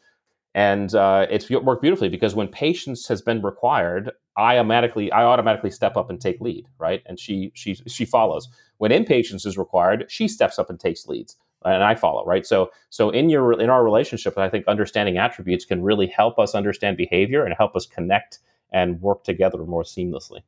And 0.55 0.95
uh, 0.95 1.27
it's 1.29 1.49
worked 1.49 1.81
beautifully 1.81 2.07
because 2.07 2.33
when 2.33 2.47
patience 2.47 3.07
has 3.09 3.21
been 3.21 3.41
required, 3.41 4.11
I 4.37 4.57
automatically 4.57 5.11
I 5.11 5.25
automatically 5.25 5.69
step 5.69 5.97
up 5.97 6.09
and 6.09 6.19
take 6.19 6.39
lead, 6.39 6.65
right? 6.79 7.03
And 7.05 7.19
she 7.19 7.51
she 7.55 7.75
she 7.75 8.05
follows. 8.05 8.47
When 8.77 8.93
impatience 8.93 9.45
is 9.45 9.57
required, 9.57 10.05
she 10.07 10.29
steps 10.29 10.57
up 10.57 10.69
and 10.69 10.79
takes 10.79 11.07
leads, 11.07 11.35
and 11.65 11.83
I 11.83 11.95
follow, 11.95 12.23
right? 12.25 12.45
So, 12.45 12.71
so 12.89 13.09
in 13.09 13.29
your 13.29 13.59
in 13.59 13.69
our 13.69 13.83
relationship, 13.83 14.37
I 14.37 14.47
think 14.47 14.65
understanding 14.65 15.17
attributes 15.17 15.65
can 15.65 15.83
really 15.83 16.07
help 16.07 16.39
us 16.39 16.55
understand 16.55 16.95
behavior 16.95 17.43
and 17.43 17.53
help 17.57 17.75
us 17.75 17.85
connect 17.85 18.39
and 18.71 19.01
work 19.01 19.25
together 19.25 19.57
more 19.65 19.83
seamlessly. 19.83 20.39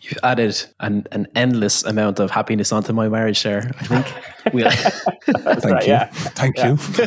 You've 0.00 0.18
added 0.22 0.56
an, 0.80 1.06
an 1.12 1.26
endless 1.34 1.84
amount 1.84 2.18
of 2.20 2.30
happiness 2.30 2.72
onto 2.72 2.92
my 2.92 3.08
marriage 3.08 3.42
there. 3.42 3.70
I 3.80 3.84
think. 3.84 4.06
We'll 4.50 4.70
Thank 4.70 5.64
right, 5.64 5.86
you. 5.86 5.92
Yeah. 5.92 6.06
Thank 6.06 6.56
yeah. 6.56 6.68
you. 6.68 6.78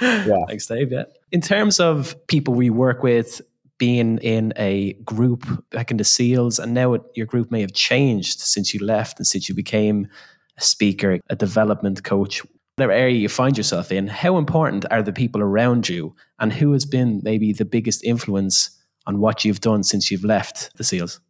yeah. 0.00 0.26
yeah. 0.26 0.44
Thanks, 0.48 0.66
Dave. 0.66 0.90
Yeah. 0.90 1.04
In 1.32 1.42
terms 1.42 1.78
of 1.78 2.16
people 2.28 2.54
we 2.54 2.70
work 2.70 3.02
with, 3.02 3.42
being 3.80 4.18
in 4.18 4.52
a 4.56 4.92
group 5.04 5.46
back 5.70 5.90
in 5.90 5.96
the 5.96 6.04
SEALs, 6.04 6.58
and 6.58 6.72
now 6.72 6.94
it, 6.94 7.02
your 7.14 7.26
group 7.26 7.50
may 7.50 7.62
have 7.62 7.72
changed 7.72 8.40
since 8.40 8.72
you 8.72 8.84
left 8.84 9.18
and 9.18 9.26
since 9.26 9.48
you 9.48 9.54
became 9.54 10.06
a 10.56 10.60
speaker, 10.62 11.18
a 11.28 11.34
development 11.34 12.04
coach, 12.04 12.42
whatever 12.76 12.92
area 12.92 13.16
you 13.16 13.28
find 13.28 13.56
yourself 13.56 13.90
in. 13.90 14.06
How 14.06 14.36
important 14.36 14.84
are 14.90 15.02
the 15.02 15.12
people 15.12 15.40
around 15.40 15.88
you, 15.88 16.14
and 16.38 16.52
who 16.52 16.72
has 16.72 16.84
been 16.84 17.20
maybe 17.24 17.52
the 17.52 17.64
biggest 17.64 18.04
influence 18.04 18.70
on 19.06 19.18
what 19.18 19.44
you've 19.44 19.60
done 19.60 19.82
since 19.82 20.10
you've 20.10 20.24
left 20.24 20.76
the 20.76 20.84
SEALs? 20.84 21.20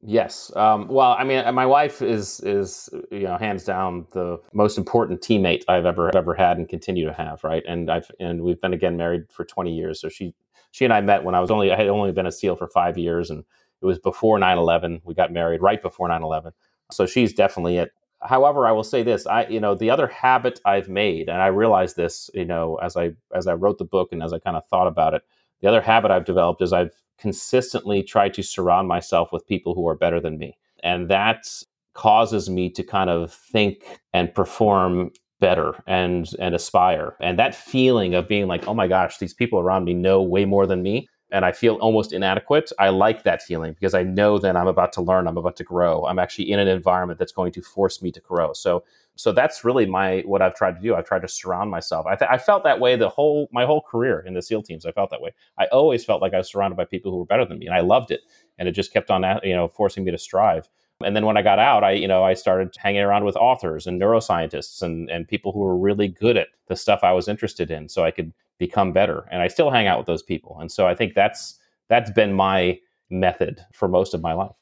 Yes. 0.00 0.54
Um, 0.54 0.86
well, 0.86 1.16
I 1.18 1.24
mean, 1.24 1.52
my 1.54 1.66
wife 1.66 2.02
is 2.02 2.40
is 2.40 2.88
you 3.10 3.24
know 3.24 3.36
hands 3.36 3.64
down 3.64 4.06
the 4.12 4.38
most 4.52 4.78
important 4.78 5.20
teammate 5.20 5.64
I've 5.66 5.86
ever 5.86 6.14
ever 6.16 6.34
had 6.34 6.56
and 6.56 6.68
continue 6.68 7.04
to 7.06 7.12
have. 7.12 7.42
Right, 7.42 7.64
and 7.66 7.90
I've 7.90 8.10
and 8.20 8.42
we've 8.42 8.60
been 8.60 8.72
again 8.72 8.96
married 8.96 9.24
for 9.32 9.44
twenty 9.44 9.74
years. 9.74 10.00
So 10.00 10.08
she 10.08 10.34
she 10.70 10.84
and 10.84 10.94
I 10.94 11.00
met 11.00 11.24
when 11.24 11.34
I 11.34 11.40
was 11.40 11.50
only 11.50 11.72
I 11.72 11.76
had 11.76 11.88
only 11.88 12.12
been 12.12 12.26
a 12.26 12.32
SEAL 12.32 12.56
for 12.56 12.68
five 12.68 12.96
years, 12.96 13.28
and 13.28 13.44
it 13.82 13.86
was 13.86 13.98
before 13.98 14.38
9-11. 14.38 15.00
We 15.04 15.14
got 15.14 15.32
married 15.32 15.62
right 15.62 15.80
before 15.80 16.08
9-11. 16.08 16.52
So 16.90 17.06
she's 17.06 17.32
definitely 17.32 17.76
it. 17.78 17.92
However, 18.20 18.66
I 18.66 18.72
will 18.72 18.84
say 18.84 19.02
this: 19.02 19.26
I 19.26 19.46
you 19.48 19.58
know 19.58 19.74
the 19.74 19.90
other 19.90 20.06
habit 20.06 20.60
I've 20.64 20.88
made, 20.88 21.28
and 21.28 21.42
I 21.42 21.48
realized 21.48 21.96
this 21.96 22.30
you 22.34 22.44
know 22.44 22.76
as 22.76 22.96
I 22.96 23.12
as 23.34 23.48
I 23.48 23.54
wrote 23.54 23.78
the 23.78 23.84
book 23.84 24.10
and 24.12 24.22
as 24.22 24.32
I 24.32 24.38
kind 24.38 24.56
of 24.56 24.66
thought 24.68 24.86
about 24.86 25.14
it. 25.14 25.22
The 25.60 25.68
other 25.68 25.80
habit 25.80 26.12
I've 26.12 26.24
developed 26.24 26.62
is 26.62 26.72
I've 26.72 26.94
consistently 27.18 28.02
try 28.02 28.28
to 28.30 28.42
surround 28.42 28.88
myself 28.88 29.32
with 29.32 29.46
people 29.46 29.74
who 29.74 29.86
are 29.88 29.94
better 29.96 30.20
than 30.20 30.38
me. 30.38 30.56
And 30.82 31.08
that 31.08 31.46
causes 31.94 32.48
me 32.48 32.70
to 32.70 32.82
kind 32.82 33.10
of 33.10 33.32
think 33.32 34.00
and 34.12 34.32
perform 34.34 35.10
better 35.40 35.74
and 35.86 36.30
and 36.38 36.54
aspire. 36.54 37.16
And 37.20 37.38
that 37.38 37.54
feeling 37.54 38.14
of 38.14 38.28
being 38.28 38.46
like, 38.46 38.66
"Oh 38.68 38.74
my 38.74 38.88
gosh, 38.88 39.18
these 39.18 39.34
people 39.34 39.58
around 39.60 39.84
me 39.84 39.94
know 39.94 40.22
way 40.22 40.44
more 40.44 40.66
than 40.66 40.82
me." 40.82 41.08
And 41.30 41.44
I 41.44 41.52
feel 41.52 41.74
almost 41.76 42.12
inadequate. 42.12 42.72
I 42.78 42.88
like 42.88 43.22
that 43.24 43.42
feeling 43.42 43.74
because 43.74 43.94
I 43.94 44.02
know 44.02 44.38
that 44.38 44.56
I'm 44.56 44.66
about 44.66 44.92
to 44.94 45.02
learn, 45.02 45.26
I'm 45.26 45.36
about 45.36 45.56
to 45.56 45.64
grow. 45.64 46.06
I'm 46.06 46.18
actually 46.18 46.50
in 46.50 46.58
an 46.58 46.68
environment 46.68 47.18
that's 47.18 47.32
going 47.32 47.52
to 47.52 47.62
force 47.62 48.00
me 48.02 48.10
to 48.12 48.20
grow. 48.20 48.52
So 48.54 48.82
so 49.18 49.32
that's 49.32 49.64
really 49.64 49.84
my 49.84 50.22
what 50.26 50.42
I've 50.42 50.54
tried 50.54 50.76
to 50.76 50.80
do. 50.80 50.94
I've 50.94 51.04
tried 51.04 51.22
to 51.22 51.28
surround 51.28 51.72
myself. 51.72 52.06
I, 52.06 52.14
th- 52.14 52.30
I 52.30 52.38
felt 52.38 52.62
that 52.62 52.78
way 52.78 52.94
the 52.94 53.08
whole 53.08 53.48
my 53.52 53.64
whole 53.64 53.82
career 53.82 54.20
in 54.20 54.32
the 54.32 54.40
SEAL 54.40 54.62
teams. 54.62 54.86
I 54.86 54.92
felt 54.92 55.10
that 55.10 55.20
way. 55.20 55.34
I 55.58 55.66
always 55.66 56.04
felt 56.04 56.22
like 56.22 56.34
I 56.34 56.38
was 56.38 56.48
surrounded 56.48 56.76
by 56.76 56.84
people 56.84 57.10
who 57.10 57.18
were 57.18 57.24
better 57.24 57.44
than 57.44 57.58
me, 57.58 57.66
and 57.66 57.74
I 57.74 57.80
loved 57.80 58.12
it. 58.12 58.20
And 58.58 58.68
it 58.68 58.72
just 58.72 58.92
kept 58.92 59.10
on, 59.10 59.24
you 59.42 59.56
know, 59.56 59.66
forcing 59.66 60.04
me 60.04 60.12
to 60.12 60.18
strive. 60.18 60.68
And 61.04 61.16
then 61.16 61.26
when 61.26 61.36
I 61.36 61.42
got 61.42 61.58
out, 61.58 61.82
I 61.82 61.92
you 61.92 62.06
know 62.06 62.22
I 62.22 62.34
started 62.34 62.76
hanging 62.78 63.00
around 63.00 63.24
with 63.24 63.34
authors 63.34 63.88
and 63.88 64.00
neuroscientists 64.00 64.82
and 64.82 65.10
and 65.10 65.26
people 65.26 65.50
who 65.50 65.60
were 65.60 65.76
really 65.76 66.06
good 66.06 66.36
at 66.36 66.48
the 66.68 66.76
stuff 66.76 67.00
I 67.02 67.10
was 67.10 67.26
interested 67.26 67.72
in, 67.72 67.88
so 67.88 68.04
I 68.04 68.12
could 68.12 68.32
become 68.58 68.92
better. 68.92 69.26
And 69.32 69.42
I 69.42 69.48
still 69.48 69.72
hang 69.72 69.88
out 69.88 69.98
with 69.98 70.06
those 70.06 70.22
people. 70.22 70.58
And 70.60 70.70
so 70.70 70.86
I 70.86 70.94
think 70.94 71.14
that's 71.14 71.58
that's 71.88 72.12
been 72.12 72.34
my 72.34 72.78
method 73.10 73.66
for 73.72 73.88
most 73.88 74.14
of 74.14 74.22
my 74.22 74.32
life. 74.32 74.54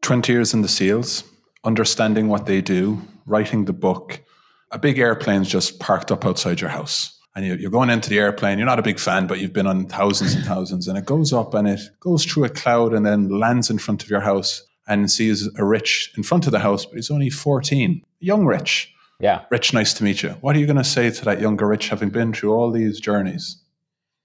Twenty 0.00 0.32
years 0.32 0.54
in 0.54 0.62
the 0.62 0.68
SEALs, 0.68 1.24
understanding 1.62 2.28
what 2.28 2.46
they 2.46 2.62
do, 2.62 3.02
writing 3.26 3.64
the 3.64 3.72
book, 3.72 4.20
a 4.70 4.78
big 4.78 4.98
airplane's 4.98 5.48
just 5.48 5.78
parked 5.78 6.10
up 6.10 6.24
outside 6.24 6.60
your 6.60 6.70
house. 6.70 7.18
And 7.34 7.46
you, 7.46 7.66
are 7.66 7.70
going 7.70 7.88
into 7.88 8.10
the 8.10 8.18
airplane. 8.18 8.58
You're 8.58 8.66
not 8.66 8.78
a 8.78 8.82
big 8.82 8.98
fan, 8.98 9.26
but 9.26 9.40
you've 9.40 9.54
been 9.54 9.66
on 9.66 9.86
thousands 9.86 10.34
and 10.34 10.44
thousands. 10.44 10.86
And 10.86 10.98
it 10.98 11.06
goes 11.06 11.32
up 11.32 11.54
and 11.54 11.66
it 11.66 11.80
goes 12.00 12.24
through 12.26 12.44
a 12.44 12.50
cloud 12.50 12.92
and 12.92 13.06
then 13.06 13.28
lands 13.28 13.70
in 13.70 13.78
front 13.78 14.02
of 14.02 14.10
your 14.10 14.20
house 14.20 14.62
and 14.86 15.10
sees 15.10 15.48
a 15.56 15.64
Rich 15.64 16.12
in 16.16 16.22
front 16.22 16.46
of 16.46 16.52
the 16.52 16.58
house, 16.58 16.84
but 16.84 16.96
he's 16.96 17.10
only 17.10 17.30
14. 17.30 18.04
Young 18.20 18.44
Rich. 18.44 18.92
Yeah. 19.18 19.44
Rich, 19.50 19.72
nice 19.72 19.94
to 19.94 20.04
meet 20.04 20.22
you. 20.22 20.30
What 20.40 20.56
are 20.56 20.58
you 20.58 20.66
going 20.66 20.76
to 20.76 20.84
say 20.84 21.10
to 21.10 21.24
that 21.24 21.40
younger 21.40 21.66
Rich 21.66 21.88
having 21.88 22.10
been 22.10 22.32
through 22.32 22.52
all 22.52 22.70
these 22.70 23.00
journeys? 23.00 23.62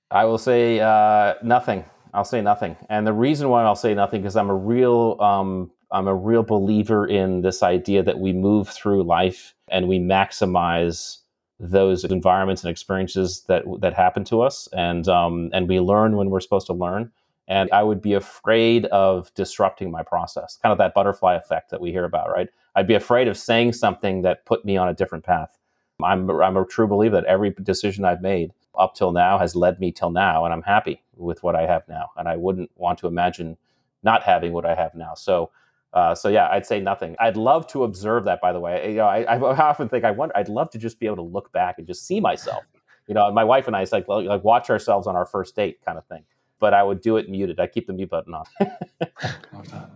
I 0.09 0.25
will 0.25 0.37
say 0.37 0.79
uh, 0.79 1.35
nothing. 1.43 1.85
I'll 2.13 2.25
say 2.25 2.41
nothing. 2.41 2.75
And 2.89 3.05
the 3.05 3.13
reason 3.13 3.49
why 3.49 3.63
I'll 3.63 3.75
say 3.75 3.93
nothing 3.93 4.25
is 4.25 4.35
I'm 4.35 4.49
a 4.49 4.55
real 4.55 5.17
um, 5.19 5.71
I'm 5.91 6.07
a 6.07 6.15
real 6.15 6.43
believer 6.43 7.07
in 7.07 7.41
this 7.41 7.63
idea 7.63 8.03
that 8.03 8.19
we 8.19 8.33
move 8.33 8.69
through 8.69 9.03
life 9.03 9.55
and 9.69 9.87
we 9.87 9.99
maximize 9.99 11.19
those 11.59 12.03
environments 12.03 12.63
and 12.63 12.69
experiences 12.71 13.43
that 13.47 13.63
that 13.79 13.93
happen 13.93 14.23
to 14.25 14.41
us, 14.41 14.67
and 14.73 15.07
um, 15.07 15.49
and 15.53 15.67
we 15.67 15.79
learn 15.79 16.15
when 16.15 16.29
we're 16.29 16.39
supposed 16.39 16.67
to 16.67 16.73
learn. 16.73 17.11
And 17.47 17.71
I 17.71 17.81
would 17.81 18.01
be 18.01 18.13
afraid 18.13 18.85
of 18.87 19.33
disrupting 19.33 19.89
my 19.89 20.03
process, 20.03 20.59
kind 20.61 20.71
of 20.71 20.77
that 20.79 20.93
butterfly 20.93 21.35
effect 21.35 21.71
that 21.71 21.79
we 21.79 21.91
hear 21.91 22.03
about, 22.03 22.29
right? 22.29 22.49
I'd 22.75 22.87
be 22.87 22.93
afraid 22.93 23.29
of 23.29 23.37
saying 23.37 23.71
something 23.73 24.21
that 24.23 24.45
put 24.45 24.65
me 24.65 24.75
on 24.75 24.89
a 24.89 24.93
different 24.93 25.23
path. 25.23 25.57
I'm 26.03 26.29
I'm 26.29 26.57
a 26.57 26.65
true 26.65 26.87
believer 26.87 27.15
that 27.15 27.25
every 27.25 27.51
decision 27.63 28.05
I've 28.05 28.21
made 28.21 28.51
up 28.77 28.93
till 28.93 29.11
now 29.11 29.39
has 29.39 29.55
led 29.55 29.79
me 29.79 29.91
till 29.91 30.11
now, 30.11 30.45
and 30.45 30.53
I'm 30.53 30.61
happy 30.61 31.01
with 31.15 31.41
what 31.41 31.55
I 31.55 31.65
have 31.65 31.87
now. 31.87 32.09
And 32.17 32.27
I 32.27 32.35
wouldn't 32.35 32.69
want 32.75 32.99
to 32.99 33.07
imagine 33.07 33.57
not 34.03 34.21
having 34.21 34.53
what 34.53 34.65
I 34.65 34.75
have 34.75 34.93
now. 34.93 35.15
So 35.15 35.49
uh, 35.93 36.13
so 36.13 36.29
yeah, 36.29 36.47
I'd 36.51 36.65
say 36.65 36.79
nothing. 36.79 37.15
I'd 37.19 37.37
love 37.37 37.67
to 37.67 37.83
observe 37.83 38.25
that. 38.25 38.41
By 38.41 38.53
the 38.53 38.59
way, 38.59 38.91
you 38.91 38.97
know, 38.97 39.05
I, 39.05 39.23
I 39.23 39.37
often 39.41 39.89
think 39.89 40.03
I 40.03 40.11
wonder. 40.11 40.35
I'd 40.37 40.49
love 40.49 40.69
to 40.71 40.77
just 40.77 40.99
be 40.99 41.05
able 41.05 41.17
to 41.17 41.21
look 41.23 41.51
back 41.51 41.77
and 41.77 41.87
just 41.87 42.05
see 42.05 42.19
myself. 42.19 42.63
You 43.07 43.13
know, 43.15 43.31
my 43.31 43.43
wife 43.43 43.67
and 43.67 43.75
I, 43.75 43.81
it's 43.81 43.91
like 43.91 44.07
like 44.07 44.43
watch 44.43 44.69
ourselves 44.69 45.07
on 45.07 45.15
our 45.15 45.25
first 45.25 45.55
date, 45.55 45.79
kind 45.85 45.97
of 45.97 46.05
thing. 46.07 46.23
But 46.59 46.73
I 46.73 46.83
would 46.83 47.01
do 47.01 47.17
it 47.17 47.29
muted. 47.29 47.59
I 47.59 47.67
keep 47.67 47.87
the 47.87 47.93
mute 47.93 48.09
button 48.09 48.33
on. 48.33 48.45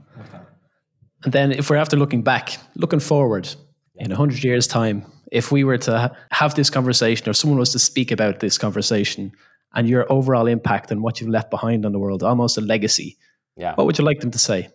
And 1.24 1.34
then, 1.34 1.52
if 1.52 1.70
we're 1.70 1.76
after 1.76 1.98
looking 1.98 2.24
back, 2.24 2.58
looking 2.76 3.00
forward, 3.00 3.48
in 3.96 4.12
a 4.12 4.16
hundred 4.16 4.44
years' 4.44 4.66
time, 4.66 5.06
if 5.32 5.52
we 5.52 5.64
were 5.64 5.78
to 5.78 6.16
have 6.32 6.56
this 6.56 6.70
conversation, 6.70 7.30
or 7.30 7.34
someone 7.34 7.60
was 7.60 7.72
to 7.74 7.80
speak 7.80 8.12
about 8.12 8.40
this 8.40 8.58
conversation, 8.58 9.32
and 9.76 9.88
your 9.88 10.12
overall 10.12 10.48
impact 10.48 10.92
and 10.92 11.04
what 11.04 11.22
you've 11.22 11.30
left 11.30 11.52
behind 11.52 11.86
on 11.86 11.92
the 11.92 12.00
world, 12.00 12.24
almost 12.24 12.58
a 12.58 12.62
legacy, 12.62 13.18
yeah, 13.56 13.76
what 13.76 13.86
would 13.86 14.00
you 14.00 14.04
like 14.04 14.20
them 14.20 14.32
to 14.32 14.40
say? 14.40 14.70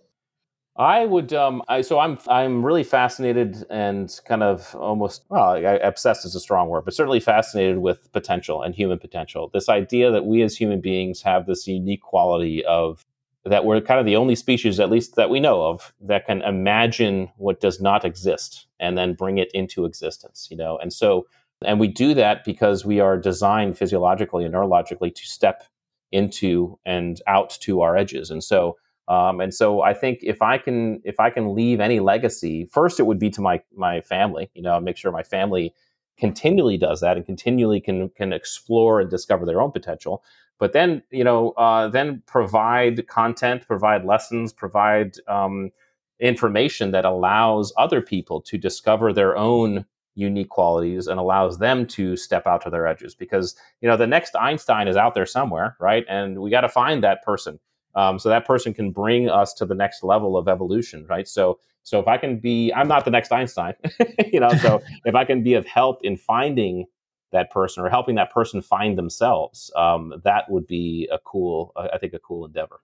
I 0.79 1.07
would. 1.07 1.33
Um, 1.33 1.63
I, 1.69 1.81
so 1.81 1.99
I'm. 1.99 2.19
I'm 2.29 2.65
really 2.65 2.85
fascinated 2.85 3.65
and 3.71 4.13
kind 4.27 4.43
of 4.43 4.75
almost. 4.75 5.25
Well, 5.29 5.57
obsessed 5.83 6.27
is 6.27 6.35
a 6.35 6.41
strong 6.41 6.69
word, 6.69 6.85
but 6.85 6.95
certainly 6.95 7.21
fascinated 7.21 7.79
with 7.79 8.13
potential 8.13 8.63
and 8.63 8.75
human 8.75 8.99
potential. 8.99 9.51
This 9.53 9.69
idea 9.69 10.11
that 10.11 10.27
we 10.27 10.43
as 10.43 10.57
human 10.57 10.81
beings 10.81 11.23
have 11.23 11.47
this 11.47 11.67
unique 11.67 12.03
quality 12.03 12.65
of 12.65 13.07
that 13.45 13.65
we're 13.65 13.81
kind 13.81 14.01
of 14.01 14.07
the 14.07 14.17
only 14.17 14.35
species, 14.35 14.81
at 14.81 14.91
least 14.91 15.15
that 15.15 15.31
we 15.31 15.41
know 15.41 15.63
of, 15.63 15.95
that 16.01 16.27
can 16.27 16.43
imagine 16.43 17.31
what 17.37 17.61
does 17.61 17.81
not 17.81 18.05
exist 18.05 18.67
and 18.81 18.99
then 18.99 19.15
bring 19.15 19.39
it 19.39 19.51
into 19.55 19.85
existence. 19.87 20.49
You 20.51 20.59
know, 20.59 20.77
and 20.79 20.93
so 20.93 21.27
and 21.65 21.81
we 21.81 21.89
do 21.89 22.13
that 22.15 22.45
because 22.45 22.85
we 22.85 23.01
are 23.01 23.17
designed 23.17 23.79
physiologically 23.79 24.45
and 24.45 24.53
neurologically 24.53 25.15
to 25.15 25.27
step 25.27 25.65
into 26.13 26.79
and 26.85 27.23
out 27.27 27.57
to 27.61 27.81
our 27.81 27.97
edges, 27.97 28.31
and 28.31 28.45
so 28.45 28.77
um, 29.09 29.41
and 29.41 29.55
so 29.55 29.83
I 29.83 29.95
think 29.95 30.21
if 30.23 30.43
I 30.43 30.59
can 30.59 31.01
if 31.05 31.21
I 31.21 31.31
can 31.31 31.55
leave 31.55 31.81
any 31.81 32.01
legacy, 32.01 32.69
first 32.73 32.99
it 32.99 33.05
would 33.05 33.19
be 33.19 33.31
to 33.31 33.41
my 33.41 33.63
my 33.75 34.01
family. 34.01 34.51
You 34.55 34.63
know, 34.63 34.81
make 34.81 34.97
sure 34.97 35.13
my 35.13 35.23
family 35.23 35.73
continually 36.19 36.77
does 36.77 37.01
that 37.01 37.17
and 37.17 37.25
continually 37.25 37.81
can 37.81 38.09
can 38.11 38.33
explore 38.33 39.01
and 39.01 39.11
discover 39.11 39.47
their 39.47 39.61
own 39.61 39.71
potential. 39.71 40.25
But 40.59 40.73
then 40.73 41.03
you 41.11 41.23
know, 41.23 41.51
uh, 41.53 41.89
then 41.89 42.23
provide 42.27 43.07
content, 43.07 43.67
provide 43.67 44.05
lessons, 44.05 44.53
provide 44.53 45.17
um, 45.29 45.71
information 46.19 46.91
that 46.91 47.05
allows 47.05 47.73
other 47.77 48.01
people 48.01 48.41
to 48.41 48.59
discover 48.59 49.13
their 49.13 49.37
own 49.37 49.85
unique 50.17 50.49
qualities 50.49 51.07
and 51.07 51.21
allows 51.21 51.59
them 51.59 51.87
to 51.87 52.17
step 52.17 52.47
out 52.47 52.63
to 52.63 52.71
their 52.71 52.87
edges 52.87 53.15
because 53.15 53.55
you 53.83 53.89
know 53.89 53.99
the 53.99 54.07
next 54.07 54.35
einstein 54.35 54.89
is 54.89 54.97
out 54.97 55.15
there 55.15 55.27
somewhere 55.27 55.77
right 55.79 56.07
and 56.09 56.39
we 56.41 56.51
got 56.51 56.63
to 56.63 56.71
find 56.71 57.05
that 57.05 57.23
person 57.23 57.61
um, 57.97 58.19
so 58.19 58.29
that 58.29 58.47
person 58.47 58.73
can 58.75 58.91
bring 58.93 59.29
us 59.29 59.55
to 59.55 59.67
the 59.67 59.75
next 59.75 60.05
level 60.05 60.37
of 60.37 60.49
evolution, 60.49 61.07
right? 61.09 61.27
So, 61.27 61.59
so 61.83 61.99
if 61.99 62.07
I 62.07 62.19
can 62.19 62.39
be, 62.39 62.73
I'm 62.73 62.87
not 62.87 63.05
the 63.05 63.11
next 63.11 63.33
Einstein, 63.33 63.75
you 64.33 64.39
know. 64.39 64.51
So 64.51 64.83
if 65.05 65.15
I 65.15 65.25
can 65.25 65.43
be 65.43 65.55
of 65.55 65.67
help 65.67 66.01
in 66.05 66.17
finding 66.17 66.85
that 67.33 67.51
person 67.51 67.83
or 67.83 67.89
helping 67.89 68.15
that 68.17 68.31
person 68.31 68.61
find 68.61 68.97
themselves, 68.97 69.73
um, 69.75 70.21
that 70.25 70.51
would 70.51 70.67
be 70.67 71.09
a 71.11 71.19
cool, 71.19 71.73
I 71.77 71.99
think, 71.99 72.13
a 72.13 72.19
cool 72.19 72.45
endeavor. 72.45 72.81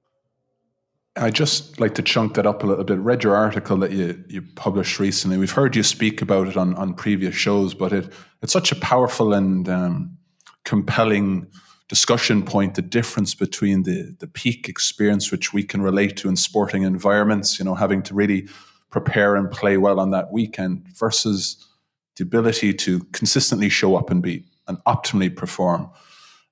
I 1.14 1.28
just 1.28 1.78
like 1.78 1.94
to 1.96 2.02
chunk 2.02 2.34
that 2.34 2.46
up 2.46 2.62
a 2.62 2.66
little 2.66 2.84
bit. 2.84 2.98
Read 2.98 3.22
your 3.22 3.36
article 3.36 3.76
that 3.78 3.92
you 3.92 4.24
you 4.28 4.40
published 4.40 4.98
recently. 4.98 5.36
We've 5.36 5.52
heard 5.52 5.76
you 5.76 5.82
speak 5.82 6.22
about 6.22 6.48
it 6.48 6.56
on 6.56 6.74
on 6.76 6.94
previous 6.94 7.34
shows, 7.34 7.74
but 7.74 7.92
it 7.92 8.10
it's 8.40 8.52
such 8.52 8.72
a 8.72 8.76
powerful 8.76 9.34
and 9.34 9.68
um, 9.68 10.16
compelling 10.64 11.48
discussion 11.92 12.42
point 12.42 12.74
the 12.74 12.80
difference 12.80 13.34
between 13.34 13.82
the 13.82 14.16
the 14.18 14.26
peak 14.26 14.66
experience 14.66 15.30
which 15.30 15.52
we 15.52 15.62
can 15.62 15.82
relate 15.82 16.16
to 16.16 16.26
in 16.26 16.36
sporting 16.36 16.84
environments 16.84 17.58
you 17.58 17.66
know 17.66 17.74
having 17.74 18.02
to 18.02 18.14
really 18.14 18.48
prepare 18.88 19.36
and 19.36 19.50
play 19.50 19.76
well 19.76 20.00
on 20.00 20.10
that 20.10 20.32
weekend 20.32 20.86
versus 20.96 21.68
the 22.16 22.22
ability 22.22 22.72
to 22.72 23.00
consistently 23.12 23.68
show 23.68 23.94
up 23.94 24.10
and 24.10 24.22
be 24.22 24.42
and 24.68 24.78
optimally 24.84 25.30
perform 25.36 25.90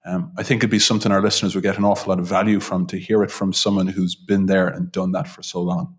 um, 0.05 0.30
I 0.36 0.43
think 0.43 0.59
it'd 0.59 0.70
be 0.70 0.78
something 0.78 1.11
our 1.11 1.22
listeners 1.22 1.55
would 1.55 1.64
get 1.64 1.78
an 1.78 1.86
awful 1.86 2.11
lot 2.11 2.20
of 2.20 2.26
value 2.26 2.61
from 2.61 2.86
to 2.88 2.99
hear 2.99 3.22
it 3.22 3.30
from 3.30 3.55
someone 3.55 3.86
who's 3.86 4.14
been 4.14 4.45
there 4.45 4.68
and 4.68 4.93
done 4.93 5.12
that 5.12 5.28
for 5.28 5.43
so 5.43 5.61
long. 5.61 5.97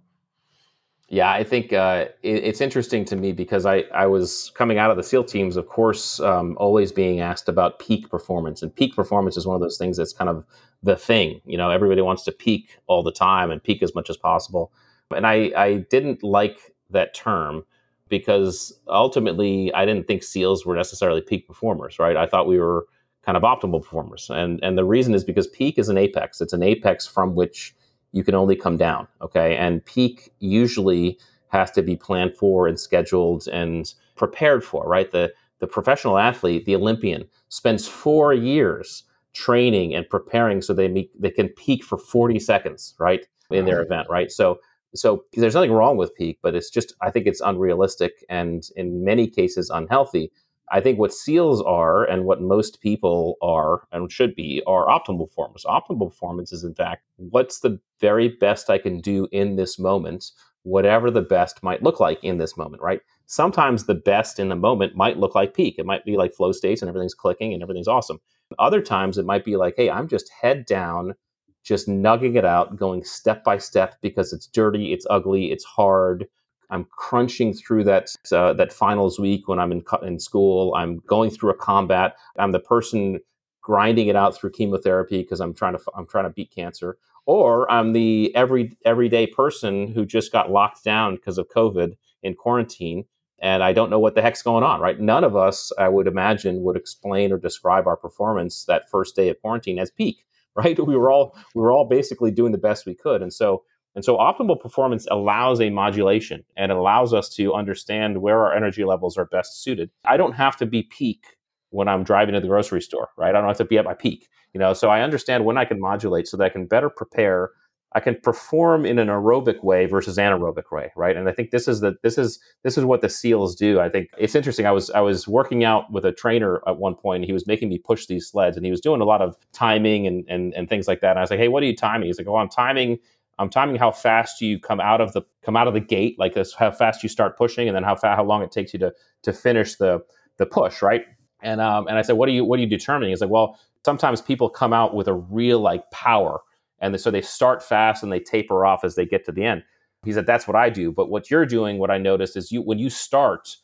Yeah, 1.12 1.30
I 1.30 1.44
think 1.44 1.74
uh, 1.74 2.06
it, 2.24 2.36
it's 2.46 2.62
interesting 2.62 3.04
to 3.06 3.18
me 3.18 3.34
because 3.34 3.66
I, 3.66 3.84
I 3.94 4.06
was 4.06 4.50
coming 4.56 4.78
out 4.78 4.92
of 4.92 4.98
the 4.98 5.04
SEAL 5.04 5.26
teams, 5.26 5.58
of 5.58 5.68
course, 5.68 6.22
um, 6.22 6.56
always 6.58 6.94
being 6.94 7.20
asked 7.20 7.50
about 7.50 7.80
peak 7.80 8.10
performance. 8.10 8.64
And 8.64 8.74
peak 8.74 8.96
performance 8.96 9.36
is 9.36 9.46
one 9.46 9.56
of 9.56 9.62
those 9.62 9.78
things 9.78 9.98
that's 9.98 10.14
kind 10.14 10.30
of 10.30 10.46
the 10.84 10.96
thing. 10.96 11.42
You 11.44 11.58
know, 11.58 11.70
everybody 11.70 12.02
wants 12.02 12.24
to 12.24 12.32
peak 12.32 12.78
all 12.88 13.04
the 13.04 13.12
time 13.12 13.52
and 13.52 13.62
peak 13.62 13.84
as 13.84 13.94
much 13.94 14.10
as 14.10 14.16
possible. 14.16 14.72
And 15.14 15.28
I, 15.28 15.52
I 15.58 15.86
didn't 15.90 16.24
like 16.24 16.74
that 16.92 17.14
term 17.14 17.66
because 18.08 18.80
ultimately 18.88 19.74
I 19.74 19.84
didn't 19.86 20.08
think 20.08 20.24
SEALs 20.24 20.66
were 20.66 20.78
necessarily 20.78 21.20
peak 21.20 21.46
performers, 21.46 22.00
right? 22.00 22.16
I 22.16 22.26
thought 22.26 22.48
we 22.48 22.58
were 22.58 22.86
kind 23.24 23.36
of 23.36 23.44
optimal 23.44 23.84
performers. 23.84 24.30
And, 24.34 24.62
and 24.64 24.78
the 24.78 24.86
reason 24.86 25.14
is 25.14 25.26
because 25.26 25.48
peak 25.48 25.78
is 25.78 25.90
an 25.90 25.98
apex, 25.98 26.40
it's 26.40 26.54
an 26.54 26.64
apex 26.64 27.06
from 27.06 27.36
which 27.36 27.76
you 28.12 28.24
can 28.24 28.36
only 28.36 28.56
come 28.56 28.78
down. 28.78 29.08
Okay. 29.22 29.56
And 29.56 29.84
peak 29.86 30.34
usually 30.40 31.20
has 31.50 31.72
to 31.72 31.82
be 31.82 31.96
planned 31.96 32.36
for 32.36 32.68
and 32.68 32.80
scheduled 32.80 33.48
and 33.48 33.94
prepared 34.16 34.64
for, 34.64 34.88
right? 34.88 35.12
The, 35.12 35.34
the 35.60 35.68
professional 35.68 36.18
athlete, 36.18 36.66
the 36.66 36.76
Olympian, 36.76 37.26
spends 37.50 37.88
four 37.88 38.34
years 38.34 39.04
training 39.34 39.96
and 39.96 40.08
preparing 40.10 40.62
so 40.62 40.74
they 40.74 40.88
meet, 40.88 41.10
they 41.20 41.32
can 41.32 41.50
peak 41.50 41.84
for 41.84 41.98
40 41.98 42.40
seconds, 42.40 42.96
right? 43.00 43.26
In 43.50 43.66
their 43.66 43.82
event, 43.82 44.08
right? 44.10 44.32
So 44.32 44.60
so 44.94 45.26
there's 45.34 45.56
nothing 45.56 45.72
wrong 45.72 45.98
with 45.98 46.16
peak, 46.16 46.40
but 46.42 46.56
it's 46.56 46.70
just 46.70 46.94
I 47.02 47.12
think 47.12 47.28
it's 47.28 47.42
unrealistic 47.42 48.26
and 48.30 48.68
in 48.76 49.04
many 49.04 49.28
cases 49.28 49.70
unhealthy 49.70 50.32
I 50.72 50.80
think 50.80 50.98
what 50.98 51.14
SEALs 51.14 51.62
are 51.62 52.06
and 52.06 52.24
what 52.24 52.42
most 52.42 52.80
people 52.82 53.36
are 53.42 53.86
and 53.92 54.10
should 54.10 54.36
be 54.36 54.64
are 54.66 54.88
optimal 54.88 55.28
performance. 55.28 55.66
Optimal 55.66 56.10
performance 56.10 56.54
is, 56.54 56.64
in 56.64 56.74
fact, 56.74 57.04
what's 57.18 57.60
the 57.60 57.80
very 58.00 58.30
best 58.30 58.70
I 58.70 58.78
can 58.78 59.02
do 59.02 59.28
in 59.34 59.58
this 59.58 59.78
moment, 59.78 60.32
whatever 60.64 61.12
the 61.12 61.22
best 61.22 61.62
might 61.62 61.84
look 61.84 62.00
like 62.00 62.24
in 62.24 62.38
this 62.38 62.56
moment, 62.56 62.82
right? 62.82 63.02
Sometimes 63.26 63.86
the 63.86 63.96
best 63.96 64.40
in 64.40 64.48
the 64.48 64.56
moment 64.56 64.96
might 64.96 65.18
look 65.18 65.36
like 65.36 65.54
peak. 65.54 65.76
It 65.78 65.86
might 65.86 66.06
be 66.06 66.16
like 66.16 66.34
flow 66.34 66.54
states 66.54 66.82
and 66.82 66.88
everything's 66.88 67.14
clicking 67.14 67.54
and 67.54 67.62
everything's 67.62 67.90
awesome. 67.90 68.20
Other 68.58 68.82
times 68.82 69.18
it 69.18 69.26
might 69.26 69.44
be 69.44 69.58
like, 69.58 69.74
hey, 69.76 69.90
I'm 69.90 70.08
just 70.08 70.32
head 70.42 70.66
down, 70.66 71.16
just 71.64 71.90
nugging 71.90 72.36
it 72.36 72.46
out, 72.46 72.78
going 72.78 73.04
step 73.04 73.44
by 73.44 73.58
step 73.58 73.96
because 74.02 74.32
it's 74.32 74.48
dirty, 74.48 74.94
it's 74.94 75.08
ugly, 75.10 75.52
it's 75.52 75.66
hard 75.66 76.28
I'm 76.72 76.86
crunching 76.86 77.54
through 77.54 77.84
that 77.86 78.16
uh, 78.32 78.54
that 78.54 78.74
finals 78.74 79.20
week 79.20 79.48
when 79.48 79.60
I'm 79.60 79.72
in 79.72 79.84
in 80.04 80.20
school. 80.20 80.74
I'm 80.76 81.00
going 81.08 81.30
through 81.30 81.52
a 81.52 81.58
combat. 81.58 82.16
I'm 82.38 82.52
the 82.52 82.60
person 82.60 83.20
grinding 83.62 84.08
it 84.08 84.16
out 84.16 84.36
through 84.36 84.52
chemotherapy 84.52 85.22
because 85.22 85.40
I'm 85.40 85.54
trying 85.54 85.78
to 85.78 85.84
I'm 85.96 86.08
trying 86.08 86.26
to 86.26 86.32
beat 86.32 86.52
cancer. 86.52 86.98
Or 87.28 87.72
I'm 87.72 87.94
the 87.94 88.36
every 88.36 88.78
everyday 88.86 89.28
person 89.28 89.92
who 89.92 90.06
just 90.06 90.32
got 90.32 90.52
locked 90.52 90.84
down 90.84 91.16
because 91.16 91.38
of 91.38 91.50
COVID 91.50 91.96
in 92.24 92.34
quarantine 92.34 93.06
and 93.42 93.64
I 93.64 93.74
don't 93.74 93.90
know 93.90 94.00
what 94.00 94.14
the 94.14 94.22
heck's 94.22 94.44
going 94.44 94.64
on, 94.64 94.80
right? 94.80 95.00
None 95.00 95.24
of 95.24 95.36
us, 95.36 95.72
I 95.80 95.90
would 95.90 96.08
imagine, 96.08 96.62
would 96.62 96.78
explain 96.78 97.32
or 97.32 97.38
describe 97.38 97.88
our 97.88 97.98
performance 97.98 98.66
that 98.66 98.90
first 98.90 99.16
day 99.16 99.30
of 99.30 99.42
quarantine 99.42 99.80
as 99.80 99.90
peak, 99.90 100.26
right? 100.56 100.80
We 100.80 100.96
were 100.96 101.12
all 101.12 101.36
we 101.56 101.62
were 101.62 101.72
all 101.72 101.86
basically 101.86 102.32
doing 102.32 102.52
the 102.52 102.58
best 102.58 102.86
we 102.86 102.96
could. 102.96 103.22
And 103.22 103.34
so 103.34 103.64
and 103.96 104.06
so 104.06 104.18
optimal 104.18 104.60
performance 104.60 105.06
allows 105.12 105.60
a 105.60 105.70
modulation 105.70 106.44
and 106.56 106.72
allows 106.72 107.14
us 107.14 107.30
to 107.36 107.54
understand 107.54 108.22
where 108.22 108.40
our 108.40 108.56
energy 108.56 108.86
levels 108.86 109.18
are 109.18 109.26
best 109.26 109.62
suited. 109.64 109.90
I 110.06 110.18
don't 110.18 110.34
have 110.34 110.56
to 110.58 110.66
be 110.66 110.84
peak 110.84 111.26
when 111.72 111.88
I'm 111.88 112.04
driving 112.04 112.34
to 112.34 112.40
the 112.40 112.48
grocery 112.48 112.82
store, 112.82 113.10
right? 113.18 113.36
I 113.36 113.40
don't 113.40 113.48
have 113.48 113.58
to 113.58 113.66
be 113.66 113.78
at 113.78 113.86
my 113.86 113.94
peak, 113.94 114.30
you 114.54 114.60
know. 114.60 114.74
So 114.74 114.90
I 114.90 115.02
understand 115.02 115.46
when 115.46 115.58
I 115.58 115.66
can 115.66 115.80
modulate 115.80 116.28
so 116.28 116.38
that 116.38 116.44
I 116.44 116.50
can 116.50 116.66
better 116.68 116.90
prepare. 116.90 117.52
I 117.94 118.00
can 118.00 118.16
perform 118.16 118.86
in 118.86 119.00
an 119.00 119.10
aerobic 119.10 119.66
way 119.66 119.86
versus 119.86 120.16
anaerobic 120.18 120.72
way, 120.72 120.94
right? 120.96 121.18
And 121.18 121.28
I 121.28 121.34
think 121.34 121.52
this 121.52 121.68
is 121.68 121.82
the 121.82 121.96
this 122.04 122.18
is 122.18 122.40
this 122.64 122.78
is 122.78 122.86
what 122.86 123.02
the 123.02 123.10
SEALs 123.10 123.54
do. 123.54 123.82
I 123.82 123.90
think 123.90 124.10
it's 124.18 124.36
interesting. 124.36 124.66
I 124.66 124.72
was 124.72 124.90
I 124.92 125.02
was 125.02 125.28
working 125.28 125.66
out 125.66 125.92
with 125.92 126.06
a 126.06 126.14
trainer 126.14 126.62
at 126.66 126.78
one 126.78 126.96
point. 126.96 127.24
And 127.24 127.26
he 127.26 127.34
was 127.34 127.46
making 127.48 127.68
me 127.68 127.80
push 127.80 128.06
these 128.06 128.30
sleds, 128.30 128.56
and 128.56 128.66
he 128.66 128.72
was 128.72 128.80
doing 128.80 129.02
a 129.02 129.06
lot 129.06 129.22
of 129.22 129.36
timing 129.52 130.08
and 130.08 130.24
and, 130.30 130.54
and 130.54 130.70
things 130.70 130.88
like 130.88 131.02
that. 131.02 131.12
And 131.12 131.20
I 131.20 131.22
was 131.22 131.32
like, 131.32 131.40
"Hey, 131.40 131.50
what 131.50 131.64
are 131.64 131.66
you 131.66 131.76
timing?" 131.76 132.08
He's 132.08 132.18
like, 132.18 132.28
"Oh, 132.28 132.38
I'm 132.38 132.48
timing 132.48 133.00
I'm 133.42 133.50
timing 133.50 133.76
how 133.78 133.92
fast 133.92 134.40
you 134.40 134.60
come 134.60 134.80
out 134.80 135.02
of 135.02 135.14
the 135.14 135.24
come 135.44 135.58
out 135.58 135.68
of 135.68 135.74
the 135.74 135.80
gate, 135.80 136.18
like 136.20 136.36
this, 136.36 136.54
how 136.54 136.72
fast 136.72 137.02
you 137.04 137.10
start 137.10 137.38
pushing, 137.38 137.68
and 137.68 137.76
then 137.76 137.84
how 137.84 137.96
fa- 137.96 138.16
how 138.16 138.24
long 138.24 138.44
it 138.44 138.52
takes 138.52 138.74
you 138.74 138.80
to 138.80 138.94
to 139.24 139.34
finish 139.34 139.76
the 139.76 140.00
the 140.38 140.46
push, 140.46 140.82
right? 140.82 141.06
And 141.42 141.60
um, 141.60 141.88
and 141.88 141.98
I 141.98 142.04
said, 142.04 142.14
what 142.14 142.30
are 142.30 142.32
you 142.32 142.46
what 142.46 142.60
are 142.60 142.62
you 142.62 142.70
determining? 142.70 143.10
He's 143.10 143.22
like, 143.22 143.32
well, 143.32 143.60
sometimes 143.84 144.22
people 144.22 144.50
come 144.50 144.74
out 144.74 144.96
with 144.96 145.08
a 145.08 145.14
real 145.14 145.60
like 145.60 145.90
power, 145.92 146.42
and 146.80 147.00
so 147.02 147.10
they 147.10 147.22
start 147.22 147.64
fast 147.64 148.04
and 148.04 148.12
they 148.12 148.20
taper 148.20 148.66
off 148.66 148.84
as 148.84 148.96
they 148.96 149.06
get 149.06 149.26
to 149.26 149.32
the 149.32 149.44
end. 149.44 149.64
He 150.06 150.14
said, 150.14 150.26
that's 150.26 150.48
what 150.48 150.56
I 150.56 150.70
do. 150.70 150.92
But 150.92 151.10
what 151.10 151.30
you're 151.30 151.46
doing, 151.46 151.78
what 151.78 151.92
I 151.92 151.98
noticed 151.98 152.38
is 152.38 152.52
you 152.52 152.62
when 152.62 152.80
you 152.80 152.90
start, 152.90 153.58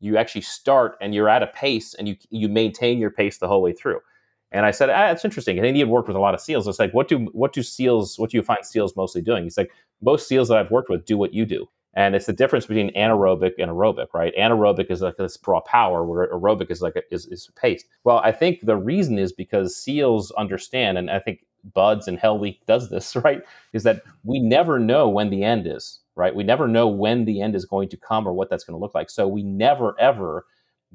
you 0.00 0.16
actually 0.16 0.42
start 0.42 0.96
and 1.00 1.14
you're 1.14 1.28
at 1.28 1.42
a 1.42 1.48
pace 1.48 1.94
and 1.94 2.06
you 2.06 2.16
you 2.30 2.48
maintain 2.48 2.98
your 2.98 3.10
pace 3.10 3.38
the 3.38 3.48
whole 3.48 3.62
way 3.62 3.72
through. 3.72 4.00
And 4.54 4.64
I 4.64 4.70
said, 4.70 4.88
ah, 4.88 5.10
it's 5.10 5.24
interesting. 5.24 5.58
And 5.58 5.66
he 5.66 5.80
had 5.80 5.88
worked 5.88 6.06
with 6.06 6.16
a 6.16 6.20
lot 6.20 6.32
of 6.32 6.40
SEALs. 6.40 6.68
It's 6.68 6.78
like, 6.78 6.94
what 6.94 7.08
do 7.08 7.18
what 7.32 7.52
do 7.52 7.62
SEALs, 7.62 8.18
what 8.18 8.30
do 8.30 8.36
you 8.36 8.42
find 8.42 8.64
SEALs 8.64 8.96
mostly 8.96 9.20
doing? 9.20 9.42
He's 9.42 9.58
like, 9.58 9.72
most 10.00 10.28
SEALs 10.28 10.48
that 10.48 10.58
I've 10.58 10.70
worked 10.70 10.88
with 10.88 11.04
do 11.04 11.18
what 11.18 11.34
you 11.34 11.44
do. 11.44 11.68
And 11.94 12.14
it's 12.14 12.26
the 12.26 12.32
difference 12.32 12.66
between 12.66 12.92
anaerobic 12.94 13.52
and 13.58 13.70
aerobic, 13.70 14.08
right? 14.14 14.34
Anaerobic 14.38 14.90
is 14.90 15.02
like 15.02 15.16
this 15.16 15.38
raw 15.46 15.60
power, 15.60 16.04
where 16.04 16.28
aerobic 16.28 16.70
is 16.70 16.82
like 16.82 16.96
a, 16.96 17.02
is, 17.12 17.26
is 17.26 17.50
paced. 17.56 17.86
Well, 18.04 18.18
I 18.18 18.32
think 18.32 18.60
the 18.64 18.76
reason 18.76 19.18
is 19.18 19.32
because 19.32 19.76
SEALs 19.76 20.30
understand, 20.32 20.98
and 20.98 21.10
I 21.10 21.18
think 21.18 21.44
BUD/S 21.72 22.08
and 22.08 22.18
Hell 22.18 22.38
Week 22.38 22.64
does 22.66 22.90
this, 22.90 23.16
right? 23.24 23.42
Is 23.72 23.82
that 23.82 24.02
we 24.22 24.38
never 24.38 24.78
know 24.78 25.08
when 25.08 25.30
the 25.30 25.42
end 25.42 25.66
is, 25.66 26.00
right? 26.14 26.34
We 26.34 26.44
never 26.44 26.68
know 26.68 26.86
when 26.88 27.24
the 27.24 27.40
end 27.42 27.56
is 27.56 27.64
going 27.64 27.88
to 27.90 27.96
come 27.96 28.26
or 28.26 28.32
what 28.32 28.50
that's 28.50 28.64
going 28.64 28.76
to 28.76 28.80
look 28.80 28.94
like. 28.94 29.10
So 29.10 29.26
we 29.26 29.42
never 29.42 29.98
ever 30.00 30.46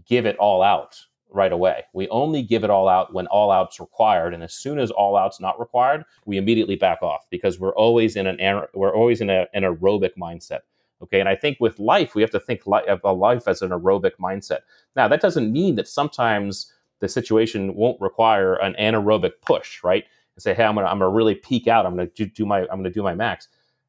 give 0.05 0.26
it 0.26 0.38
all 0.38 0.62
out 0.62 0.97
right 1.30 1.51
away. 1.51 1.84
We 1.93 2.07
only 2.09 2.41
give 2.41 2.63
it 2.63 2.69
all 2.69 2.88
out 2.88 3.13
when 3.13 3.27
all 3.27 3.51
out's 3.51 3.80
required, 3.80 4.34
and 4.34 4.43
as 4.43 4.53
soon 4.53 4.80
as 4.80 4.91
all 4.91 5.15
out's 5.15 5.39
not 5.39 5.59
required, 5.59 6.03
we 6.25 6.38
immediately 6.38 6.75
back 6.75 7.01
off 7.01 7.25
because 7.30 7.59
we're 7.59 7.75
always 7.75 8.15
in 8.15 8.27
an 8.27 8.38
we're 8.73 8.95
always 8.95 9.21
in 9.21 9.30
a, 9.30 9.47
an 9.53 9.63
aerobic 9.63 10.11
mindset. 10.17 10.61
Okay, 11.01 11.19
and 11.19 11.30
I 11.30 11.36
think 11.36 11.57
with 11.59 11.80
life 11.80 12.15
we 12.15 12.21
have 12.21 12.32
to 12.32 12.39
think 12.39 12.67
li- 12.67 12.86
of 12.88 13.17
life 13.17 13.47
as 13.47 13.61
an 13.61 13.69
aerobic 13.71 14.13
mindset. 14.19 14.59
Now 14.95 15.07
that 15.07 15.21
doesn't 15.21 15.51
mean 15.51 15.75
that 15.75 15.88
sometimes 15.88 16.73
the 16.99 17.07
situation 17.07 17.75
won't 17.75 17.99
require 18.01 18.55
an 18.55 18.75
anaerobic 18.80 19.34
push, 19.45 19.84
right? 19.84 20.03
And 20.36 20.43
say, 20.43 20.53
hey, 20.53 20.63
I'm 20.63 20.75
gonna 20.75 20.88
I'm 20.88 20.99
gonna 20.99 21.09
really 21.09 21.36
peak 21.36 21.67
out. 21.67 21.86
I'm 21.86 21.95
gonna 21.95 22.07
do 22.07 22.45
my 22.45 22.61
I'm 22.61 22.80
gonna 22.80 22.89
do 22.89 23.03
my 23.03 23.15
max. 23.15 23.47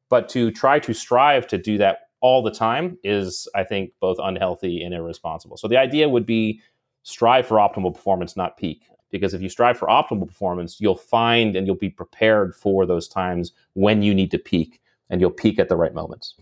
But 0.09 0.29
to 0.29 0.51
try 0.51 0.79
to 0.79 0.93
strive 0.93 1.47
to 1.47 1.57
do 1.57 1.77
that 1.77 2.09
all 2.21 2.43
the 2.43 2.51
time 2.51 2.97
is, 3.03 3.47
I 3.55 3.63
think, 3.63 3.91
both 3.99 4.17
unhealthy 4.21 4.83
and 4.83 4.93
irresponsible. 4.93 5.57
So 5.57 5.67
the 5.67 5.77
idea 5.77 6.07
would 6.07 6.25
be 6.25 6.61
strive 7.03 7.47
for 7.47 7.57
optimal 7.57 7.93
performance, 7.93 8.35
not 8.35 8.57
peak. 8.57 8.83
Because 9.11 9.33
if 9.33 9.41
you 9.41 9.49
strive 9.49 9.77
for 9.77 9.87
optimal 9.87 10.27
performance, 10.27 10.79
you'll 10.79 10.95
find 10.95 11.55
and 11.55 11.67
you'll 11.67 11.75
be 11.75 11.89
prepared 11.89 12.55
for 12.55 12.85
those 12.85 13.07
times 13.09 13.51
when 13.73 14.01
you 14.01 14.13
need 14.13 14.31
to 14.31 14.37
peak, 14.37 14.81
and 15.09 15.19
you'll 15.19 15.31
peak 15.31 15.59
at 15.59 15.67
the 15.67 15.75
right 15.75 15.93
moments. 15.93 16.35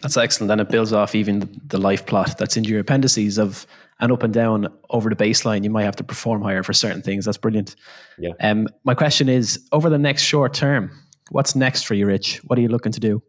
That's 0.00 0.16
excellent. 0.16 0.50
And 0.52 0.60
it 0.60 0.68
builds 0.68 0.92
off 0.92 1.14
even 1.14 1.60
the 1.66 1.78
life 1.78 2.06
plot 2.06 2.38
that's 2.38 2.56
in 2.56 2.64
your 2.64 2.80
appendices 2.80 3.36
of 3.38 3.66
an 4.00 4.12
up 4.12 4.22
and 4.22 4.32
down 4.32 4.68
over 4.90 5.10
the 5.10 5.16
baseline. 5.16 5.64
You 5.64 5.70
might 5.70 5.84
have 5.84 5.96
to 5.96 6.04
perform 6.04 6.40
higher 6.42 6.62
for 6.62 6.72
certain 6.72 7.02
things. 7.02 7.24
That's 7.24 7.38
brilliant. 7.38 7.74
Yeah. 8.16 8.30
Um, 8.40 8.68
my 8.84 8.94
question 8.94 9.28
is 9.28 9.64
over 9.72 9.90
the 9.90 9.98
next 9.98 10.22
short 10.22 10.54
term, 10.54 10.90
what's 11.30 11.56
next 11.56 11.84
for 11.84 11.94
you, 11.94 12.06
Rich? 12.06 12.38
What 12.44 12.58
are 12.58 12.62
you 12.62 12.68
looking 12.68 12.92
to 12.92 13.00
do? 13.00 13.22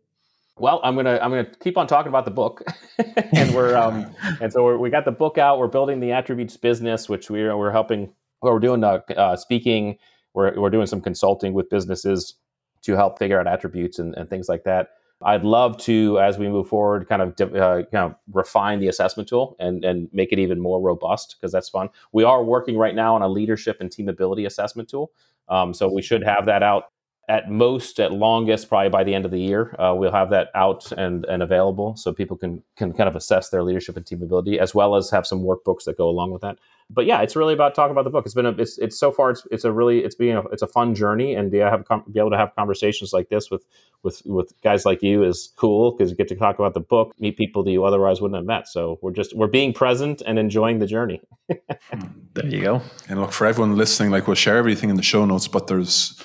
Well, 0.59 0.81
I'm 0.83 0.95
gonna 0.95 1.19
I'm 1.21 1.31
gonna 1.31 1.45
keep 1.45 1.77
on 1.77 1.87
talking 1.87 2.09
about 2.09 2.25
the 2.25 2.31
book, 2.31 2.63
and 3.33 3.53
we're 3.55 3.75
um 3.75 4.13
and 4.41 4.51
so 4.51 4.63
we're, 4.63 4.77
we 4.77 4.89
got 4.89 5.05
the 5.05 5.11
book 5.11 5.37
out. 5.37 5.57
We're 5.57 5.67
building 5.67 5.99
the 5.99 6.11
attributes 6.11 6.57
business, 6.57 7.07
which 7.07 7.29
we're 7.29 7.55
we're 7.57 7.71
helping. 7.71 8.13
Well, 8.41 8.53
we're 8.53 8.59
doing 8.59 8.83
uh, 8.83 8.99
uh, 9.15 9.35
speaking. 9.35 9.97
We're 10.33 10.59
we're 10.59 10.69
doing 10.69 10.87
some 10.87 11.01
consulting 11.01 11.53
with 11.53 11.69
businesses 11.69 12.35
to 12.83 12.95
help 12.95 13.19
figure 13.19 13.39
out 13.39 13.47
attributes 13.47 13.99
and, 13.99 14.15
and 14.15 14.29
things 14.29 14.47
like 14.49 14.63
that. 14.63 14.89
I'd 15.21 15.43
love 15.43 15.77
to, 15.79 16.17
as 16.19 16.37
we 16.37 16.47
move 16.47 16.69
forward, 16.69 17.09
kind 17.09 17.21
of 17.21 17.29
uh, 17.41 17.83
kind 17.91 18.11
of 18.11 18.15
refine 18.31 18.79
the 18.79 18.87
assessment 18.87 19.27
tool 19.29 19.55
and 19.59 19.83
and 19.83 20.09
make 20.13 20.31
it 20.31 20.39
even 20.39 20.59
more 20.59 20.79
robust 20.81 21.35
because 21.39 21.51
that's 21.51 21.69
fun. 21.69 21.89
We 22.11 22.23
are 22.23 22.43
working 22.43 22.77
right 22.77 22.95
now 22.95 23.15
on 23.15 23.21
a 23.21 23.27
leadership 23.27 23.77
and 23.79 23.91
team 23.91 24.09
ability 24.09 24.45
assessment 24.45 24.89
tool, 24.89 25.11
um, 25.49 25.73
so 25.73 25.91
we 25.91 26.01
should 26.01 26.23
have 26.23 26.45
that 26.45 26.63
out 26.63 26.85
at 27.29 27.49
most, 27.49 27.99
at 27.99 28.11
longest, 28.11 28.67
probably 28.67 28.89
by 28.89 29.03
the 29.03 29.13
end 29.13 29.23
of 29.23 29.29
the 29.29 29.39
year, 29.39 29.75
uh, 29.79 29.93
we'll 29.95 30.11
have 30.11 30.31
that 30.31 30.49
out 30.55 30.91
and, 30.93 31.25
and 31.25 31.43
available 31.43 31.95
so 31.95 32.11
people 32.11 32.35
can 32.35 32.63
can 32.75 32.91
kind 32.91 33.07
of 33.07 33.15
assess 33.15 33.49
their 33.49 33.61
leadership 33.61 33.95
and 33.95 34.05
team 34.05 34.23
ability, 34.23 34.59
as 34.59 34.73
well 34.73 34.95
as 34.95 35.11
have 35.11 35.27
some 35.27 35.43
workbooks 35.43 35.83
that 35.83 35.95
go 35.95 36.09
along 36.09 36.31
with 36.31 36.41
that. 36.41 36.57
But 36.89 37.05
yeah, 37.05 37.21
it's 37.21 37.35
really 37.35 37.53
about 37.53 37.75
talking 37.75 37.91
about 37.91 38.03
the 38.03 38.09
book. 38.09 38.25
It's 38.25 38.33
been 38.33 38.47
a, 38.47 38.51
it's, 38.53 38.79
it's 38.79 38.99
so 38.99 39.11
far 39.11 39.29
it's, 39.29 39.45
it's 39.51 39.63
a 39.63 39.71
really 39.71 40.03
it's 40.03 40.15
being 40.15 40.37
a, 40.37 40.41
it's 40.47 40.63
a 40.63 40.67
fun 40.67 40.95
journey, 40.95 41.35
and 41.35 41.51
be, 41.51 41.59
have 41.59 41.85
be 42.11 42.19
able 42.19 42.31
to 42.31 42.37
have 42.37 42.55
conversations 42.55 43.13
like 43.13 43.29
this 43.29 43.51
with 43.51 43.63
with 44.01 44.23
with 44.25 44.51
guys 44.63 44.83
like 44.83 45.03
you 45.03 45.23
is 45.23 45.53
cool 45.55 45.91
because 45.91 46.09
you 46.09 46.17
get 46.17 46.29
to 46.29 46.35
talk 46.35 46.57
about 46.57 46.73
the 46.73 46.79
book, 46.79 47.13
meet 47.19 47.37
people 47.37 47.63
that 47.63 47.71
you 47.71 47.85
otherwise 47.85 48.21
wouldn't 48.21 48.37
have 48.37 48.45
met. 48.45 48.67
So 48.67 48.97
we're 49.03 49.11
just 49.11 49.35
we're 49.35 49.47
being 49.47 49.71
present 49.71 50.23
and 50.25 50.39
enjoying 50.39 50.79
the 50.79 50.87
journey. 50.87 51.21
there 51.47 52.47
you 52.47 52.61
go. 52.61 52.81
And 53.07 53.21
look 53.21 53.33
for 53.33 53.45
everyone 53.45 53.77
listening, 53.77 54.09
like 54.09 54.25
we'll 54.25 54.35
share 54.35 54.57
everything 54.57 54.89
in 54.89 54.95
the 54.95 55.03
show 55.03 55.25
notes, 55.25 55.47
but 55.47 55.67
there's 55.67 56.19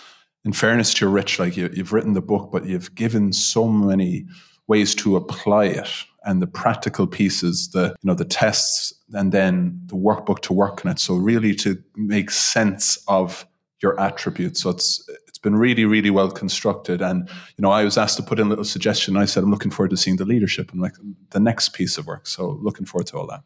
in 0.45 0.53
fairness 0.53 0.93
to 0.95 1.09
Rich, 1.09 1.39
like 1.39 1.57
you, 1.57 1.69
have 1.69 1.93
written 1.93 2.13
the 2.13 2.21
book, 2.21 2.51
but 2.53 2.67
you've 2.67 2.95
given 2.95 3.33
so 3.33 3.67
many 3.67 4.27
ways 4.67 4.95
to 4.97 5.17
apply 5.17 5.67
it 5.67 5.89
and 6.25 6.41
the 6.41 6.47
practical 6.47 7.07
pieces, 7.07 7.71
the 7.71 7.95
you 8.03 8.09
know 8.09 8.15
the 8.15 8.25
tests, 8.25 8.95
and 9.13 9.33
then 9.33 9.81
the 9.87 9.95
workbook 9.95 10.41
to 10.41 10.53
work 10.53 10.85
on 10.85 10.93
it. 10.93 10.99
So 10.99 11.15
really 11.15 11.55
to 11.57 11.83
make 11.97 12.31
sense 12.31 12.97
of 13.09 13.47
your 13.81 13.99
attributes. 14.01 14.63
So 14.63 14.71
it's 14.71 15.09
it's 15.29 15.39
been 15.39 15.57
really 15.57 15.85
really 15.85 16.11
well 16.11 16.31
constructed. 16.31 17.03
And 17.03 17.29
you 17.29 17.63
know 17.63 17.71
I 17.71 17.85
was 17.85 17.99
asked 17.99 18.17
to 18.17 18.23
put 18.23 18.41
in 18.41 18.47
a 18.47 18.51
little 18.51 18.65
suggestion. 18.65 19.17
I 19.17 19.27
said 19.27 19.45
I'm 19.45 19.51
looking 19.51 19.71
forward 19.71 19.91
to 19.91 19.97
seeing 19.97 20.17
the 20.17 20.25
leadership 20.25 20.73
and 20.73 20.81
like 20.81 20.95
the 21.31 21.41
next 21.41 21.71
piece 21.71 21.99
of 21.99 22.07
work. 22.07 22.27
So 22.27 22.59
looking 22.63 22.87
forward 22.87 23.07
to 23.09 23.19
all 23.19 23.27
that. 23.27 23.43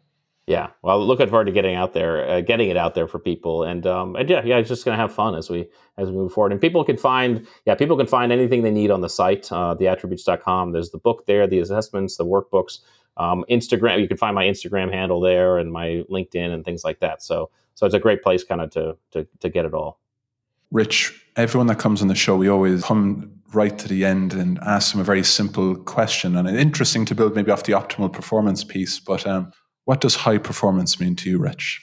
Yeah, 0.49 0.71
well, 0.81 1.07
looking 1.07 1.29
forward 1.29 1.45
to 1.45 1.53
getting 1.53 1.75
out 1.75 1.93
there, 1.93 2.27
uh, 2.27 2.41
getting 2.41 2.71
it 2.71 2.77
out 2.79 2.95
there 2.95 3.07
for 3.07 3.19
people, 3.19 3.65
and 3.65 3.87
um, 3.87 4.17
and 4.17 4.31
yeah, 4.31 4.43
yeah, 4.43 4.57
it's 4.57 4.71
just 4.71 4.83
gonna 4.83 4.97
have 4.97 5.13
fun 5.13 5.35
as 5.35 5.51
we 5.51 5.69
as 5.99 6.09
we 6.09 6.17
move 6.17 6.33
forward. 6.33 6.53
And 6.53 6.61
people 6.61 6.83
can 6.85 6.97
find, 6.97 7.47
yeah, 7.67 7.75
people 7.75 7.99
can 7.99 8.07
find 8.07 8.33
anything 8.33 8.63
they 8.63 8.71
need 8.71 8.91
on 8.91 9.03
the 9.03 9.11
site, 9.11 9.53
uh, 9.53 9.77
theattributes.com. 9.79 10.73
There's 10.73 10.91
the 10.91 10.97
book 10.97 11.27
there, 11.27 11.47
the 11.47 11.59
assessments, 11.59 12.17
the 12.17 12.25
workbooks, 12.25 12.79
um, 13.19 13.45
Instagram. 13.51 14.01
You 14.01 14.09
can 14.09 14.17
find 14.17 14.35
my 14.35 14.45
Instagram 14.47 14.91
handle 14.91 15.21
there 15.21 15.59
and 15.59 15.71
my 15.71 16.03
LinkedIn 16.11 16.51
and 16.51 16.65
things 16.65 16.83
like 16.83 17.01
that. 17.01 17.23
So, 17.23 17.51
so 17.75 17.85
it's 17.85 17.95
a 17.95 17.99
great 17.99 18.23
place, 18.23 18.43
kind 18.43 18.63
of 18.63 18.71
to 18.71 18.97
to 19.11 19.27
to 19.41 19.51
get 19.51 19.67
it 19.67 19.75
all. 19.75 20.01
Rich, 20.71 21.27
everyone 21.37 21.67
that 21.67 21.79
comes 21.79 22.01
on 22.01 22.09
the 22.09 22.15
show, 22.15 22.37
we 22.37 22.49
always 22.49 22.85
come 22.85 23.33
right 23.53 23.79
to 23.79 23.89
the 23.89 24.07
end 24.07 24.33
and 24.33 24.59
ask 24.61 24.93
them 24.93 25.01
a 25.03 25.05
very 25.05 25.25
simple 25.25 25.77
question, 25.77 26.37
and 26.37 26.49
interesting 26.49 27.05
to 27.05 27.15
build 27.15 27.37
maybe 27.37 27.51
off 27.51 27.65
the 27.65 27.75
optimal 27.75 28.11
performance 28.11 28.65
piece, 28.65 28.99
but. 28.99 29.27
Um, 29.27 29.53
what 29.89 30.03
does 30.03 30.17
high 30.17 30.37
performance 30.37 31.01
mean 31.01 31.17
to 31.17 31.31
you, 31.31 31.39
Rich? 31.39 31.83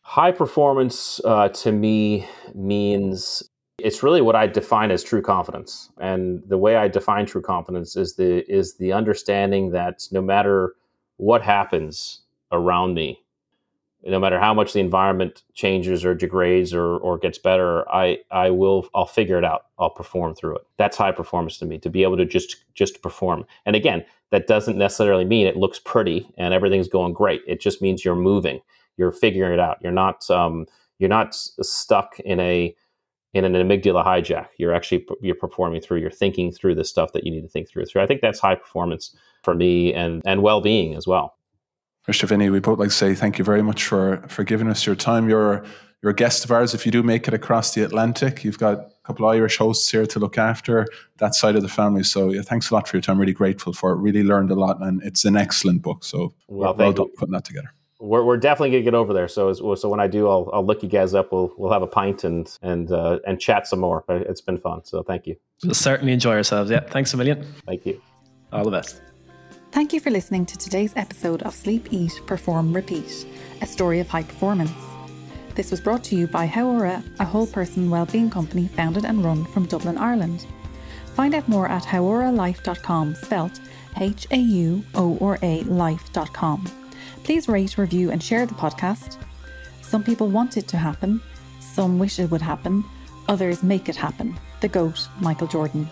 High 0.00 0.32
performance 0.32 1.20
uh, 1.26 1.50
to 1.50 1.72
me 1.72 2.26
means 2.54 3.42
it's 3.78 4.02
really 4.02 4.22
what 4.22 4.34
I 4.34 4.46
define 4.46 4.90
as 4.90 5.02
true 5.02 5.20
confidence. 5.20 5.90
And 6.00 6.42
the 6.46 6.56
way 6.56 6.76
I 6.76 6.88
define 6.88 7.26
true 7.26 7.42
confidence 7.42 7.96
is 7.96 8.16
the 8.16 8.50
is 8.50 8.78
the 8.78 8.94
understanding 8.94 9.72
that 9.72 10.04
no 10.10 10.22
matter 10.22 10.74
what 11.18 11.42
happens 11.42 12.22
around 12.50 12.94
me, 12.94 13.22
no 14.06 14.18
matter 14.18 14.38
how 14.38 14.52
much 14.52 14.72
the 14.72 14.80
environment 14.80 15.42
changes 15.54 16.04
or 16.04 16.14
degrades 16.14 16.74
or, 16.74 16.98
or 16.98 17.16
gets 17.18 17.38
better, 17.38 17.88
I, 17.90 18.18
I 18.30 18.50
will 18.50 18.88
I'll 18.94 19.06
figure 19.06 19.38
it 19.38 19.44
out. 19.44 19.66
I'll 19.78 19.90
perform 19.90 20.34
through 20.34 20.56
it. 20.56 20.66
That's 20.76 20.96
high 20.96 21.12
performance 21.12 21.58
to 21.58 21.66
me, 21.66 21.78
to 21.78 21.90
be 21.90 22.02
able 22.02 22.16
to 22.18 22.24
just 22.24 22.64
just 22.74 23.02
perform. 23.02 23.44
And 23.66 23.74
again, 23.74 24.04
that 24.30 24.46
doesn't 24.46 24.76
necessarily 24.76 25.24
mean 25.24 25.46
it 25.46 25.56
looks 25.56 25.78
pretty 25.78 26.28
and 26.36 26.52
everything's 26.52 26.88
going 26.88 27.12
great. 27.12 27.42
It 27.46 27.60
just 27.60 27.80
means 27.80 28.04
you're 28.04 28.14
moving. 28.14 28.60
You're 28.96 29.12
figuring 29.12 29.52
it 29.52 29.60
out. 29.60 29.78
You're 29.82 29.92
not 29.92 30.28
um, 30.30 30.66
you're 30.98 31.08
not 31.08 31.34
stuck 31.34 32.18
in 32.20 32.40
a 32.40 32.74
in 33.32 33.44
an 33.44 33.54
amygdala 33.54 34.04
hijack. 34.04 34.48
You're 34.58 34.74
actually 34.74 35.06
you're 35.20 35.34
performing 35.34 35.80
through. 35.80 35.98
You're 35.98 36.10
thinking 36.10 36.52
through 36.52 36.76
the 36.76 36.84
stuff 36.84 37.12
that 37.12 37.24
you 37.24 37.30
need 37.30 37.42
to 37.42 37.48
think 37.48 37.68
through. 37.68 37.86
Through. 37.86 38.02
I 38.02 38.06
think 38.06 38.20
that's 38.20 38.38
high 38.38 38.54
performance 38.54 39.16
for 39.42 39.54
me 39.54 39.94
and 39.94 40.22
and 40.24 40.42
well 40.42 40.60
being 40.60 40.94
as 40.94 41.06
well. 41.06 41.36
Mr. 42.08 42.28
Diviney, 42.28 42.52
we 42.52 42.60
both 42.60 42.78
like 42.78 42.90
to 42.90 42.94
say 42.94 43.14
thank 43.14 43.38
you 43.38 43.44
very 43.44 43.62
much 43.62 43.84
for 43.84 44.22
for 44.28 44.44
giving 44.44 44.68
us 44.68 44.84
your 44.84 44.94
time. 44.94 45.28
You're 45.28 45.64
you're 46.02 46.10
a 46.10 46.14
guest 46.14 46.44
of 46.44 46.50
ours. 46.50 46.74
If 46.74 46.84
you 46.84 46.92
do 46.92 47.02
make 47.02 47.26
it 47.26 47.32
across 47.32 47.72
the 47.72 47.82
Atlantic, 47.82 48.44
you've 48.44 48.58
got 48.58 48.74
a 48.78 48.90
couple 49.04 49.26
of 49.26 49.34
Irish 49.34 49.56
hosts 49.56 49.90
here 49.90 50.04
to 50.04 50.18
look 50.18 50.36
after 50.36 50.86
that 51.16 51.34
side 51.34 51.56
of 51.56 51.62
the 51.62 51.68
family. 51.68 52.02
So 52.02 52.30
yeah, 52.30 52.42
thanks 52.42 52.70
a 52.70 52.74
lot 52.74 52.86
for 52.86 52.98
your 52.98 53.02
time. 53.02 53.18
Really 53.18 53.32
grateful 53.32 53.72
for 53.72 53.92
it. 53.92 53.96
Really 53.96 54.22
learned 54.22 54.50
a 54.50 54.54
lot, 54.54 54.82
and 54.82 55.02
it's 55.02 55.24
an 55.24 55.34
excellent 55.34 55.80
book. 55.80 56.04
So 56.04 56.34
well, 56.48 56.74
well 56.74 56.92
done 56.92 57.08
putting 57.16 57.32
that 57.32 57.44
together. 57.44 57.72
We're, 58.00 58.22
we're 58.22 58.36
definitely 58.36 58.72
gonna 58.72 58.82
get 58.82 58.94
over 58.94 59.14
there. 59.14 59.28
So 59.28 59.54
so 59.54 59.88
when 59.88 60.00
I 60.00 60.06
do, 60.06 60.28
I'll 60.28 60.50
I'll 60.52 60.66
look 60.66 60.82
you 60.82 60.90
guys 60.90 61.14
up. 61.14 61.32
We'll 61.32 61.54
we'll 61.56 61.72
have 61.72 61.80
a 61.80 61.86
pint 61.86 62.22
and 62.22 62.54
and 62.60 62.92
uh, 62.92 63.20
and 63.26 63.40
chat 63.40 63.66
some 63.66 63.80
more. 63.80 64.04
It's 64.10 64.42
been 64.42 64.58
fun. 64.58 64.84
So 64.84 65.02
thank 65.02 65.26
you. 65.26 65.36
We'll 65.62 65.72
certainly 65.72 66.12
enjoy 66.12 66.34
ourselves. 66.34 66.70
Yeah. 66.70 66.80
Thanks 66.80 67.14
a 67.14 67.16
million. 67.16 67.46
Thank 67.64 67.86
you. 67.86 67.98
All 68.52 68.62
the 68.62 68.70
best. 68.70 69.00
Thank 69.74 69.92
you 69.92 69.98
for 69.98 70.12
listening 70.12 70.46
to 70.46 70.56
today's 70.56 70.92
episode 70.94 71.42
of 71.42 71.52
Sleep, 71.52 71.88
Eat, 71.90 72.20
Perform, 72.26 72.72
Repeat, 72.72 73.26
a 73.60 73.66
story 73.66 73.98
of 73.98 74.08
high 74.08 74.22
performance. 74.22 74.70
This 75.56 75.72
was 75.72 75.80
brought 75.80 76.04
to 76.04 76.14
you 76.14 76.28
by 76.28 76.46
Hauora, 76.46 77.02
a 77.18 77.24
whole 77.24 77.48
person 77.48 77.90
wellbeing 77.90 78.30
company 78.30 78.68
founded 78.68 79.04
and 79.04 79.24
run 79.24 79.44
from 79.46 79.66
Dublin, 79.66 79.98
Ireland. 79.98 80.46
Find 81.16 81.34
out 81.34 81.48
more 81.48 81.66
at 81.66 81.82
hauoralife.com, 81.82 83.16
spelt 83.16 83.60
H 83.98 84.28
A 84.30 84.36
U 84.36 84.84
O 84.94 85.18
R 85.20 85.40
A 85.42 85.62
life.com. 85.64 86.70
Please 87.24 87.48
rate, 87.48 87.76
review, 87.76 88.12
and 88.12 88.22
share 88.22 88.46
the 88.46 88.54
podcast. 88.54 89.16
Some 89.82 90.04
people 90.04 90.28
want 90.28 90.56
it 90.56 90.68
to 90.68 90.76
happen, 90.76 91.20
some 91.58 91.98
wish 91.98 92.20
it 92.20 92.30
would 92.30 92.42
happen, 92.42 92.84
others 93.26 93.64
make 93.64 93.88
it 93.88 93.96
happen. 93.96 94.38
The 94.60 94.68
GOAT, 94.68 95.08
Michael 95.20 95.48
Jordan. 95.48 95.90